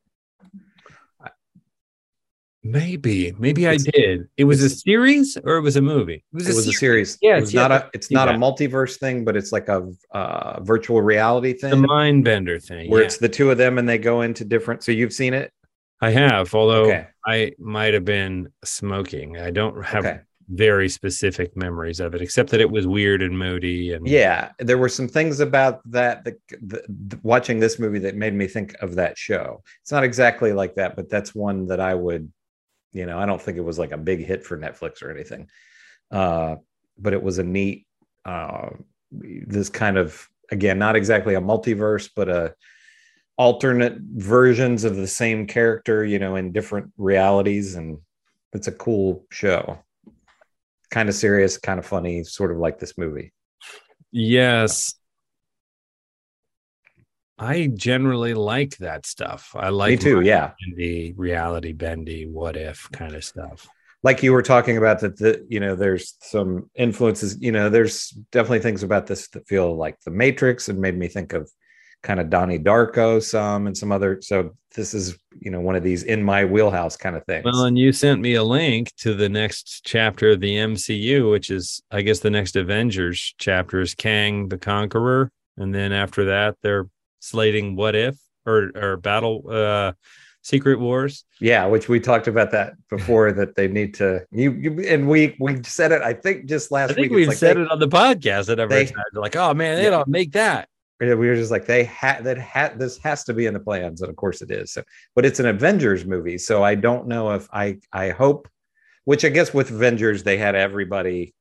Maybe, 2.63 3.33
maybe 3.39 3.67
I 3.67 3.77
did. 3.77 4.27
It 4.37 4.43
was 4.43 4.61
a 4.61 4.69
series 4.69 5.35
or 5.43 5.55
it 5.55 5.61
was 5.61 5.77
a 5.77 5.81
movie? 5.81 6.23
It 6.31 6.35
was, 6.35 6.47
It 6.47 6.55
was 6.55 6.67
a 6.67 6.73
series. 6.73 7.17
Yeah, 7.21 7.37
it 7.37 7.41
was 7.41 7.53
yeah, 7.53 7.61
not 7.61 7.71
a. 7.71 7.89
It's 7.93 8.11
not 8.11 8.29
a 8.29 8.33
multiverse 8.33 8.97
thing, 8.99 9.25
but 9.25 9.35
it's 9.35 9.51
like 9.51 9.67
a 9.67 9.91
uh, 10.11 10.61
virtual 10.61 11.01
reality 11.01 11.53
thing. 11.53 11.71
The 11.71 11.87
mind 11.87 12.23
bender 12.23 12.59
thing. 12.59 12.89
where 12.91 13.01
yeah. 13.01 13.05
it's 13.07 13.17
the 13.17 13.29
two 13.29 13.49
of 13.49 13.57
them 13.57 13.79
and 13.79 13.89
they 13.89 13.97
go 13.97 14.21
into 14.21 14.45
different. 14.45 14.83
So 14.83 14.91
you've 14.91 15.13
seen 15.13 15.33
it. 15.33 15.51
I 16.01 16.11
have, 16.11 16.53
although 16.53 16.85
Okay. 16.85 17.07
I 17.25 17.51
might 17.59 17.93
have 17.93 18.05
been 18.05 18.49
smoking. 18.63 19.37
I 19.37 19.51
don't 19.51 19.83
have 19.85 20.05
Okay. 20.05 20.19
very 20.49 20.89
specific 20.89 21.55
memories 21.55 21.99
of 21.99 22.15
it, 22.15 22.21
except 22.21 22.49
that 22.51 22.59
it 22.61 22.69
was 22.69 22.87
weird 22.87 23.21
and 23.21 23.37
moody. 23.37 23.93
And 23.93 24.07
Yeah, 24.07 24.49
there 24.57 24.79
were 24.79 24.89
some 24.89 25.07
things 25.07 25.39
about 25.39 25.79
that, 25.91 26.23
that 26.25 26.37
the, 26.61 26.83
the, 26.87 27.19
watching 27.23 27.59
this 27.59 27.77
movie 27.79 27.99
that 27.99 28.15
made 28.15 28.33
me 28.33 28.47
think 28.47 28.75
of 28.81 28.95
that 28.95 29.17
show. 29.17 29.61
It's 29.83 29.91
not 29.91 30.03
exactly 30.03 30.53
like 30.53 30.75
that, 30.75 30.95
but 30.95 31.07
that's 31.09 31.35
one 31.35 31.67
that 31.67 31.79
I 31.79 31.93
would, 31.93 32.31
you 32.91 33.05
know, 33.05 33.17
I 33.17 33.25
don't 33.25 33.41
think 33.41 33.57
it 33.57 33.61
was 33.61 33.79
like 33.79 33.91
a 33.91 33.97
big 33.97 34.25
hit 34.25 34.45
for 34.45 34.57
Netflix 34.57 35.01
or 35.01 35.11
anything, 35.11 35.49
uh, 36.11 36.55
but 36.97 37.13
it 37.13 37.23
was 37.23 37.37
a 37.37 37.43
neat, 37.43 37.87
uh, 38.25 38.69
this 39.11 39.69
kind 39.69 39.97
of 39.97 40.27
again, 40.51 40.77
not 40.77 40.95
exactly 40.95 41.35
a 41.35 41.41
multiverse, 41.41 42.09
but 42.15 42.29
a 42.29 42.53
alternate 43.37 43.97
versions 43.99 44.83
of 44.83 44.95
the 44.97 45.07
same 45.07 45.47
character, 45.47 46.05
you 46.05 46.19
know, 46.19 46.35
in 46.35 46.51
different 46.51 46.91
realities, 46.97 47.75
and 47.75 47.97
it's 48.53 48.67
a 48.67 48.71
cool 48.71 49.25
show. 49.31 49.79
Kind 50.91 51.09
of 51.09 51.15
serious, 51.15 51.57
kind 51.57 51.79
of 51.79 51.85
funny, 51.85 52.23
sort 52.23 52.51
of 52.51 52.57
like 52.57 52.77
this 52.77 52.97
movie. 52.97 53.33
yes, 54.11 54.93
I 57.41 57.71
generally 57.73 58.35
like 58.35 58.77
that 58.77 59.07
stuff. 59.07 59.55
I 59.55 59.69
like 59.69 59.89
Me 59.89 59.97
too, 59.97 60.21
yeah. 60.21 60.51
The 60.75 61.13
reality 61.13 61.73
bendy, 61.73 62.27
what 62.27 62.55
if 62.55 62.87
kind 62.91 63.15
of 63.15 63.23
stuff. 63.23 63.67
Like 64.03 64.21
you 64.21 64.31
were 64.31 64.43
talking 64.43 64.77
about 64.77 64.99
that, 64.99 65.17
the 65.17 65.43
you 65.49 65.59
know, 65.59 65.75
there's 65.75 66.17
some 66.21 66.69
influences. 66.75 67.41
You 67.41 67.51
know, 67.51 67.69
there's 67.69 68.09
definitely 68.31 68.59
things 68.59 68.83
about 68.83 69.07
this 69.07 69.27
that 69.29 69.47
feel 69.47 69.75
like 69.75 69.99
The 70.01 70.11
Matrix, 70.11 70.69
and 70.69 70.79
made 70.79 70.95
me 70.95 71.07
think 71.07 71.33
of 71.33 71.51
kind 72.03 72.19
of 72.19 72.29
Donnie 72.29 72.59
Darko 72.59 73.21
some 73.21 73.65
and 73.65 73.75
some 73.75 73.91
other. 73.91 74.19
So 74.21 74.55
this 74.75 74.93
is 74.93 75.17
you 75.39 75.49
know 75.49 75.61
one 75.61 75.75
of 75.75 75.83
these 75.83 76.03
in 76.03 76.23
my 76.23 76.45
wheelhouse 76.45 76.95
kind 76.95 77.15
of 77.15 77.25
things. 77.25 77.45
Well, 77.45 77.65
and 77.65 77.77
you 77.77 77.91
sent 77.91 78.21
me 78.21 78.35
a 78.35 78.43
link 78.43 78.91
to 78.97 79.15
the 79.15 79.29
next 79.29 79.81
chapter 79.83 80.31
of 80.31 80.41
the 80.41 80.57
MCU, 80.57 81.31
which 81.31 81.49
is, 81.49 81.81
I 81.89 82.03
guess, 82.03 82.19
the 82.19 82.29
next 82.29 82.55
Avengers 82.55 83.33
chapter 83.39 83.81
is 83.81 83.95
Kang 83.95 84.49
the 84.49 84.59
Conqueror, 84.59 85.31
and 85.57 85.73
then 85.73 85.91
after 85.91 86.25
that, 86.25 86.57
they're 86.61 86.87
slating 87.21 87.75
What 87.77 87.95
If 87.95 88.17
or 88.45 88.71
or 88.75 88.97
Battle 88.97 89.43
uh 89.49 89.93
Secret 90.43 90.79
Wars. 90.79 91.23
Yeah, 91.39 91.67
which 91.67 91.87
we 91.87 91.99
talked 91.99 92.27
about 92.27 92.51
that 92.51 92.73
before 92.89 93.31
that 93.31 93.55
they 93.55 93.67
need 93.67 93.93
to 93.95 94.25
you, 94.31 94.51
you 94.51 94.79
and 94.87 95.07
we 95.07 95.35
we 95.39 95.61
said 95.63 95.91
it 95.91 96.01
I 96.01 96.13
think 96.13 96.47
just 96.47 96.71
last 96.71 96.91
I 96.91 96.93
think 96.95 97.05
week. 97.11 97.15
we've 97.15 97.27
like 97.29 97.37
said 97.37 97.57
they- 97.57 97.61
it 97.61 97.71
on 97.71 97.79
the 97.79 97.87
podcast 97.87 98.51
at 98.51 98.59
every 98.59 98.85
time. 98.87 99.03
They're 99.13 99.21
like, 99.21 99.35
oh 99.35 99.53
man, 99.53 99.77
they 99.77 99.83
Yeah. 99.85 99.91
don't 99.91 100.07
make 100.07 100.33
that. 100.33 100.67
Yeah, 100.99 101.15
we 101.15 101.27
were 101.27 101.35
just 101.35 101.49
like 101.51 101.65
they 101.65 101.83
had 101.85 102.23
that 102.25 102.37
had 102.37 102.77
this 102.77 102.97
has 102.99 103.23
to 103.23 103.33
be 103.33 103.45
in 103.47 103.53
the 103.55 103.59
plans, 103.59 104.01
and 104.01 104.09
of 104.09 104.15
course 104.15 104.41
it 104.43 104.51
is. 104.51 104.73
So, 104.73 104.83
but 105.15 105.25
it's 105.25 105.39
an 105.39 105.47
Avengers 105.47 106.05
movie, 106.05 106.37
so 106.37 106.63
I 106.63 106.75
don't 106.75 107.07
know 107.07 107.31
if 107.31 107.47
I 107.51 107.79
I 107.91 108.09
hope, 108.09 108.47
which 109.05 109.25
I 109.25 109.29
guess 109.29 109.51
with 109.51 109.71
Avengers 109.71 110.21
they 110.23 110.37
had 110.37 110.53
everybody, 110.55 111.33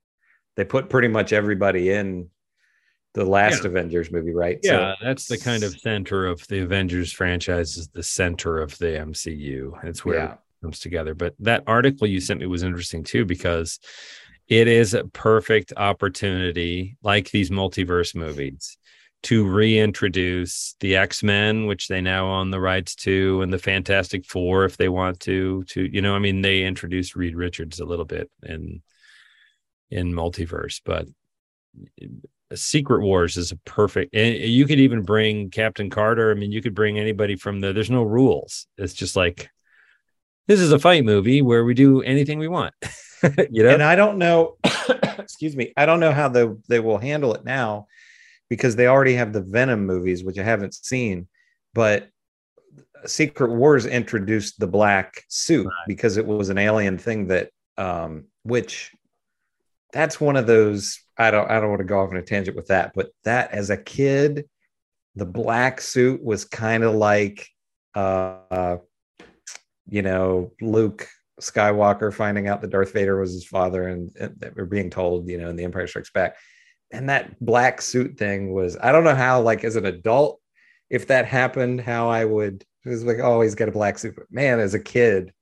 they 0.57 0.65
put 0.65 0.89
pretty 0.89 1.09
much 1.09 1.35
everybody 1.35 1.91
in 1.91 2.31
the 3.15 3.25
last 3.25 3.63
Yeah. 3.65 3.71
Avengers 3.71 4.11
movie, 4.13 4.33
right? 4.33 4.59
Yeah, 4.63 4.95
that's 5.03 5.27
the 5.27 5.39
kind 5.39 5.63
of 5.63 5.79
center 5.79 6.27
of 6.27 6.47
the 6.49 6.61
Avengers 6.61 7.13
franchise 7.13 7.77
is 7.77 7.89
the 7.89 8.03
center 8.03 8.59
of 8.59 8.77
the 8.79 8.97
MCU. 8.99 9.73
It's 9.85 10.05
where 10.05 10.17
Yeah. 10.19 10.33
it 10.35 10.39
comes 10.63 10.79
together. 10.79 11.15
But 11.15 11.35
that 11.41 11.65
article 11.67 12.07
you 12.07 12.21
sent 12.21 12.41
me 12.41 12.47
was 12.47 12.63
interesting 12.63 13.03
too 13.03 13.25
because 13.25 13.81
it 14.49 14.69
is 14.69 14.95
a 14.95 15.05
perfect 15.05 15.73
opportunity, 15.77 16.97
like 17.03 17.31
these 17.31 17.51
multiverse 17.51 18.15
movies, 18.15 18.77
to 19.25 19.47
reintroduce 19.47 20.77
the 20.81 20.97
X-Men, 20.97 21.67
which 21.67 21.89
they 21.89 22.01
now 22.01 22.31
own 22.31 22.51
the 22.51 22.61
rights 22.61 22.95
to, 22.95 23.43
and 23.43 23.53
the 23.53 23.59
Fantastic 23.59 24.25
Four 24.25 24.65
if 24.65 24.77
they 24.77 24.89
want 24.89 25.21
to. 25.21 25.63
To 25.65 25.83
you 25.83 26.01
know, 26.01 26.15
I 26.15 26.21
mean, 26.21 26.43
they 26.43 26.63
introduced 26.63 27.17
Reed 27.17 27.35
Richards 27.37 27.81
a 27.81 27.85
little 27.85 28.05
bit 28.07 28.31
in 28.45 28.83
in 29.91 30.13
multiverse, 30.13 30.81
but 30.85 31.07
Secret 32.55 33.03
Wars 33.03 33.37
is 33.37 33.53
a 33.53 33.57
perfect. 33.59 34.15
And 34.15 34.37
you 34.37 34.67
could 34.67 34.81
even 34.81 35.03
bring 35.03 35.51
Captain 35.51 35.91
Carter. 35.91 36.31
I 36.31 36.35
mean, 36.35 36.53
you 36.53 36.63
could 36.63 36.75
bring 36.75 36.99
anybody 36.99 37.37
from 37.37 37.61
the. 37.61 37.73
There's 37.73 37.91
no 37.91 38.03
rules. 38.03 38.67
It's 38.77 38.95
just 38.95 39.17
like 39.17 39.51
this 40.47 40.61
is 40.61 40.73
a 40.73 40.79
fight 40.79 41.05
movie 41.05 41.43
where 41.43 41.65
we 41.65 41.75
do 41.75 42.03
anything 42.03 42.39
we 42.39 42.49
want. 42.49 42.75
you 43.51 43.63
know, 43.63 43.71
and 43.71 43.83
I 43.83 43.95
don't 43.95 44.19
know. 44.19 44.57
excuse 45.19 45.55
me. 45.55 45.73
I 45.77 45.87
don't 45.87 46.01
know 46.01 46.13
how 46.13 46.29
they 46.29 46.49
they 46.69 46.81
will 46.81 46.99
handle 46.99 47.35
it 47.35 47.45
now 47.45 47.87
because 48.49 48.77
they 48.77 48.89
already 48.89 49.15
have 49.15 49.33
the 49.33 49.43
Venom 49.43 49.87
movies, 49.87 50.25
which 50.25 50.39
I 50.39 50.43
haven't 50.43 50.75
seen. 50.75 51.29
But 51.73 52.09
Secret 53.07 53.53
Wars 53.53 53.87
introduced 53.87 54.59
the 54.59 54.67
black 54.67 55.25
suit 55.29 55.69
because 55.87 56.17
it 56.17 56.27
was 56.27 56.51
an 56.51 56.59
alien 56.59 56.99
thing 56.99 57.29
that, 57.29 57.51
um, 57.79 58.25
which 58.43 58.91
that's 59.93 60.21
one 60.21 60.37
of 60.37 60.47
those. 60.47 61.01
I 61.21 61.31
don't. 61.31 61.51
I 61.51 61.61
don't 61.61 61.69
want 61.69 61.81
to 61.81 61.85
go 61.85 62.01
off 62.01 62.11
on 62.11 62.17
a 62.17 62.23
tangent 62.23 62.57
with 62.57 62.69
that, 62.69 62.93
but 62.95 63.11
that 63.25 63.53
as 63.53 63.69
a 63.69 63.77
kid, 63.77 64.49
the 65.17 65.27
black 65.27 65.81
suit 65.81 66.25
was 66.25 66.45
kind 66.45 66.83
of 66.83 66.95
like, 66.95 67.47
uh, 67.95 68.79
you 69.89 70.03
know, 70.03 70.53
Luke 70.63 71.07
Skywalker 71.41 72.13
finding 72.13 72.49
out 72.49 72.61
that 72.61 72.71
Darth 72.71 72.93
Vader 72.93 73.21
was 73.21 73.33
his 73.33 73.47
father, 73.47 73.89
and, 73.89 74.11
and 74.19 74.53
we're 74.57 74.65
being 74.65 74.89
told, 74.89 75.29
you 75.29 75.39
know, 75.39 75.51
in 75.51 75.57
The 75.57 75.65
Empire 75.65 75.87
Strikes 75.87 76.11
Back. 76.11 76.37
And 76.91 77.09
that 77.09 77.39
black 77.45 77.83
suit 77.83 78.17
thing 78.17 78.53
was, 78.53 78.77
I 78.81 78.91
don't 78.93 79.05
know 79.05 79.15
how, 79.15 79.41
like, 79.43 79.63
as 79.63 79.77
an 79.77 79.87
adult, 79.87 80.41
if 80.89 81.07
that 81.09 81.27
happened, 81.27 81.81
how 81.81 82.09
I 82.09 82.25
would, 82.25 82.65
it 82.85 82.89
was 82.89 83.05
like, 83.05 83.19
oh, 83.19 83.43
he's 83.43 83.55
got 83.55 83.69
a 83.69 83.73
black 83.73 83.99
suit. 83.99 84.15
But 84.17 84.27
man, 84.31 84.59
as 84.59 84.75
a 84.75 84.81
kid, 84.81 85.33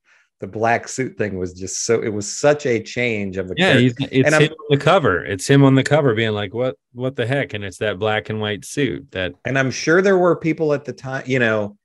the 0.40 0.46
black 0.46 0.86
suit 0.88 1.18
thing 1.18 1.38
was 1.38 1.52
just 1.52 1.84
so, 1.84 2.00
it 2.00 2.10
was 2.10 2.30
such 2.30 2.64
a 2.64 2.80
change 2.80 3.36
of 3.36 3.50
a 3.50 3.54
yeah, 3.56 3.74
it's 3.74 3.98
And 4.00 4.42
him 4.42 4.52
on 4.52 4.66
the 4.70 4.76
cover. 4.76 5.24
It's 5.24 5.48
him 5.48 5.64
on 5.64 5.74
the 5.74 5.82
cover 5.82 6.14
being 6.14 6.32
like, 6.32 6.54
"What? 6.54 6.76
What 6.92 7.16
the 7.16 7.26
heck?" 7.26 7.54
And 7.54 7.64
it's 7.64 7.78
that 7.78 7.98
black 7.98 8.30
and 8.30 8.40
white 8.40 8.64
suit 8.64 9.10
that 9.10 9.34
And 9.44 9.58
I'm 9.58 9.70
sure 9.70 10.00
there 10.00 10.18
were 10.18 10.36
people 10.36 10.72
at 10.74 10.84
the 10.84 10.92
time, 10.92 11.24
you 11.26 11.38
know, 11.38 11.76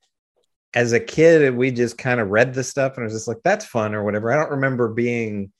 as 0.74 0.94
a 0.94 1.00
kid, 1.00 1.56
we 1.56 1.72
just 1.72 1.98
kind 1.98 2.20
of 2.20 2.30
read 2.30 2.54
the 2.54 2.64
stuff 2.64 2.98
and 2.98 3.04
it 3.04 3.06
was 3.06 3.14
just 3.14 3.28
like, 3.28 3.42
that's 3.44 3.66
fun 3.66 3.94
or 3.94 4.04
whatever. 4.04 4.32
I 4.32 4.38
don't 4.38 4.52
remember 4.52 4.88
being, 4.90 5.52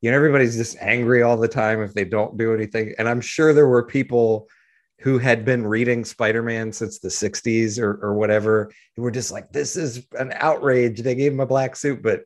you 0.00 0.10
know, 0.10 0.16
everybody's 0.16 0.56
just 0.56 0.76
angry 0.80 1.22
all 1.22 1.36
the 1.36 1.48
time 1.48 1.82
if 1.82 1.94
they 1.94 2.04
don't 2.04 2.36
do 2.36 2.52
anything. 2.52 2.94
And 2.98 3.08
I'm 3.08 3.20
sure 3.20 3.52
there 3.52 3.68
were 3.68 3.84
people 3.84 4.48
who 5.00 5.18
had 5.18 5.44
been 5.44 5.66
reading 5.66 6.04
Spider-Man 6.04 6.72
since 6.72 6.98
the 6.98 7.08
60s 7.08 7.78
or, 7.78 7.98
or 8.02 8.14
whatever, 8.14 8.70
who 8.96 9.02
were 9.02 9.10
just 9.10 9.30
like, 9.30 9.52
this 9.52 9.76
is 9.76 10.06
an 10.18 10.32
outrage. 10.36 11.00
They 11.00 11.14
gave 11.14 11.32
him 11.32 11.40
a 11.40 11.46
black 11.46 11.76
suit, 11.76 12.02
but 12.02 12.22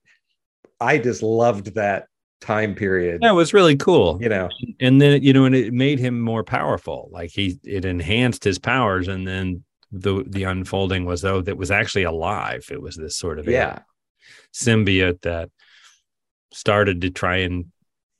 I 0.80 0.98
just 0.98 1.22
loved 1.22 1.74
that 1.74 2.06
time 2.40 2.74
period. 2.74 3.20
yeah, 3.22 3.30
it 3.30 3.34
was 3.34 3.52
really 3.52 3.76
cool. 3.76 4.18
You 4.20 4.28
know, 4.28 4.48
and 4.80 5.00
then 5.00 5.22
you 5.22 5.32
know, 5.32 5.44
and 5.44 5.54
it 5.54 5.72
made 5.72 5.98
him 5.98 6.20
more 6.20 6.44
powerful. 6.44 7.08
Like 7.12 7.30
he, 7.30 7.58
it 7.64 7.84
enhanced 7.84 8.44
his 8.44 8.58
powers, 8.58 9.08
and 9.08 9.26
then 9.26 9.64
the 9.92 10.24
the 10.26 10.44
unfolding 10.44 11.04
was 11.04 11.20
though 11.20 11.42
that 11.42 11.56
was 11.56 11.70
actually 11.70 12.04
alive. 12.04 12.66
It 12.70 12.80
was 12.80 12.96
this 12.96 13.16
sort 13.16 13.38
of 13.38 13.46
yeah. 13.46 13.80
symbiote 14.54 15.20
that 15.22 15.50
started 16.52 17.02
to 17.02 17.10
try 17.10 17.38
and 17.38 17.66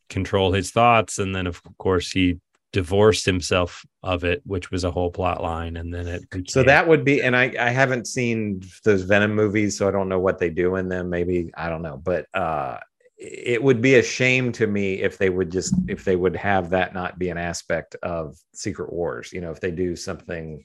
control 0.09 0.53
his 0.53 0.71
thoughts, 0.71 1.19
and 1.19 1.35
then 1.35 1.47
of 1.47 1.63
course 1.79 2.11
he 2.11 2.39
divorced 2.73 3.27
himself 3.27 3.85
of 4.03 4.25
it, 4.25 4.43
which 4.45 4.71
was 4.71 4.85
a 4.85 4.91
whole 4.91 5.11
plot 5.11 5.43
line, 5.43 5.77
and 5.77 5.93
then 5.93 6.07
it. 6.07 6.51
So 6.51 6.63
that 6.63 6.87
would 6.87 7.05
be, 7.05 7.23
and 7.23 7.37
I, 7.37 7.53
I 7.59 7.71
haven't 7.71 8.07
seen 8.07 8.63
those 8.85 9.03
Venom 9.03 9.35
movies, 9.35 9.77
so 9.77 9.89
I 9.89 9.91
don't 9.91 10.09
know 10.09 10.21
what 10.21 10.39
they 10.39 10.51
do 10.51 10.77
in 10.77 10.89
them. 10.89 11.11
Maybe 11.11 11.51
I 11.57 11.69
don't 11.69 11.83
know, 11.83 11.97
but 11.97 12.27
uh, 12.35 12.79
it 13.17 13.63
would 13.63 13.83
be 13.83 13.97
a 13.97 14.03
shame 14.03 14.53
to 14.53 14.67
me 14.67 14.95
if 14.95 15.19
they 15.19 15.31
would 15.31 15.51
just 15.51 15.75
if 15.89 16.05
they 16.05 16.17
would 16.17 16.37
have 16.37 16.71
that 16.71 16.95
not 16.95 17.19
be 17.19 17.29
an 17.29 17.39
aspect 17.39 17.97
of 18.03 18.37
Secret 18.55 18.93
Wars. 18.93 19.33
You 19.33 19.41
know, 19.41 19.51
if 19.51 19.61
they 19.61 19.71
do 19.71 19.97
something 19.97 20.65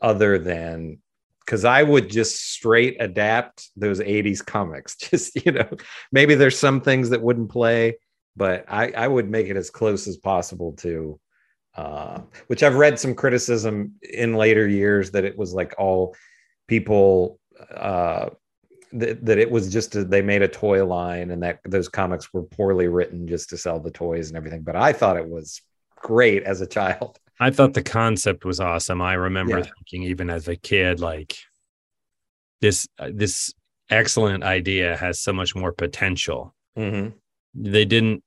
other 0.00 0.38
than 0.38 0.98
because 1.48 1.64
I 1.64 1.82
would 1.82 2.10
just 2.10 2.52
straight 2.52 2.98
adapt 3.00 3.70
those 3.74 4.00
80s 4.00 4.44
comics. 4.44 4.96
Just, 4.98 5.46
you 5.46 5.52
know, 5.52 5.66
maybe 6.12 6.34
there's 6.34 6.58
some 6.58 6.82
things 6.82 7.08
that 7.08 7.22
wouldn't 7.22 7.50
play, 7.50 7.96
but 8.38 8.64
I, 8.68 8.90
I 8.92 9.08
would 9.08 9.28
make 9.28 9.48
it 9.48 9.56
as 9.56 9.70
close 9.70 10.06
as 10.08 10.16
possible 10.16 10.72
to 10.78 11.18
uh, 11.76 12.22
which 12.48 12.62
I've 12.64 12.74
read 12.74 12.98
some 12.98 13.14
criticism 13.14 13.92
in 14.02 14.34
later 14.34 14.66
years 14.66 15.12
that 15.12 15.24
it 15.24 15.38
was 15.38 15.54
like 15.54 15.74
all 15.78 16.16
people 16.66 17.38
uh, 17.72 18.30
that, 18.92 19.24
that 19.24 19.38
it 19.38 19.48
was 19.50 19.70
just 19.72 19.94
a, 19.94 20.02
they 20.04 20.22
made 20.22 20.42
a 20.42 20.48
toy 20.48 20.84
line 20.84 21.30
and 21.30 21.42
that 21.44 21.60
those 21.64 21.88
comics 21.88 22.32
were 22.32 22.42
poorly 22.42 22.88
written 22.88 23.28
just 23.28 23.50
to 23.50 23.56
sell 23.56 23.78
the 23.78 23.92
toys 23.92 24.28
and 24.28 24.36
everything. 24.36 24.62
But 24.62 24.74
I 24.74 24.92
thought 24.92 25.16
it 25.18 25.28
was 25.28 25.60
great 25.96 26.42
as 26.42 26.60
a 26.60 26.66
child. 26.66 27.18
I 27.40 27.50
thought 27.50 27.74
the 27.74 27.82
concept 27.82 28.44
was 28.44 28.58
awesome. 28.58 29.00
I 29.00 29.14
remember 29.14 29.58
Yeah. 29.58 29.64
thinking, 29.76 30.02
even 30.10 30.30
as 30.30 30.48
a 30.48 30.56
kid, 30.56 30.98
like 30.98 31.36
this 32.60 32.88
uh, 32.98 33.10
this 33.14 33.52
excellent 33.88 34.42
idea 34.42 34.96
has 34.96 35.20
so 35.20 35.32
much 35.32 35.54
more 35.54 35.70
potential. 35.72 36.56
Mm-hmm. 36.76 37.10
They 37.54 37.84
didn't. 37.84 38.24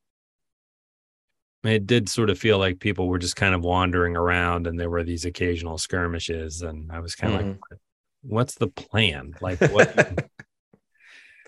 It 1.64 1.86
did 1.86 2.10
sort 2.10 2.30
of 2.32 2.40
feel 2.40 2.58
like 2.58 2.80
people 2.80 3.08
were 3.08 3.20
just 3.20 3.36
kind 3.36 3.54
of 3.54 3.62
wandering 3.62 4.16
around, 4.18 4.66
and 4.66 4.80
there 4.80 4.90
were 4.90 5.04
these 5.04 5.26
occasional 5.26 5.78
skirmishes, 5.78 6.62
and 6.64 6.92
I 6.92 7.00
was 7.00 7.16
kind 7.16 7.36
of 7.36 7.42
Mhm. 7.42 7.60
like, 7.70 7.80
"What's 8.24 8.56
the 8.56 8.68
plan? 8.68 9.36
Like 9.42 9.60
what?" 9.62 9.94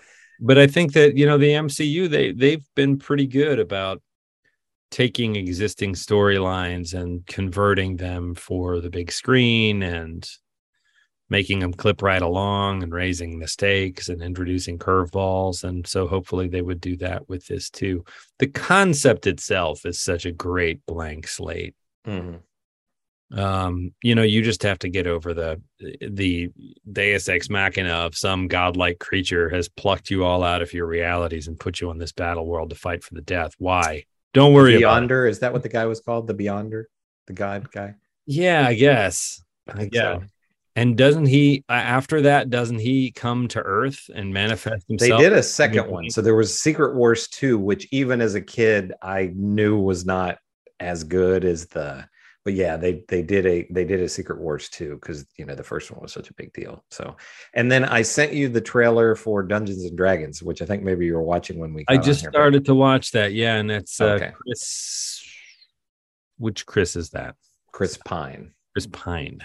but 0.40 0.58
I 0.58 0.66
think 0.66 0.92
that 0.92 1.16
you 1.16 1.26
know 1.26 1.38
the 1.38 1.52
MCU 1.52 2.08
they 2.08 2.32
they've 2.32 2.64
been 2.74 2.98
pretty 2.98 3.26
good 3.26 3.58
about 3.58 4.02
taking 4.90 5.34
existing 5.36 5.94
storylines 5.94 6.94
and 6.94 7.26
converting 7.26 7.96
them 7.96 8.34
for 8.34 8.80
the 8.80 8.90
big 8.90 9.10
screen 9.10 9.82
and 9.82 10.28
making 11.30 11.58
them 11.60 11.72
clip 11.72 12.02
right 12.02 12.22
along 12.22 12.82
and 12.82 12.92
raising 12.92 13.38
the 13.38 13.48
stakes 13.48 14.08
and 14.08 14.22
introducing 14.22 14.78
curveballs 14.78 15.64
and 15.64 15.86
so 15.86 16.06
hopefully 16.06 16.48
they 16.48 16.62
would 16.62 16.80
do 16.80 16.96
that 16.96 17.28
with 17.28 17.46
this 17.46 17.70
too 17.70 18.04
the 18.38 18.46
concept 18.46 19.26
itself 19.26 19.86
is 19.86 20.00
such 20.00 20.26
a 20.26 20.32
great 20.32 20.84
blank 20.86 21.26
slate 21.26 21.74
Mhm. 22.06 22.40
um 23.32 23.92
you 24.02 24.14
know 24.14 24.22
you 24.22 24.42
just 24.42 24.62
have 24.62 24.78
to 24.80 24.88
get 24.90 25.06
over 25.06 25.32
the 25.32 25.60
the 26.00 26.50
deus 26.92 27.28
ex 27.28 27.48
machina 27.48 27.88
of 27.92 28.14
some 28.14 28.46
godlike 28.46 28.98
creature 28.98 29.48
has 29.48 29.68
plucked 29.68 30.10
you 30.10 30.24
all 30.24 30.42
out 30.44 30.60
of 30.62 30.72
your 30.74 30.86
realities 30.86 31.48
and 31.48 31.58
put 31.58 31.80
you 31.80 31.88
on 31.90 31.98
this 31.98 32.12
battle 32.12 32.46
world 32.46 32.68
to 32.70 32.76
fight 32.76 33.02
for 33.02 33.14
the 33.14 33.22
death 33.22 33.54
why 33.58 34.04
don't 34.34 34.52
worry 34.52 34.76
about 34.82 35.02
it. 35.02 35.06
Beyonder 35.08 35.28
is 35.30 35.38
that 35.38 35.52
what 35.52 35.62
the 35.62 35.68
guy 35.68 35.86
was 35.86 36.00
called? 36.00 36.26
The 36.26 36.34
Beyonder, 36.34 36.84
the 37.26 37.32
God 37.32 37.70
guy. 37.72 37.94
yeah 38.26 38.66
i 38.68 38.74
guess 38.74 39.42
I 39.66 39.72
think 39.72 39.94
yeah 39.94 40.18
so. 40.18 40.24
And 40.76 40.96
doesn't 40.96 41.26
he 41.26 41.64
after 41.68 42.22
that 42.22 42.50
doesn't 42.50 42.80
he 42.80 43.12
come 43.12 43.48
to 43.48 43.60
earth 43.60 44.10
and 44.14 44.32
manifest 44.32 44.86
himself? 44.88 45.20
They 45.20 45.28
did 45.28 45.32
a 45.32 45.42
second 45.42 45.88
one. 45.88 46.10
So 46.10 46.20
there 46.20 46.34
was 46.34 46.58
Secret 46.58 46.94
Wars 46.94 47.28
2, 47.28 47.58
which 47.58 47.86
even 47.92 48.20
as 48.20 48.34
a 48.34 48.40
kid, 48.40 48.92
I 49.02 49.32
knew 49.34 49.78
was 49.78 50.04
not 50.04 50.38
as 50.80 51.04
good 51.04 51.44
as 51.44 51.66
the 51.66 52.06
but 52.44 52.52
yeah, 52.52 52.76
they 52.76 53.02
they 53.08 53.22
did 53.22 53.46
a 53.46 53.66
they 53.70 53.84
did 53.84 54.00
a 54.00 54.08
Secret 54.08 54.38
Wars 54.38 54.68
2 54.68 54.96
because 54.96 55.24
you 55.38 55.46
know 55.46 55.54
the 55.54 55.62
first 55.62 55.90
one 55.90 56.02
was 56.02 56.12
such 56.12 56.28
a 56.28 56.34
big 56.34 56.52
deal. 56.52 56.84
So 56.90 57.16
and 57.54 57.72
then 57.72 57.84
I 57.84 58.02
sent 58.02 58.34
you 58.34 58.48
the 58.48 58.60
trailer 58.60 59.14
for 59.14 59.42
Dungeons 59.42 59.84
and 59.84 59.96
Dragons, 59.96 60.42
which 60.42 60.60
I 60.60 60.66
think 60.66 60.82
maybe 60.82 61.06
you 61.06 61.14
were 61.14 61.22
watching 61.22 61.58
when 61.58 61.72
we 61.72 61.84
i 61.88 61.96
just 61.96 62.20
here, 62.20 62.30
started 62.30 62.64
to 62.66 62.74
watch 62.74 63.12
that 63.12 63.32
yeah 63.32 63.56
and 63.56 63.70
that's 63.70 64.00
uh 64.00 64.04
Okay. 64.14 64.32
chris 64.34 65.22
which 66.36 66.66
chris 66.66 66.96
is 66.96 67.10
that 67.10 67.36
Chris 67.74 67.98
Pine. 68.04 68.52
Chris 68.72 68.86
Pine. 68.86 69.40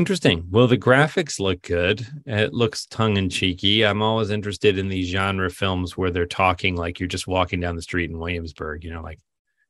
Interesting. 0.00 0.46
Well, 0.50 0.66
the 0.66 0.78
graphics 0.78 1.38
look 1.38 1.60
good. 1.60 2.06
It 2.24 2.54
looks 2.54 2.86
tongue 2.86 3.18
in 3.18 3.28
cheeky. 3.28 3.84
I'm 3.84 4.00
always 4.00 4.30
interested 4.30 4.78
in 4.78 4.88
these 4.88 5.10
genre 5.10 5.50
films 5.50 5.94
where 5.94 6.10
they're 6.10 6.24
talking 6.24 6.74
like 6.74 6.98
you're 6.98 7.06
just 7.06 7.26
walking 7.26 7.60
down 7.60 7.76
the 7.76 7.82
street 7.82 8.08
in 8.08 8.18
Williamsburg. 8.18 8.82
You 8.82 8.94
know, 8.94 9.02
like, 9.02 9.18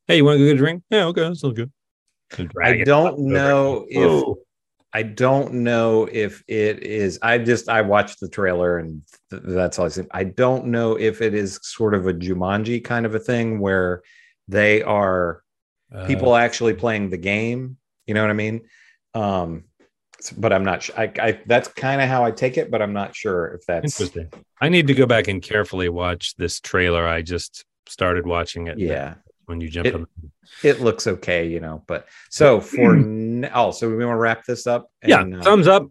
hey, 0.07 0.19
you 0.19 0.25
want 0.25 0.37
to 0.37 0.39
go 0.39 0.45
get 0.45 0.55
a 0.55 0.59
drink? 0.59 0.85
Yeah, 0.89 1.07
okay, 1.07 1.23
that's 1.23 1.43
all 1.43 1.51
good. 1.51 1.73
I 2.63 2.85
don't 2.85 3.19
know 3.19 3.87
if 3.89 4.09
Whoa. 4.09 4.39
I 4.93 5.03
don't 5.03 5.53
know 5.53 6.09
if 6.13 6.45
it 6.47 6.85
is. 6.85 7.19
I 7.23 7.39
just 7.39 7.69
I 7.69 7.83
watched 7.83 8.21
the 8.21 8.29
trailer 8.29 8.79
and 8.79 9.03
th- 9.31 9.43
that's 9.45 9.81
all 9.81 9.87
I 9.87 9.89
see. 9.89 10.05
I 10.13 10.23
don't 10.23 10.67
know 10.67 10.97
if 10.97 11.23
it 11.23 11.35
is 11.35 11.59
sort 11.65 11.93
of 11.93 12.07
a 12.07 12.15
Jumanji 12.15 12.85
kind 12.85 13.05
of 13.05 13.17
a 13.17 13.19
thing 13.19 13.59
where 13.59 14.03
they 14.47 14.81
are 14.85 15.43
Uh, 15.93 16.07
people 16.07 16.37
actually 16.37 16.75
playing 16.75 17.11
the 17.11 17.19
game. 17.19 17.79
You 18.07 18.15
know 18.15 18.23
what 18.23 18.31
I 18.31 18.35
mean? 18.35 18.61
Um, 19.13 19.65
but 20.31 20.53
I'm 20.53 20.65
not 20.65 20.83
sure. 20.83 20.99
I, 21.01 21.13
I 21.19 21.41
that's 21.47 21.69
kind 21.69 22.03
of 22.03 22.09
how 22.09 22.25
I 22.25 22.31
take 22.33 22.59
it, 22.59 22.71
but 22.71 22.83
I'm 22.83 22.93
not 22.93 23.17
sure 23.17 23.47
if 23.55 23.65
that's 23.65 23.99
interesting. 23.99 24.29
I 24.61 24.69
need 24.69 24.89
to 24.89 24.95
go 24.95 25.07
back 25.07 25.29
and 25.29 25.41
carefully 25.41 25.89
watch 25.89 26.37
this 26.37 26.61
trailer. 26.61 27.07
I 27.09 27.23
just 27.23 27.65
started 27.87 28.27
watching 28.27 28.67
it. 28.67 28.79
yeah. 28.79 29.15
When 29.47 29.61
you 29.61 29.69
jump 29.69 29.87
It- 29.87 29.95
on. 29.95 30.07
It 30.63 30.81
looks 30.81 31.07
okay, 31.07 31.47
you 31.47 31.61
know. 31.61 31.83
But 31.87 32.07
so 32.29 32.61
for 32.61 32.97
oh, 33.55 33.71
so 33.71 33.89
we 33.89 34.05
want 34.05 34.17
to 34.17 34.21
wrap 34.21 34.45
this 34.45 34.67
up. 34.67 34.91
Yeah, 35.07 35.23
and, 35.23 35.37
uh, 35.37 35.43
thumbs 35.43 35.67
up. 35.69 35.89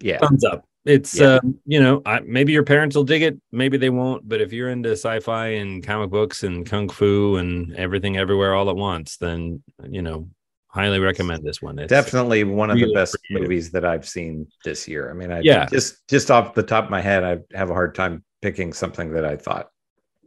yeah. 0.00 0.18
thumbs 0.18 0.44
up. 0.44 0.64
It's 0.84 1.18
Yeah. 1.18 1.26
uh, 1.26 1.40
you 1.66 1.80
know, 1.80 2.02
I, 2.06 2.20
maybe 2.20 2.52
your 2.52 2.62
parents 2.62 2.94
will 2.94 3.04
dig 3.04 3.22
it, 3.22 3.40
maybe 3.50 3.76
they 3.78 3.90
won't. 3.90 4.28
But 4.28 4.40
if 4.40 4.52
you're 4.52 4.68
into 4.70 4.90
sci-fi 4.92 5.48
and 5.48 5.82
comic 5.84 6.10
books 6.10 6.44
and 6.44 6.64
kung 6.66 6.88
fu 6.88 7.36
and 7.36 7.74
everything 7.74 8.16
everywhere 8.16 8.54
all 8.54 8.68
at 8.70 8.76
once, 8.76 9.16
then 9.16 9.62
you 9.88 10.02
know, 10.02 10.28
highly 10.74 10.98
recommend 10.98 11.44
this 11.44 11.62
one. 11.62 11.78
It's 11.78 11.88
definitely 11.88 12.42
one 12.44 12.70
of 12.70 12.78
the 12.78 12.92
best 12.92 13.16
creative. 13.28 13.42
movies 13.48 13.70
that 13.70 13.84
I've 13.84 14.06
seen 14.06 14.46
this 14.64 14.88
year. 14.88 15.08
I 15.10 15.14
mean, 15.14 15.30
I 15.32 15.40
Yeah. 15.40 15.66
just 15.66 16.06
just 16.08 16.30
off 16.30 16.54
the 16.54 16.62
top 16.64 16.84
of 16.84 16.90
my 16.90 17.00
head, 17.00 17.22
I 17.24 17.38
have 17.56 17.70
a 17.70 17.74
hard 17.74 17.94
time 17.94 18.24
picking 18.42 18.72
something 18.72 19.12
that 19.12 19.24
I 19.24 19.36
thought 19.36 19.70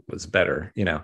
was 0.09 0.25
better, 0.25 0.71
you 0.75 0.85
know. 0.85 1.03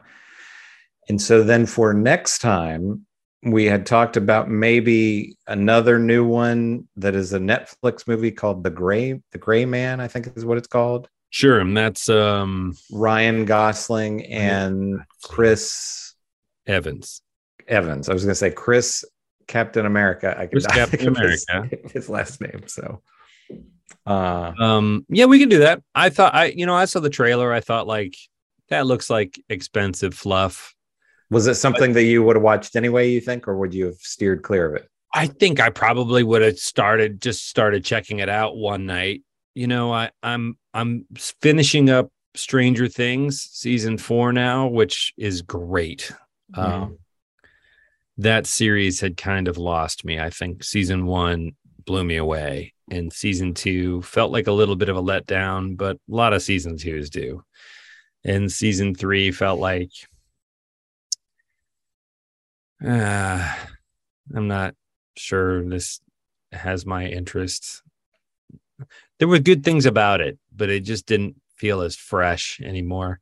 And 1.10 1.22
so 1.22 1.44
then 1.44 1.66
for 1.66 1.94
next 1.94 2.39
time, 2.39 3.06
we 3.46 3.66
had 3.66 3.86
talked 3.86 4.16
about 4.16 4.50
maybe 4.50 5.36
another 5.48 6.00
new 6.00 6.26
one 6.26 6.88
that 6.96 7.14
is 7.14 7.34
a 7.34 7.39
Netflix 7.39 8.08
movie 8.08 8.32
called 8.32 8.64
The 8.64 8.70
Gray 8.70 9.22
The 9.34 9.38
Gray 9.38 9.66
Man, 9.66 10.00
I 10.00 10.08
think 10.08 10.30
is 10.38 10.46
what 10.46 10.58
it's 10.58 10.68
called. 10.68 11.10
sure, 11.32 11.60
and 11.60 11.76
that's 11.76 12.08
um 12.08 12.74
Ryan 12.91 13.44
Gosling 13.44 14.26
and 14.28 15.02
Chris 15.24 16.14
Evans. 16.66 17.22
Evans. 17.68 18.08
I 18.10 18.14
was 18.14 18.24
going 18.24 18.32
to 18.32 18.36
say 18.36 18.52
Chris 18.52 19.04
Captain 19.48 19.86
America. 19.86 20.36
I 20.38 20.48
can 20.48 20.62
Captain 20.70 21.08
of 21.08 21.18
his- 21.18 21.46
America. 21.50 21.78
his 21.94 22.10
last 22.10 22.41
name. 22.41 22.64
So, 22.68 23.02
uh, 24.06 24.54
Um, 24.60 25.06
yeah, 25.10 25.26
we 25.26 25.39
can 25.39 25.50
do 25.50 25.60
that. 25.60 25.82
I 25.96 26.10
thought 26.10 26.34
I, 26.34 26.46
you 26.46 26.66
know, 26.66 26.76
I 26.76 26.86
saw 26.86 27.00
the 27.00 27.10
trailer. 27.10 27.52
I 27.54 27.60
thought 27.60 27.88
like 27.88 28.16
that 28.70 28.86
looks 28.86 29.10
like 29.10 29.39
expensive 29.50 30.14
fluff. 30.14 30.74
was 31.30 31.48
it 31.48 31.56
something 31.56 31.94
that 31.94 32.04
you 32.04 32.24
would 32.24 32.36
have 32.36 32.44
watched 32.44 32.76
anyway? 32.76 33.10
You 33.10 33.22
think, 33.22 33.48
or 33.48 33.58
would 33.58 33.74
you 33.74 33.86
have 33.86 33.98
steered 33.98 34.44
clear 34.44 34.70
of 34.70 34.76
it? 34.76 34.89
I 35.14 35.28
think 35.28 35.60
I 35.60 35.70
probably 35.70 36.24
would 36.24 36.41
have 36.41 36.58
started 36.58 37.22
just 37.22 37.48
started 37.48 37.86
checking 37.86 38.20
it 38.20 38.30
out 38.30 38.58
one 38.58 38.86
night. 38.86 39.22
You 39.54 39.68
know, 39.68 39.94
I 39.94 40.10
I'm 40.24 40.58
I'm 40.74 41.06
finishing 41.41 41.89
up 41.89 42.10
Stranger 42.36 42.88
Things 42.88 43.41
season 43.52 44.00
4 44.00 44.34
now, 44.34 44.68
which 44.68 45.14
is 45.18 45.44
great. 45.44 46.12
Um 46.56 46.98
that 48.18 48.45
series 48.45 49.01
had 49.01 49.18
kind 49.18 49.47
of 49.47 49.57
lost 49.57 50.05
me. 50.05 50.20
I 50.20 50.30
think 50.30 50.64
season 50.64 51.05
1 51.05 51.51
blew 51.86 52.03
me 52.03 52.18
away 52.18 52.74
and 52.89 53.11
season 53.11 53.53
2 53.53 54.01
felt 54.01 54.32
like 54.32 54.47
a 54.47 54.51
little 54.51 54.76
bit 54.76 54.89
of 54.89 54.97
a 54.97 55.01
letdown, 55.01 55.76
but 55.76 55.95
a 55.95 55.99
lot 56.07 56.34
of 56.34 56.41
season 56.41 56.76
2s 56.76 57.09
do. 57.09 57.43
And 58.24 58.51
season 58.51 58.95
3 58.95 59.32
felt 59.32 59.59
like 59.59 59.91
uh, 62.86 63.55
I'm 64.36 64.47
not 64.47 64.76
sure 65.18 65.68
this 65.68 65.99
has 66.51 66.86
my 66.86 67.07
interest. 67.07 67.82
There 69.20 69.28
were 69.28 69.39
good 69.39 69.64
things 69.64 69.86
about 69.86 70.22
it, 70.22 70.38
but 70.55 70.70
it 70.70 70.82
just 70.82 71.05
didn't 71.05 71.36
feel 71.55 71.82
as 71.82 71.95
fresh 71.95 72.59
anymore. 72.61 73.20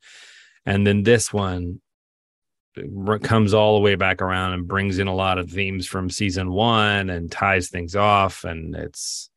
And 0.66 0.86
then 0.86 1.04
this 1.04 1.32
one 1.32 1.82
comes 3.24 3.54
all 3.54 3.76
the 3.76 3.82
way 3.82 3.96
back 3.96 4.22
around 4.22 4.54
and 4.54 4.68
brings 4.68 5.00
in 5.00 5.08
a 5.08 5.16
lot 5.16 5.38
of 5.38 5.50
themes 5.50 5.88
from 5.88 6.10
season 6.10 6.52
one 6.52 7.10
and 7.10 7.32
ties 7.32 7.70
things 7.70 7.96
off. 7.96 8.44
And 8.44 8.76
it's, 8.76 9.30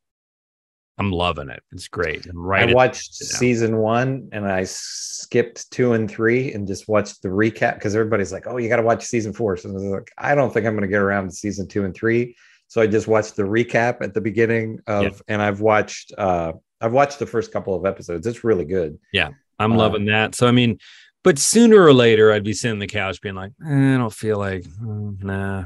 I'm 0.99 1.11
loving 1.11 1.49
it. 1.49 1.62
It's 1.72 1.89
great. 1.89 2.26
I'm 2.26 2.39
right. 2.39 2.68
I 2.68 2.70
at- 2.70 2.74
watched 2.76 3.14
season 3.14 3.76
one 3.78 4.28
and 4.32 4.47
I 4.47 4.64
skipped 4.64 5.70
two 5.72 5.93
and 5.95 6.09
three 6.09 6.53
and 6.53 6.66
just 6.68 6.87
watched 6.89 7.22
the 7.22 7.28
recap 7.28 7.74
because 7.74 7.97
everybody's 7.97 8.32
like, 8.32 8.47
"Oh, 8.47 8.59
you 8.59 8.68
got 8.68 8.76
to 8.76 8.82
watch 8.82 9.05
season 9.05 9.32
four. 9.32 9.57
So 9.57 9.70
I 9.70 9.72
was 9.72 9.82
like, 9.82 10.12
"I 10.16 10.35
don't 10.37 10.53
think 10.55 10.66
I'm 10.66 10.74
going 10.74 10.82
to 10.82 10.89
get 10.89 11.01
around 11.01 11.24
to 11.30 11.32
season 11.35 11.66
two 11.66 11.85
and 11.85 11.95
three. 11.95 12.37
So 12.68 12.80
I 12.80 12.87
just 12.87 13.09
watched 13.09 13.35
the 13.37 13.43
recap 13.43 14.03
at 14.03 14.14
the 14.14 14.20
beginning 14.20 14.78
of, 14.87 15.03
Yeah. 15.03 15.11
and 15.28 15.43
I've 15.43 15.61
watched, 15.61 16.12
uh, 16.16 16.53
I've 16.80 16.93
watched 16.93 17.18
the 17.18 17.26
first 17.26 17.53
couple 17.53 17.74
of 17.74 17.85
episodes. 17.87 18.26
It's 18.26 18.43
really 18.45 18.64
good. 18.64 18.99
Yeah, 19.12 19.30
I'm 19.59 19.72
Uh, 19.72 19.76
loving 19.76 20.07
that. 20.07 20.35
So 20.37 20.47
I 20.47 20.51
mean, 20.53 20.78
but 21.25 21.39
sooner 21.39 21.83
or 21.83 21.95
later, 21.95 22.31
I'd 22.31 22.45
be 22.45 22.53
sitting 22.53 22.75
on 22.75 22.79
the 22.79 22.87
couch 22.87 23.20
being 23.22 23.35
like, 23.35 23.53
eh, 23.66 23.95
I 23.95 23.97
don't 23.97 24.12
feel 24.12 24.39
like, 24.39 24.62
mm, 24.62 25.20
nah. 25.25 25.64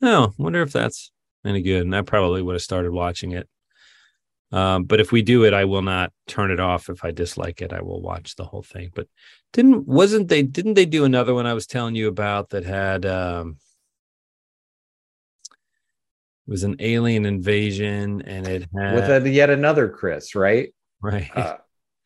No, 0.00 0.32
wonder 0.38 0.62
if 0.62 0.72
that's 0.72 1.10
any 1.44 1.62
good. 1.62 1.82
And 1.82 1.94
I 1.94 2.02
probably 2.02 2.40
would 2.40 2.54
have 2.54 2.62
started 2.62 2.92
watching 2.92 3.32
it. 3.32 3.48
Um, 4.52 4.84
but 4.84 5.00
if 5.00 5.12
we 5.12 5.22
do 5.22 5.44
it, 5.44 5.52
I 5.52 5.64
will 5.64 5.82
not 5.82 6.12
turn 6.26 6.50
it 6.52 6.60
off. 6.60 6.88
If 6.88 7.04
I 7.04 7.10
dislike 7.10 7.60
it, 7.60 7.72
I 7.72 7.82
will 7.82 8.00
watch 8.00 8.36
the 8.36 8.44
whole 8.44 8.62
thing. 8.62 8.90
But 8.94 9.08
didn't 9.52 9.86
wasn't 9.86 10.28
they 10.28 10.42
didn't 10.42 10.74
they 10.74 10.86
do 10.86 11.04
another 11.04 11.34
one 11.34 11.46
I 11.46 11.54
was 11.54 11.66
telling 11.66 11.96
you 11.96 12.08
about 12.08 12.50
that 12.50 12.64
had 12.64 13.04
um 13.04 13.58
it 16.46 16.50
was 16.50 16.62
an 16.62 16.76
alien 16.78 17.26
invasion 17.26 18.22
and 18.22 18.46
it 18.46 18.68
had 18.76 18.94
With 18.94 19.26
a, 19.26 19.30
yet 19.30 19.50
another 19.50 19.88
Chris, 19.88 20.34
right? 20.34 20.72
right 21.00 21.30
Uh, 21.34 21.56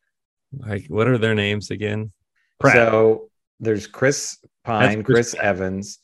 like 0.52 0.86
what 0.88 1.08
are 1.08 1.18
their 1.18 1.34
names 1.34 1.70
again? 1.70 2.12
Pratt. 2.60 2.74
So 2.74 3.30
there's 3.60 3.86
Chris 3.86 4.38
Pine, 4.64 4.98
That's 4.98 5.06
Chris 5.06 5.30
Chris, 5.32 5.34
Evans, 5.42 5.98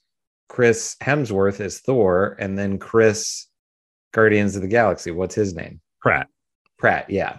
Chris 0.48 0.96
Hemsworth 1.02 1.60
is 1.60 1.80
Thor, 1.80 2.36
and 2.38 2.58
then 2.58 2.78
Chris 2.78 3.46
Guardians 4.12 4.56
of 4.56 4.62
the 4.62 4.68
Galaxy. 4.68 5.10
What's 5.10 5.34
his 5.34 5.54
name? 5.54 5.80
Pratt. 6.00 6.28
Pratt. 6.78 7.08
Yeah. 7.08 7.38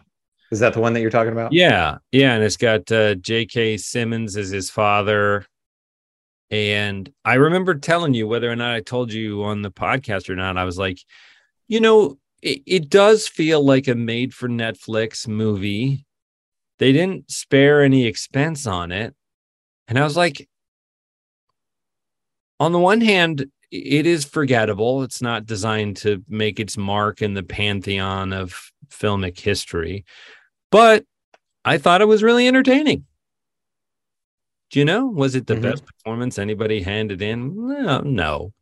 Is 0.51 0.59
that 0.59 0.73
the 0.73 0.81
one 0.81 0.93
that 0.93 1.01
you're 1.01 1.09
talking 1.09 1.31
about? 1.31 1.53
Yeah, 1.53 1.97
yeah, 2.11 2.33
and 2.33 2.43
it's 2.43 2.57
got 2.57 2.91
uh, 2.91 3.15
J.K. 3.15 3.77
Simmons 3.77 4.35
as 4.35 4.49
his 4.49 4.69
father. 4.69 5.45
And 6.49 7.11
I 7.23 7.35
remember 7.35 7.75
telling 7.75 8.13
you 8.13 8.27
whether 8.27 8.51
or 8.51 8.57
not 8.57 8.75
I 8.75 8.81
told 8.81 9.13
you 9.13 9.43
on 9.43 9.61
the 9.61 9.71
podcast 9.71 10.29
or 10.29 10.35
not. 10.35 10.57
I 10.57 10.65
was 10.65 10.77
like, 10.77 10.99
you 11.69 11.79
know, 11.79 12.17
it, 12.41 12.61
it 12.65 12.89
does 12.89 13.29
feel 13.29 13.63
like 13.63 13.87
a 13.87 13.95
made 13.95 14.33
for 14.33 14.49
Netflix 14.49 15.25
movie. 15.25 16.05
They 16.81 16.91
didn't 16.91 17.29
spare 17.29 17.83
any 17.83 18.07
expense 18.07 18.65
on 18.65 18.91
it. 18.91 19.13
And 19.87 19.99
I 19.99 20.03
was 20.03 20.17
like, 20.17 20.49
on 22.59 22.71
the 22.71 22.79
one 22.79 23.01
hand, 23.01 23.45
it 23.69 24.07
is 24.07 24.25
forgettable. 24.25 25.03
It's 25.03 25.21
not 25.21 25.45
designed 25.45 25.97
to 25.97 26.23
make 26.27 26.59
its 26.59 26.77
mark 26.77 27.21
in 27.21 27.35
the 27.35 27.43
pantheon 27.43 28.33
of 28.33 28.71
filmic 28.89 29.39
history, 29.39 30.05
but 30.71 31.05
I 31.63 31.77
thought 31.77 32.01
it 32.01 32.07
was 32.07 32.23
really 32.23 32.47
entertaining. 32.47 33.05
Do 34.71 34.79
you 34.79 34.85
know? 34.85 35.05
Was 35.05 35.35
it 35.35 35.45
the 35.45 35.55
Mhm. 35.57 35.61
best 35.61 35.85
performance 35.85 36.39
anybody 36.39 36.81
handed 36.81 37.21
in? 37.21 37.55
No, 37.83 37.99
no. 37.99 38.53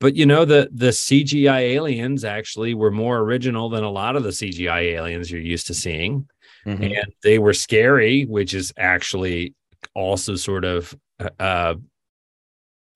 But 0.00 0.16
you 0.16 0.26
know, 0.26 0.44
the 0.44 0.68
the 0.72 0.92
CGI 0.92 1.60
aliens 1.60 2.24
actually 2.24 2.74
were 2.74 2.90
more 2.90 3.18
original 3.18 3.68
than 3.68 3.84
a 3.84 3.90
lot 3.90 4.16
of 4.16 4.24
the 4.24 4.32
CGI 4.32 4.80
aliens 4.80 5.30
you're 5.30 5.40
used 5.40 5.68
to 5.68 5.74
seeing. 5.74 6.26
Mhm. 6.66 7.00
And 7.00 7.12
they 7.22 7.38
were 7.38 7.54
scary, 7.54 8.24
which 8.24 8.54
is 8.54 8.72
actually 8.76 9.54
also 9.94 10.36
sort 10.36 10.64
of 10.64 10.94
uh, 11.18 11.30
uh 11.38 11.74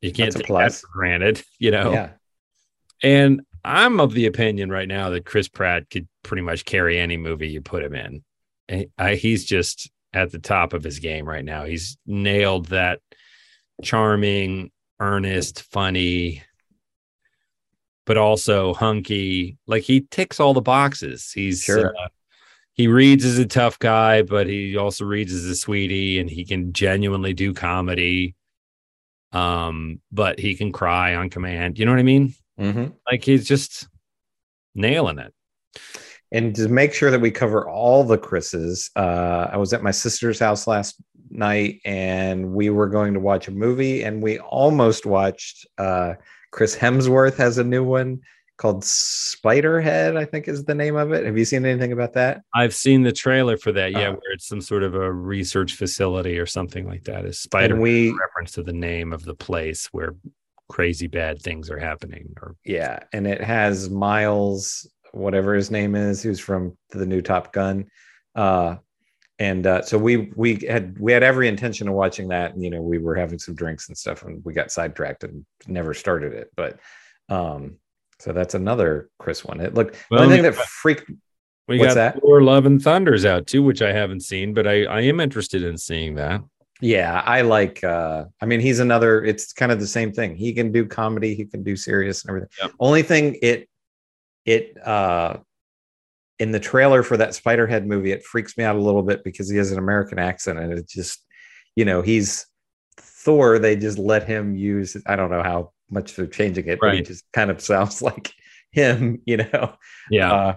you 0.00 0.12
can't 0.12 0.32
That's 0.34 0.46
take 0.46 0.54
that 0.54 0.72
for 0.74 0.88
granted, 0.92 1.42
you 1.58 1.70
know. 1.70 1.92
Yeah. 1.92 2.10
And 3.02 3.40
I'm 3.64 4.00
of 4.00 4.12
the 4.12 4.26
opinion 4.26 4.70
right 4.70 4.86
now 4.88 5.10
that 5.10 5.24
Chris 5.24 5.48
Pratt 5.48 5.88
could 5.88 6.06
pretty 6.22 6.42
much 6.42 6.64
carry 6.66 6.98
any 6.98 7.16
movie 7.16 7.48
you 7.48 7.62
put 7.62 7.82
him 7.82 7.94
in. 7.94 8.22
And 8.68 8.86
I, 8.98 9.14
he's 9.14 9.44
just 9.44 9.90
at 10.12 10.30
the 10.30 10.38
top 10.38 10.74
of 10.74 10.84
his 10.84 10.98
game 10.98 11.26
right 11.26 11.44
now. 11.44 11.64
He's 11.64 11.96
nailed 12.06 12.66
that 12.66 13.00
charming, 13.82 14.70
earnest, 15.00 15.62
funny, 15.62 16.42
but 18.04 18.18
also 18.18 18.74
hunky. 18.74 19.56
Like 19.66 19.82
he 19.82 20.02
ticks 20.10 20.38
all 20.38 20.54
the 20.54 20.60
boxes. 20.60 21.32
He's 21.32 21.62
Sure. 21.62 21.94
uh, 21.96 22.08
he 22.74 22.88
reads 22.88 23.24
as 23.24 23.38
a 23.38 23.46
tough 23.46 23.78
guy, 23.78 24.22
but 24.22 24.46
he 24.46 24.76
also 24.76 25.04
reads 25.04 25.32
as 25.32 25.44
a 25.44 25.54
sweetie, 25.54 26.18
and 26.18 26.28
he 26.28 26.44
can 26.44 26.72
genuinely 26.72 27.32
do 27.32 27.54
comedy. 27.54 28.34
Um, 29.32 30.00
but 30.12 30.38
he 30.38 30.54
can 30.54 30.70
cry 30.70 31.14
on 31.14 31.30
command. 31.30 31.78
You 31.78 31.86
know 31.86 31.92
what 31.92 31.98
I 32.00 32.04
mean? 32.04 32.34
Mhm. 32.58 32.94
Like 33.10 33.24
he's 33.24 33.48
just 33.48 33.88
nailing 34.74 35.18
it. 35.18 35.32
And 36.30 36.54
to 36.56 36.68
make 36.68 36.94
sure 36.94 37.10
that 37.10 37.20
we 37.20 37.30
cover 37.30 37.68
all 37.68 38.04
the 38.04 38.18
Chris's, 38.18 38.90
uh, 38.96 39.48
I 39.52 39.56
was 39.56 39.72
at 39.72 39.82
my 39.82 39.90
sister's 39.90 40.38
house 40.38 40.66
last 40.66 41.00
night 41.30 41.80
and 41.84 42.52
we 42.52 42.70
were 42.70 42.88
going 42.88 43.14
to 43.14 43.20
watch 43.20 43.48
a 43.48 43.52
movie 43.52 44.02
and 44.02 44.22
we 44.22 44.38
almost 44.38 45.04
watched 45.04 45.66
uh, 45.78 46.14
Chris 46.52 46.76
Hemsworth 46.76 47.36
has 47.36 47.58
a 47.58 47.64
new 47.64 47.82
one 47.84 48.20
called 48.56 48.82
Spiderhead, 48.82 50.16
I 50.16 50.24
think 50.24 50.48
is 50.48 50.64
the 50.64 50.74
name 50.74 50.96
of 50.96 51.12
it. 51.12 51.24
Have 51.26 51.36
you 51.36 51.44
seen 51.44 51.64
anything 51.64 51.92
about 51.92 52.12
that? 52.14 52.42
I've 52.54 52.74
seen 52.74 53.02
the 53.02 53.12
trailer 53.12 53.56
for 53.56 53.72
that. 53.72 53.92
Yeah, 53.92 54.08
Oh. 54.08 54.12
where 54.12 54.32
it's 54.32 54.46
some 54.46 54.60
sort 54.60 54.82
of 54.82 54.94
a 54.94 55.12
research 55.12 55.74
facility 55.74 56.38
or 56.38 56.46
something 56.46 56.86
like 56.86 57.04
that. 57.04 57.24
Is 57.24 57.40
Spider 57.40 57.76
we 57.80 58.10
reference 58.12 58.52
to 58.52 58.62
the 58.62 58.72
name 58.72 59.12
of 59.12 59.24
the 59.24 59.34
place 59.34 59.86
where 59.92 60.14
crazy 60.68 61.06
bad 61.08 61.42
things 61.42 61.70
are 61.70 61.78
happening? 61.78 62.32
Or 62.40 62.54
yeah, 62.64 63.00
and 63.12 63.26
it 63.26 63.40
has 63.40 63.90
Miles, 63.90 64.88
whatever 65.12 65.54
his 65.54 65.70
name 65.70 65.94
is, 65.94 66.22
who's 66.22 66.40
from 66.40 66.76
the 66.90 67.06
new 67.06 67.20
Top 67.22 67.52
Gun. 67.52 67.86
Uh 68.34 68.76
and 69.40 69.66
uh, 69.66 69.82
so 69.82 69.98
we 69.98 70.30
we 70.36 70.64
had 70.68 70.96
we 71.00 71.10
had 71.10 71.24
every 71.24 71.48
intention 71.48 71.88
of 71.88 71.94
watching 71.94 72.28
that 72.28 72.54
and 72.54 72.62
you 72.62 72.70
know 72.70 72.80
we 72.80 72.98
were 72.98 73.16
having 73.16 73.36
some 73.38 73.56
drinks 73.56 73.88
and 73.88 73.98
stuff 73.98 74.22
and 74.22 74.44
we 74.44 74.52
got 74.52 74.70
sidetracked 74.70 75.24
and 75.24 75.44
never 75.66 75.92
started 75.92 76.32
it 76.32 76.52
but 76.54 76.78
um 77.28 77.74
so 78.18 78.32
that's 78.32 78.54
another 78.54 79.10
chris 79.18 79.44
one 79.44 79.60
it 79.60 79.74
looked 79.74 79.96
Well, 80.10 80.20
the 80.20 80.24
only 80.24 80.36
thing 80.36 80.44
that 80.44 80.54
freaked 80.54 81.10
we 81.66 81.78
got 81.78 81.94
that? 81.94 82.20
Thor: 82.20 82.42
Love 82.42 82.66
and 82.66 82.80
Thunder's 82.80 83.24
out 83.24 83.46
too, 83.46 83.62
which 83.62 83.80
I 83.80 83.92
haven't 83.92 84.20
seen, 84.20 84.52
but 84.52 84.66
I 84.66 84.84
I 84.84 85.00
am 85.02 85.20
interested 85.20 85.62
in 85.62 85.78
seeing 85.78 86.14
that. 86.16 86.42
Yeah, 86.80 87.22
I 87.24 87.40
like 87.40 87.82
uh 87.82 88.24
I 88.40 88.46
mean 88.46 88.60
he's 88.60 88.80
another 88.80 89.24
it's 89.24 89.52
kind 89.52 89.72
of 89.72 89.80
the 89.80 89.86
same 89.86 90.12
thing. 90.12 90.36
He 90.36 90.52
can 90.52 90.72
do 90.72 90.86
comedy, 90.86 91.34
he 91.34 91.46
can 91.46 91.62
do 91.62 91.76
serious 91.76 92.22
and 92.22 92.30
everything. 92.30 92.50
Yep. 92.60 92.72
Only 92.80 93.02
thing 93.02 93.38
it 93.40 93.68
it 94.44 94.76
uh 94.86 95.38
in 96.38 96.50
the 96.50 96.60
trailer 96.60 97.02
for 97.02 97.16
that 97.16 97.30
Spiderhead 97.30 97.86
movie 97.86 98.12
it 98.12 98.24
freaks 98.24 98.58
me 98.58 98.64
out 98.64 98.76
a 98.76 98.80
little 98.80 99.02
bit 99.02 99.24
because 99.24 99.48
he 99.48 99.56
has 99.56 99.72
an 99.72 99.78
American 99.78 100.18
accent 100.18 100.58
and 100.58 100.72
it 100.72 100.88
just 100.88 101.24
you 101.76 101.84
know, 101.84 102.02
he's 102.02 102.46
Thor 102.98 103.58
they 103.58 103.74
just 103.76 103.98
let 103.98 104.28
him 104.28 104.54
use 104.54 104.96
I 105.06 105.16
don't 105.16 105.30
know 105.30 105.42
how 105.42 105.72
much 105.94 106.14
they're 106.16 106.26
changing 106.26 106.66
it 106.68 106.78
but 106.80 106.90
he 106.92 106.96
Right. 106.98 107.06
just 107.06 107.24
kind 107.32 107.50
of 107.50 107.60
sounds 107.70 108.02
like 108.02 108.32
him, 108.72 109.22
you 109.24 109.38
know. 109.38 109.74
Yeah. 110.10 110.32
Uh 110.32 110.56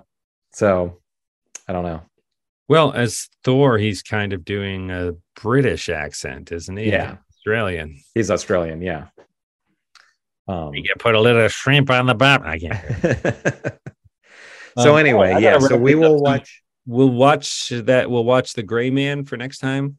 so 0.54 1.00
I 1.68 1.74
don't 1.74 1.84
know. 1.86 2.02
well, 2.68 2.92
as 2.92 3.30
Thor, 3.44 3.78
he's 3.78 4.02
kind 4.02 4.34
of 4.34 4.44
doing 4.44 4.90
a 4.92 5.14
British 5.42 5.88
accent, 5.90 6.52
isn't 6.52 6.76
he? 6.78 6.90
Yeah. 6.92 7.18
Australian. 7.36 8.00
He's 8.16 8.30
Australian, 8.32 8.82
yeah. 8.82 9.08
Um 10.48 10.74
You 10.74 10.84
can 10.84 10.98
put 11.00 11.16
a 11.16 11.20
little 11.22 11.48
shrimp 11.48 11.90
on 11.92 12.06
the 12.08 12.16
bottom. 12.16 12.48
I 12.48 12.58
can't. 12.60 12.82
so 14.78 14.94
Um, 14.94 14.98
anyway, 15.00 15.32
I 15.34 15.40
yeah. 15.40 15.60
So 15.60 15.78
we 15.78 15.96
will 15.96 16.20
watch. 16.22 16.62
We'll 16.86 17.10
watch 17.10 17.70
that. 17.70 18.10
We'll 18.10 18.24
watch 18.24 18.54
the 18.54 18.64
Gray 18.64 18.90
Man 18.90 19.26
for 19.26 19.36
next 19.38 19.58
time. 19.60 19.98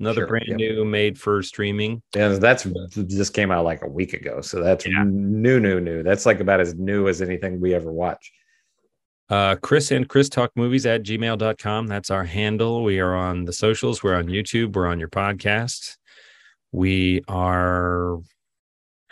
Another 0.00 0.20
Sure, 0.22 0.26
brand 0.28 0.44
yep. 0.48 0.58
new, 0.58 0.84
made 0.84 1.18
for 1.18 1.42
streaming. 1.42 2.02
Yeah, 2.14 2.28
that's 2.28 2.64
just 3.08 3.34
came 3.34 3.50
out 3.50 3.64
like 3.64 3.82
a 3.82 3.88
week 3.88 4.12
ago. 4.12 4.40
So 4.40 4.62
that's 4.62 4.86
Yeah. 4.86 5.02
new, 5.06 5.58
new, 5.58 5.80
new. 5.80 6.02
That's 6.04 6.24
like 6.24 6.38
about 6.40 6.60
as 6.60 6.74
new 6.74 7.08
as 7.08 7.20
anything 7.20 7.60
we 7.60 7.74
ever 7.74 7.92
watch. 7.92 8.30
Uh, 9.28 9.56
Chris 9.56 9.90
and 9.90 10.08
Chris 10.08 10.28
Talk 10.28 10.52
Movies 10.56 10.86
at 10.86 11.02
gmail.com. 11.02 11.86
That's 11.86 12.10
our 12.10 12.24
handle. 12.24 12.82
We 12.84 12.98
are 13.00 13.14
on 13.14 13.44
the 13.44 13.52
socials. 13.52 14.02
We're 14.02 14.14
on 14.14 14.26
YouTube. 14.28 14.74
We're 14.74 14.86
on 14.86 14.98
your 14.98 15.08
podcast. 15.10 15.96
We 16.72 17.22
are, 17.28 18.18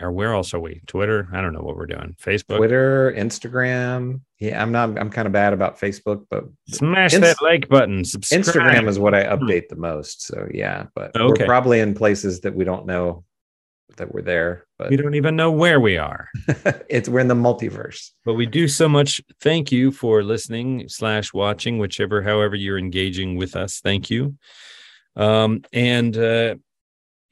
or 0.00 0.12
where 0.12 0.32
else 0.34 0.52
are 0.54 0.60
we? 0.60 0.82
Twitter. 0.86 1.28
I 1.32 1.40
don't 1.40 1.52
know 1.52 1.62
what 1.62 1.76
we're 1.76 1.86
doing. 1.86 2.16
Facebook. 2.22 2.58
Twitter, 2.58 3.12
Instagram. 3.16 4.20
Yeah, 4.38 4.60
I'm 4.62 4.70
not. 4.72 4.98
I'm 4.98 5.10
kind 5.10 5.26
of 5.26 5.32
bad 5.32 5.52
about 5.52 5.78
Facebook, 5.80 6.26
but 6.30 6.44
Smash 6.68 7.14
Inst- 7.14 7.22
that 7.22 7.42
like 7.42 7.68
button. 7.68 8.04
Subscribe. 8.04 8.44
Instagram 8.44 8.88
is 8.88 8.98
what 8.98 9.14
I 9.14 9.24
update 9.24 9.68
the 9.68 9.76
most. 9.76 10.26
So 10.26 10.46
yeah, 10.52 10.86
but 10.94 11.16
Okay. 11.16 11.42
we're 11.42 11.46
probably 11.46 11.80
in 11.80 11.94
places 11.94 12.40
that 12.40 12.54
we 12.54 12.64
don't 12.64 12.86
know 12.86 13.24
that 13.96 14.12
we're 14.12 14.20
there. 14.20 14.66
But 14.78 14.90
We 14.90 14.96
don't 14.98 15.14
even 15.14 15.36
know 15.36 15.50
where 15.50 15.80
we 15.80 15.96
are. 15.96 16.28
it's 16.90 17.08
we're 17.08 17.20
in 17.20 17.28
the 17.28 17.34
multiverse. 17.34 18.10
but 18.26 18.34
we 18.34 18.44
do 18.44 18.68
so 18.68 18.88
much 18.90 19.22
thank 19.40 19.72
you 19.72 19.90
for 19.90 20.22
listening 20.22 20.86
slash 20.88 21.32
watching 21.32 21.78
whichever 21.78 22.20
however 22.22 22.56
you're 22.56 22.76
engaging 22.78 23.36
with 23.38 23.56
us 23.56 23.80
thank 23.80 24.10
you 24.10 24.34
um 25.16 25.62
and 25.72 26.18
uh 26.18 26.54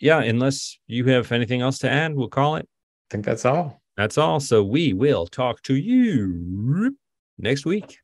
yeah 0.05 0.21
unless 0.21 0.79
you 0.87 1.05
have 1.07 1.33
anything 1.33 1.63
else 1.63 1.79
to 1.79 1.91
add 1.91 2.15
we'll 2.15 2.29
call 2.29 2.57
it. 2.57 2.69
I 2.69 3.09
think 3.11 3.25
that's 3.25 3.45
all. 3.45 3.81
that's 3.97 4.19
all. 4.19 4.39
So 4.39 4.63
we 4.63 4.93
will 4.93 5.27
talk 5.27 5.63
to 5.63 5.75
you 5.75 6.95
next 7.39 7.65
week 7.65 7.99